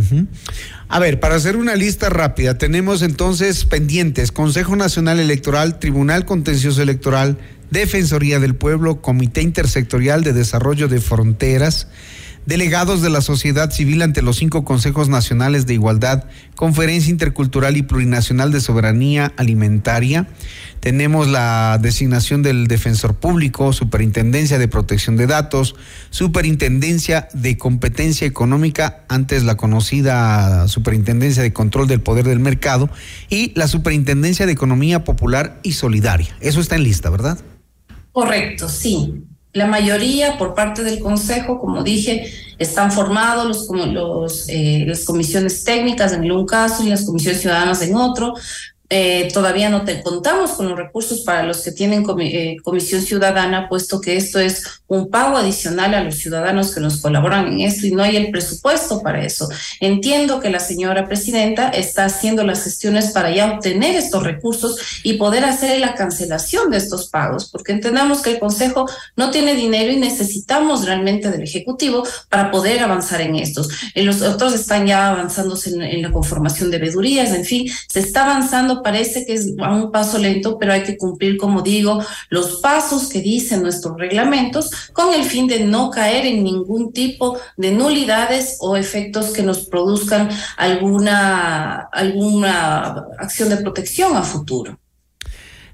A 0.89 0.99
ver, 1.01 1.21
para 1.21 1.35
hacer 1.35 1.57
una 1.59 1.77
lista 1.77 2.09
rápida, 2.09 2.57
tenemos 2.57 3.03
entonces 3.03 3.67
pendientes 3.67 4.33
Consejo 4.33 4.75
Nacional 4.75 5.21
Electoral, 5.21 5.79
Tribunal 5.79 6.25
Contencioso 6.25 6.81
Electoral, 6.81 7.37
Defensoría 7.71 8.41
del 8.41 8.55
Pueblo, 8.55 9.03
Comité 9.03 9.43
Intersectorial 9.43 10.25
de 10.25 10.33
Desarrollo 10.33 10.89
de 10.89 11.01
Fronteras, 11.01 11.89
delegados 12.47 13.03
de 13.03 13.11
la 13.11 13.21
sociedad 13.21 13.71
civil 13.71 14.01
ante 14.01 14.23
los 14.23 14.37
cinco 14.37 14.65
consejos 14.65 15.11
nacionales 15.11 15.67
de 15.67 15.75
igualdad, 15.75 16.25
Conferencia 16.57 17.11
Intercultural 17.11 17.77
y 17.77 17.83
Plurinacional 17.83 18.53
de 18.53 18.63
Soberanía 18.63 19.35
Alimentaria. 19.37 20.29
Tenemos 20.81 21.29
la 21.29 21.79
designación 21.79 22.43
del 22.43 22.67
defensor 22.67 23.17
público, 23.17 23.75
Superintendencia 23.75 24.59
de 24.59 24.67
Protección 24.67 25.19
de 25.19 25.27
Datos, 25.27 25.75
Superintendencia 26.09 27.29
de 27.35 27.59
Competencia 27.59 28.27
Económica, 28.27 29.05
antes 29.11 29.45
la 29.45 29.59
conocida 29.59 30.69
Superintendencia 30.69 31.43
de 31.43 31.53
Control 31.53 31.87
del 31.87 32.01
Poder 32.01 32.25
del 32.25 32.41
Mercado, 32.41 32.89
y 33.29 33.53
la 33.57 33.69
Superintendencia 33.69 34.47
de 34.47 34.53
Economía 34.53 35.05
Popular 35.05 35.61
y 35.63 35.73
Solidaria. 35.73 36.35
Eso 36.41 36.63
está 36.63 36.77
en 36.77 36.85
lista, 36.85 37.11
¿verdad? 37.11 37.39
Correcto, 38.13 38.69
sí. 38.69 39.25
La 39.53 39.67
mayoría 39.67 40.39
por 40.39 40.55
parte 40.55 40.83
del 40.83 41.01
Consejo, 41.01 41.59
como 41.59 41.83
dije, 41.83 42.31
están 42.59 42.93
formados 42.93 43.47
los, 43.47 43.67
como 43.67 43.87
los, 43.87 44.49
eh, 44.49 44.85
las 44.87 45.05
comisiones 45.05 45.65
técnicas 45.65 46.13
en 46.13 46.31
un 46.31 46.47
caso 46.47 46.85
y 46.85 46.91
las 46.91 47.05
comisiones 47.05 47.41
ciudadanas 47.41 47.81
en 47.83 47.95
otro, 47.97 48.35
eh, 48.91 49.29
todavía 49.35 49.69
no 49.69 49.85
te 49.85 50.03
contamos 50.03 50.53
con 50.53 50.67
los 50.69 50.79
recursos 50.79 51.21
para 51.21 51.43
los 51.43 51.61
que 51.61 51.73
tienen 51.73 52.07
eh, 52.21 52.57
comisión 52.63 53.03
ciudadana, 53.03 53.69
puesto 53.69 54.01
que 54.01 54.17
esto 54.17 54.39
es 54.39 54.65
un 54.87 55.11
pago 55.11 55.37
adicional 55.37 55.93
a 55.93 56.03
los 56.03 56.17
ciudadanos 56.17 56.75
que 56.75 56.81
nos 56.81 57.03
colaboran 57.03 57.49
en 57.49 57.61
esto 57.61 57.87
y 57.87 57.91
no 57.91 58.03
hay 58.03 58.17
el 58.17 58.31
presupuesto 58.31 59.03
para 59.03 59.23
eso. 59.23 59.47
Entiendo 59.81 60.41
que 60.41 60.49
la 60.49 60.59
señora 60.59 61.07
presidenta 61.07 61.69
está 61.69 62.07
haciendo 62.07 62.45
las 62.45 62.65
gestiones 62.65 63.11
para 63.11 63.31
ya 63.31 63.53
obtener 63.53 63.95
estos 63.95 64.23
recursos 64.23 64.77
y 65.03 65.15
poder 65.15 65.45
hacer 65.45 65.79
la 65.81 65.95
cancelación 65.95 66.71
de 66.71 66.79
estos 66.79 67.09
pagos, 67.09 67.51
porque 67.51 67.73
entendamos 67.73 68.23
que 68.23 68.31
el 68.31 68.39
Consejo 68.39 68.89
no 69.17 69.31
tiene 69.31 69.55
dinero 69.55 69.93
y 69.93 69.97
necesitamos 69.97 70.87
realmente 70.87 71.31
del 71.31 71.43
Ejecutivo 71.43 72.05
para 72.31 72.51
poder 72.51 72.81
avanzar 72.81 73.21
en 73.21 73.37
estos. 73.37 73.69
En 73.95 74.07
los 74.07 74.23
otros 74.23 74.55
están 74.55 74.87
ya 74.87 75.11
avanzándose 75.11 75.71
en, 75.71 75.83
en 75.83 76.03
la 76.03 76.11
conformación 76.11 76.71
de 76.71 76.79
vedurías, 76.79 77.33
en 77.33 77.45
fin, 77.45 77.71
se 77.89 78.01
está 78.01 78.25
avanzando 78.25 78.78
parece 78.83 79.25
que 79.25 79.35
es 79.35 79.55
a 79.61 79.75
un 79.75 79.91
paso 79.91 80.19
lento, 80.19 80.59
pero 80.59 80.73
hay 80.73 80.83
que 80.83 80.97
cumplir, 80.97 81.37
como 81.37 81.63
digo, 81.63 82.03
los 82.31 82.61
pasos 82.61 83.09
que 83.09 83.21
dicen 83.21 83.63
nuestros 83.63 83.97
reglamentos 83.99 84.71
con 84.93 85.15
el 85.15 85.25
fin 85.25 85.47
de 85.47 85.61
no 85.61 85.91
caer 85.91 86.27
en 86.27 86.45
ningún 86.45 86.93
tipo 86.93 87.39
de 87.57 87.73
nulidades 87.73 88.57
o 88.61 88.77
efectos 88.77 89.31
que 89.31 89.43
nos 89.43 89.67
produzcan 89.67 90.29
alguna, 90.57 91.89
alguna 91.93 93.07
acción 93.19 93.49
de 93.49 93.57
protección 93.59 94.17
a 94.17 94.23
futuro. 94.23 94.79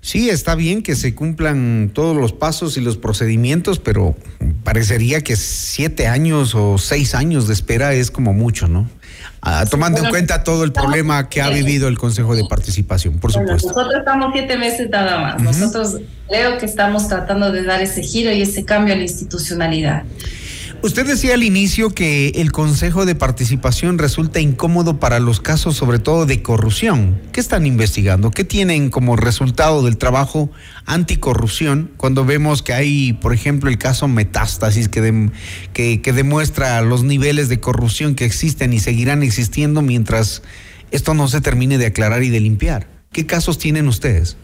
Sí, 0.05 0.29
está 0.29 0.55
bien 0.55 0.83
que 0.83 0.97
se 0.97 1.15
cumplan 1.15 1.91
todos 1.95 2.15
los 2.15 2.35
pasos 2.35 2.77
y 2.77 2.83
los 2.83 2.99
procedimientos, 2.99 3.79
pero 3.79 4.15
parecería 4.63 5.23
que 5.23 5.35
siete 5.35 6.09
años 6.09 6.55
o 6.55 6.77
seis 6.77 7.15
años 7.15 7.49
de 7.49 7.55
espera 7.55 7.95
es 7.95 8.11
como 8.11 8.35
mucho, 8.35 8.69
¿no? 8.69 8.87
Ah, 9.41 9.65
tomando 9.65 10.05
en 10.05 10.11
cuenta 10.11 10.45
todo 10.45 10.63
el 10.65 10.73
problema 10.73 11.31
que 11.31 11.41
ha 11.41 11.49
vivido 11.49 11.89
el 11.89 11.97
Consejo 11.97 12.37
de 12.37 12.45
Participación, 12.45 13.19
por 13.19 13.33
supuesto. 13.33 13.69
Nosotros 13.69 13.95
estamos 13.99 14.33
siete 14.35 14.59
meses 14.59 14.91
nada 14.91 15.21
más. 15.21 15.41
Nosotros 15.41 15.97
creo 16.29 16.59
que 16.59 16.67
estamos 16.67 17.09
tratando 17.09 17.51
de 17.51 17.63
dar 17.63 17.81
ese 17.81 18.03
giro 18.03 18.31
y 18.31 18.43
ese 18.43 18.67
cambio 18.67 18.93
a 18.93 18.99
la 18.99 19.05
institucionalidad. 19.05 20.03
Usted 20.85 21.07
decía 21.07 21.32
al 21.32 21.43
inicio 21.43 21.95
que 21.95 22.28
el 22.35 22.53
Consejo 22.53 23.07
de 23.07 23.14
Participación 23.14 23.97
resulta 23.97 24.41
incómodo 24.41 25.01
para 25.01 25.18
los 25.18 25.41
casos 25.41 25.76
sobre 25.76 25.99
todo 25.99 26.26
de 26.26 26.43
corrupción. 26.43 27.22
¿Qué 27.32 27.41
están 27.41 27.64
investigando? 27.64 28.30
¿Qué 28.30 28.45
tienen 28.45 28.91
como 28.91 29.16
resultado 29.16 29.82
del 29.82 29.97
trabajo 29.97 30.51
anticorrupción 30.85 31.91
cuando 31.97 32.26
vemos 32.26 32.62
que 32.62 32.74
hay, 32.74 33.14
por 33.14 33.32
ejemplo, 33.32 33.70
el 33.70 33.78
caso 33.78 34.09
Metástasis 34.09 34.91
que, 34.91 35.30
que, 35.72 36.03
que 36.03 36.12
demuestra 36.12 36.82
los 36.82 37.03
niveles 37.03 37.49
de 37.49 37.61
corrupción 37.61 38.14
que 38.14 38.26
existen 38.26 38.74
y 38.74 38.78
seguirán 38.78 39.22
existiendo 39.22 39.80
mientras 39.80 40.43
esto 40.91 41.14
no 41.14 41.28
se 41.28 41.41
termine 41.41 41.78
de 41.78 41.87
aclarar 41.87 42.22
y 42.24 42.28
de 42.28 42.41
limpiar? 42.41 42.89
¿Qué 43.11 43.24
casos 43.24 43.57
tienen 43.57 43.89
ustedes? 43.89 44.37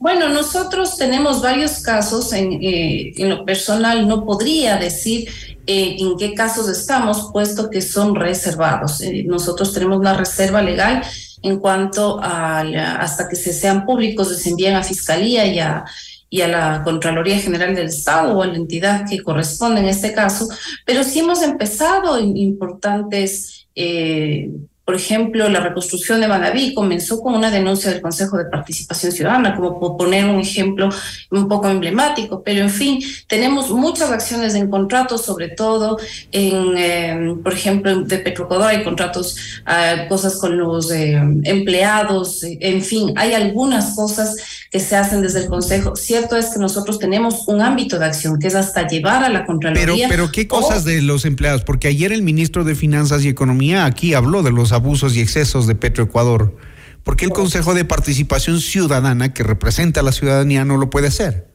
Bueno, 0.00 0.30
nosotros 0.30 0.96
tenemos 0.96 1.42
varios 1.42 1.80
casos. 1.80 2.32
En, 2.32 2.54
eh, 2.54 3.12
en 3.16 3.28
lo 3.28 3.44
personal 3.44 4.08
no 4.08 4.24
podría 4.24 4.78
decir 4.78 5.28
eh, 5.66 5.96
en 5.98 6.16
qué 6.16 6.32
casos 6.32 6.70
estamos, 6.70 7.28
puesto 7.34 7.68
que 7.68 7.82
son 7.82 8.14
reservados. 8.14 9.02
Eh, 9.02 9.24
nosotros 9.26 9.74
tenemos 9.74 9.98
una 9.98 10.16
reserva 10.16 10.62
legal 10.62 11.02
en 11.42 11.58
cuanto 11.60 12.18
a 12.22 12.60
hasta 12.98 13.28
que 13.28 13.36
se 13.36 13.52
sean 13.52 13.84
públicos, 13.84 14.34
se 14.36 14.50
envíen 14.50 14.74
a 14.74 14.82
Fiscalía 14.82 15.44
y 15.46 15.58
a, 15.58 15.84
y 16.30 16.40
a 16.40 16.48
la 16.48 16.82
Contraloría 16.82 17.38
General 17.38 17.74
del 17.74 17.88
Estado 17.88 18.36
o 18.36 18.42
a 18.42 18.46
la 18.46 18.56
entidad 18.56 19.04
que 19.06 19.22
corresponde 19.22 19.80
en 19.82 19.88
este 19.88 20.14
caso, 20.14 20.48
pero 20.86 21.04
sí 21.04 21.18
hemos 21.18 21.42
empezado 21.42 22.18
importantes 22.18 23.66
eh, 23.74 24.50
por 24.90 24.98
ejemplo, 24.98 25.48
la 25.48 25.60
reconstrucción 25.60 26.20
de 26.20 26.26
Manaví 26.26 26.74
comenzó 26.74 27.20
con 27.20 27.36
una 27.36 27.48
denuncia 27.52 27.92
del 27.92 28.00
Consejo 28.00 28.36
de 28.36 28.46
Participación 28.46 29.12
Ciudadana, 29.12 29.54
como 29.54 29.78
por 29.78 29.96
poner 29.96 30.24
un 30.24 30.40
ejemplo 30.40 30.88
un 31.30 31.46
poco 31.46 31.68
emblemático, 31.68 32.42
pero 32.42 32.64
en 32.64 32.70
fin, 32.70 33.00
tenemos 33.28 33.70
muchas 33.70 34.10
acciones 34.10 34.56
en 34.56 34.68
contratos, 34.68 35.24
sobre 35.24 35.46
todo 35.46 35.96
en, 36.32 36.76
eh, 36.76 37.36
por 37.40 37.52
ejemplo, 37.52 38.00
de 38.00 38.18
Petroecuador 38.18 38.66
hay 38.66 38.82
contratos, 38.82 39.36
uh, 39.64 40.08
cosas 40.08 40.34
con 40.38 40.58
los 40.58 40.90
eh, 40.90 41.12
empleados, 41.44 42.42
en 42.42 42.82
fin, 42.82 43.12
hay 43.14 43.34
algunas 43.34 43.94
cosas 43.94 44.34
que 44.72 44.80
se 44.80 44.96
hacen 44.96 45.22
desde 45.22 45.40
el 45.40 45.46
Consejo. 45.46 45.94
Cierto 45.94 46.36
es 46.36 46.46
que 46.46 46.58
nosotros 46.58 46.98
tenemos 46.98 47.46
un 47.46 47.60
ámbito 47.60 47.96
de 47.96 48.06
acción 48.06 48.40
que 48.40 48.48
es 48.48 48.56
hasta 48.56 48.88
llevar 48.88 49.22
a 49.22 49.28
la 49.28 49.46
Contraloría. 49.46 50.08
Pero, 50.08 50.24
pero 50.24 50.32
¿qué 50.32 50.48
cosas 50.48 50.84
de 50.84 51.00
los 51.00 51.24
empleados? 51.24 51.62
Porque 51.62 51.86
ayer 51.86 52.10
el 52.10 52.22
ministro 52.22 52.64
de 52.64 52.74
Finanzas 52.74 53.24
y 53.24 53.28
Economía 53.28 53.84
aquí 53.84 54.14
habló 54.14 54.42
de 54.42 54.50
los 54.50 54.72
abusos 54.80 55.14
y 55.14 55.20
excesos 55.20 55.66
de 55.66 55.74
Petroecuador. 55.74 56.56
¿Por 57.04 57.16
qué 57.16 57.26
el 57.26 57.32
Consejo 57.32 57.74
de 57.74 57.84
Participación 57.84 58.60
Ciudadana, 58.60 59.32
que 59.34 59.42
representa 59.42 60.00
a 60.00 60.02
la 60.02 60.12
ciudadanía, 60.12 60.64
no 60.64 60.78
lo 60.78 60.88
puede 60.88 61.08
hacer? 61.08 61.50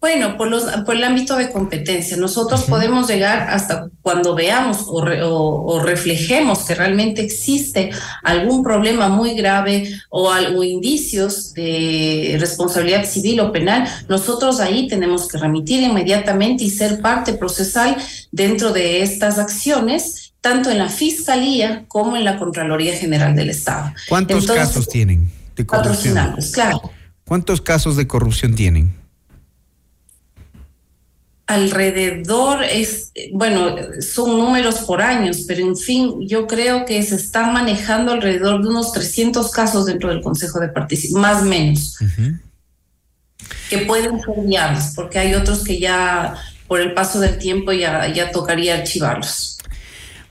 Bueno, 0.00 0.38
por, 0.38 0.48
los, 0.48 0.62
por 0.86 0.96
el 0.96 1.04
ámbito 1.04 1.36
de 1.36 1.52
competencia, 1.52 2.16
nosotros 2.16 2.62
podemos 2.62 3.06
llegar 3.06 3.50
hasta 3.50 3.90
cuando 4.00 4.34
veamos 4.34 4.84
o, 4.86 5.02
o, 5.02 5.82
reflejemos 5.82 6.60
que 6.60 6.74
realmente 6.74 7.20
existe 7.20 7.90
algún 8.22 8.62
problema 8.62 9.10
muy 9.10 9.34
grave 9.34 10.00
o 10.08 10.30
algo 10.30 10.64
indicios 10.64 11.52
de 11.52 12.38
responsabilidad 12.40 13.04
civil 13.04 13.40
o 13.40 13.52
penal, 13.52 13.86
nosotros 14.08 14.58
ahí 14.60 14.88
tenemos 14.88 15.28
que 15.28 15.36
remitir 15.36 15.82
inmediatamente 15.82 16.64
y 16.64 16.70
ser 16.70 17.02
parte 17.02 17.34
procesal 17.34 17.94
dentro 18.32 18.72
de 18.72 19.02
estas 19.02 19.38
acciones 19.38 20.29
tanto 20.40 20.70
en 20.70 20.78
la 20.78 20.88
Fiscalía 20.88 21.84
como 21.88 22.16
en 22.16 22.24
la 22.24 22.38
Contraloría 22.38 22.96
General 22.96 23.34
del 23.34 23.50
Estado. 23.50 23.92
¿Cuántos 24.08 24.46
casos 24.46 24.88
tienen 24.88 25.30
de 25.56 25.66
corrupción? 25.66 26.36
claro. 26.52 26.92
¿Cuántos 27.24 27.60
casos 27.60 27.96
de 27.96 28.08
corrupción 28.08 28.56
tienen? 28.56 28.98
Alrededor 31.46 32.64
es, 32.64 33.12
bueno, 33.32 33.76
son 34.00 34.38
números 34.38 34.78
por 34.80 35.02
años, 35.02 35.44
pero 35.46 35.64
en 35.64 35.76
fin, 35.76 36.26
yo 36.26 36.46
creo 36.46 36.84
que 36.84 37.00
se 37.02 37.16
están 37.16 37.52
manejando 37.52 38.12
alrededor 38.12 38.62
de 38.62 38.68
unos 38.68 38.92
300 38.92 39.50
casos 39.50 39.86
dentro 39.86 40.08
del 40.08 40.22
Consejo 40.22 40.58
de 40.58 40.68
Participación, 40.68 41.20
más 41.20 41.42
o 41.42 41.46
menos, 41.46 41.98
que 43.68 43.78
pueden 43.78 44.20
ser 44.20 44.44
viables, 44.44 44.92
porque 44.96 45.18
hay 45.18 45.34
otros 45.34 45.62
que 45.62 45.78
ya 45.78 46.34
por 46.66 46.80
el 46.80 46.94
paso 46.94 47.20
del 47.20 47.38
tiempo 47.38 47.72
ya, 47.72 48.12
ya 48.12 48.32
tocaría 48.32 48.74
archivarlos. 48.74 49.59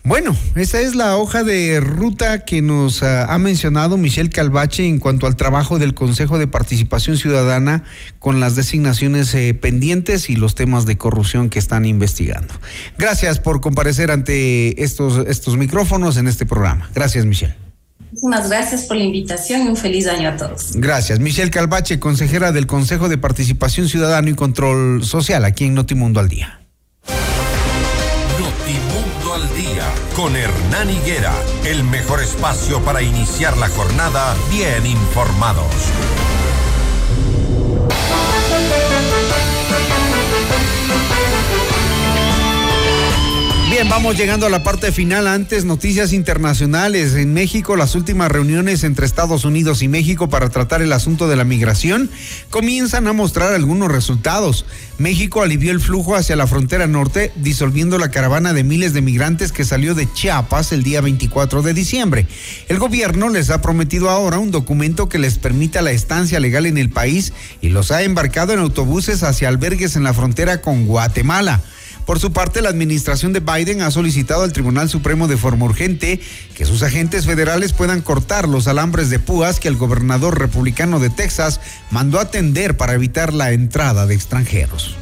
Bueno, 0.10 0.36
esa 0.56 0.82
es 0.82 0.96
la 0.96 1.18
hoja 1.18 1.44
de 1.44 1.80
ruta 1.80 2.44
que 2.44 2.64
nos 2.64 3.04
uh, 3.04 3.28
ha 3.28 3.38
mencionado 3.38 3.96
Michelle 3.96 4.32
Calvache 4.32 4.88
en 4.88 4.98
cuanto 4.98 5.28
al 5.28 5.36
trabajo 5.36 5.78
del 5.78 5.94
Consejo 5.94 6.40
de 6.40 6.48
Participación 6.48 7.16
Ciudadana 7.16 7.84
con 8.18 8.40
las 8.40 8.56
designaciones 8.56 9.32
eh, 9.36 9.54
pendientes 9.54 10.32
y 10.32 10.36
los 10.36 10.56
temas 10.56 10.88
de 10.88 10.98
corrupción 10.98 11.52
que 11.52 11.60
están 11.60 11.86
investigando. 11.86 12.56
Gracias 12.98 13.40
por 13.40 13.62
comparecer 13.62 14.10
ante 14.10 14.84
estos, 14.84 15.28
estos 15.28 15.58
micrófonos 15.58 16.18
en 16.18 16.28
este 16.28 16.48
programa. 16.48 16.90
Gracias, 16.96 17.26
Michelle. 17.26 17.54
Muchísimas 18.00 18.50
gracias 18.50 18.86
por 18.86 18.98
la 18.98 19.04
invitación 19.04 19.68
y 19.68 19.70
un 19.70 19.78
feliz 19.78 20.08
año 20.08 20.30
a 20.30 20.38
todos. 20.38 20.72
Gracias. 20.74 21.20
Michelle 21.20 21.52
Calvache, 21.52 22.00
consejera 22.00 22.52
del 22.52 22.66
Consejo 22.66 23.10
de 23.10 23.20
Participación 23.20 23.88
Ciudadana 23.88 24.28
y 24.32 24.34
Control 24.34 25.04
Social 25.04 25.46
aquí 25.46 25.66
en 25.66 25.76
Notimundo 25.76 26.20
al 26.20 26.30
Día. 26.30 26.59
Con 30.16 30.38
Hernán 30.38 30.90
Higuera, 30.90 31.34
el 31.66 31.84
mejor 31.84 32.22
espacio 32.22 32.82
para 32.82 33.02
iniciar 33.02 33.58
la 33.58 33.68
jornada 33.68 34.34
bien 34.50 34.86
informados. 34.86 35.66
Bien, 43.80 43.88
vamos 43.88 44.18
llegando 44.18 44.46
a 44.46 44.50
la 44.50 44.62
parte 44.62 44.92
final. 44.92 45.26
Antes, 45.26 45.64
noticias 45.64 46.12
internacionales. 46.12 47.14
En 47.14 47.34
México, 47.34 47.78
las 47.78 47.96
últimas 47.96 48.30
reuniones 48.30 48.84
entre 48.84 49.06
Estados 49.06 49.46
Unidos 49.46 49.82
y 49.82 49.88
México 49.88 50.28
para 50.28 50.50
tratar 50.50 50.82
el 50.82 50.92
asunto 50.92 51.30
de 51.30 51.38
la 51.38 51.46
migración 51.46 52.10
comienzan 52.50 53.08
a 53.08 53.14
mostrar 53.14 53.54
algunos 53.54 53.90
resultados. 53.90 54.66
México 54.98 55.44
alivió 55.44 55.72
el 55.72 55.80
flujo 55.80 56.18
hacia 56.18 56.36
la 56.36 56.46
frontera 56.46 56.88
norte, 56.88 57.32
disolviendo 57.38 57.98
la 57.98 58.12
caravana 58.12 58.52
de 58.52 58.66
miles 58.66 58.92
de 58.92 59.02
migrantes 59.02 59.54
que 59.54 59.64
salió 59.64 59.96
de 59.96 60.12
Chiapas 60.12 60.74
el 60.74 60.84
día 60.84 61.00
24 61.00 61.62
de 61.62 61.74
diciembre. 61.74 62.28
El 62.68 62.80
gobierno 62.80 63.30
les 63.30 63.50
ha 63.50 63.62
prometido 63.62 64.10
ahora 64.10 64.40
un 64.40 64.52
documento 64.52 65.08
que 65.08 65.20
les 65.20 65.38
permita 65.38 65.82
la 65.82 65.92
estancia 65.92 66.42
legal 66.42 66.66
en 66.66 66.78
el 66.78 66.90
país 66.90 67.32
y 67.62 67.70
los 67.70 67.92
ha 67.92 68.04
embarcado 68.04 68.52
en 68.52 68.60
autobuses 68.60 69.24
hacia 69.24 69.48
albergues 69.48 69.96
en 69.96 70.04
la 70.04 70.14
frontera 70.14 70.60
con 70.60 70.86
Guatemala. 70.86 71.62
Por 72.10 72.20
su 72.20 72.34
parte, 72.34 72.64
la 72.64 72.70
administración 72.70 73.34
de 73.34 73.40
Biden 73.40 73.84
ha 73.84 73.92
solicitado 73.92 74.42
al 74.42 74.52
Tribunal 74.52 74.90
Supremo 74.90 75.28
de 75.28 75.38
forma 75.38 75.66
urgente 75.66 76.20
que 76.56 76.66
sus 76.66 76.82
agentes 76.82 77.28
federales 77.28 77.72
puedan 77.72 78.02
cortar 78.02 78.50
los 78.50 78.68
alambres 78.68 79.12
de 79.12 79.20
púas 79.20 79.60
que 79.60 79.68
el 79.68 79.76
gobernador 79.76 80.40
republicano 80.40 81.00
de 81.00 81.12
Texas 81.12 81.62
mandó 81.92 82.20
atender 82.20 82.76
para 82.78 82.96
evitar 82.96 83.32
la 83.32 83.52
entrada 83.52 84.08
de 84.08 84.16
extranjeros. 84.16 84.98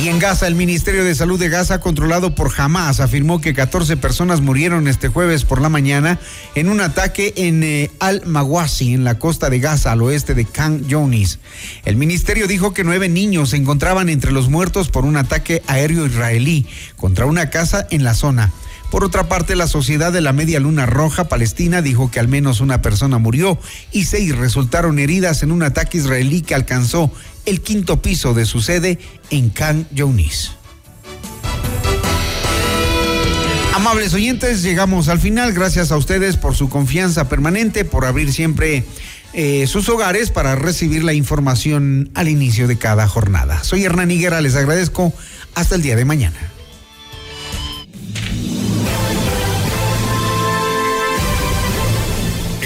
Y 0.00 0.08
en 0.08 0.18
Gaza, 0.18 0.48
el 0.48 0.54
Ministerio 0.54 1.04
de 1.04 1.14
Salud 1.14 1.38
de 1.38 1.48
Gaza, 1.48 1.78
controlado 1.80 2.34
por 2.34 2.50
Hamas, 2.56 2.98
afirmó 2.98 3.40
que 3.40 3.54
14 3.54 3.96
personas 3.98 4.40
murieron 4.40 4.88
este 4.88 5.08
jueves 5.08 5.44
por 5.44 5.60
la 5.60 5.68
mañana 5.68 6.18
en 6.54 6.68
un 6.68 6.80
ataque 6.80 7.34
en 7.36 7.62
eh, 7.62 7.90
Al-Mawasi, 8.00 8.94
en 8.94 9.04
la 9.04 9.18
costa 9.18 9.48
de 9.48 9.60
Gaza, 9.60 9.92
al 9.92 10.02
oeste 10.02 10.34
de 10.34 10.44
Khan 10.44 10.88
Younis. 10.88 11.38
El 11.84 11.96
ministerio 11.96 12.48
dijo 12.48 12.72
que 12.72 12.84
nueve 12.84 13.08
niños 13.08 13.50
se 13.50 13.58
encontraban 13.58 14.08
entre 14.08 14.32
los 14.32 14.48
muertos 14.48 14.88
por 14.88 15.04
un 15.04 15.16
ataque 15.16 15.62
aéreo 15.68 16.06
israelí 16.06 16.66
contra 16.96 17.26
una 17.26 17.50
casa 17.50 17.86
en 17.90 18.02
la 18.02 18.14
zona. 18.14 18.50
Por 18.92 19.04
otra 19.04 19.26
parte, 19.26 19.56
la 19.56 19.68
Sociedad 19.68 20.12
de 20.12 20.20
la 20.20 20.34
Media 20.34 20.60
Luna 20.60 20.84
Roja 20.84 21.24
Palestina 21.24 21.80
dijo 21.80 22.10
que 22.10 22.20
al 22.20 22.28
menos 22.28 22.60
una 22.60 22.82
persona 22.82 23.16
murió 23.16 23.58
y 23.90 24.04
seis 24.04 24.36
resultaron 24.36 24.98
heridas 24.98 25.42
en 25.42 25.50
un 25.50 25.62
ataque 25.62 25.96
israelí 25.96 26.42
que 26.42 26.54
alcanzó 26.54 27.10
el 27.46 27.62
quinto 27.62 28.02
piso 28.02 28.34
de 28.34 28.44
su 28.44 28.60
sede 28.60 28.98
en 29.30 29.48
Khan 29.48 29.88
Younis. 29.92 30.52
Amables 33.72 34.12
oyentes, 34.12 34.62
llegamos 34.62 35.08
al 35.08 35.20
final. 35.20 35.54
Gracias 35.54 35.90
a 35.90 35.96
ustedes 35.96 36.36
por 36.36 36.54
su 36.54 36.68
confianza 36.68 37.30
permanente, 37.30 37.86
por 37.86 38.04
abrir 38.04 38.30
siempre 38.30 38.84
eh, 39.32 39.66
sus 39.68 39.88
hogares 39.88 40.30
para 40.30 40.54
recibir 40.54 41.02
la 41.02 41.14
información 41.14 42.10
al 42.12 42.28
inicio 42.28 42.68
de 42.68 42.76
cada 42.76 43.08
jornada. 43.08 43.64
Soy 43.64 43.86
Hernán 43.86 44.10
Higuera, 44.10 44.42
les 44.42 44.54
agradezco. 44.54 45.14
Hasta 45.54 45.76
el 45.76 45.82
día 45.82 45.96
de 45.96 46.04
mañana. 46.04 46.52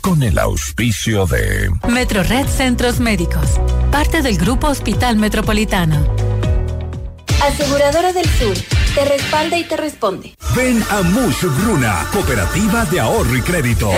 Con 0.00 0.22
el 0.22 0.38
auspicio 0.38 1.26
de 1.26 1.70
Metrored 1.88 2.46
Centros 2.46 2.98
Médicos, 3.00 3.60
parte 3.90 4.22
del 4.22 4.38
Grupo 4.38 4.68
Hospital 4.68 5.16
Metropolitano. 5.16 6.14
Aseguradora 7.42 8.12
del 8.12 8.26
Sur, 8.26 8.56
te 8.94 9.04
respalda 9.04 9.58
y 9.58 9.64
te 9.64 9.76
responde. 9.76 10.34
Ven 10.56 10.82
a 10.90 11.02
Mush 11.02 11.44
Bruna, 11.62 12.06
Cooperativa 12.12 12.84
de 12.86 13.00
Ahorro 13.00 13.36
y 13.36 13.42
Crédito. 13.42 13.90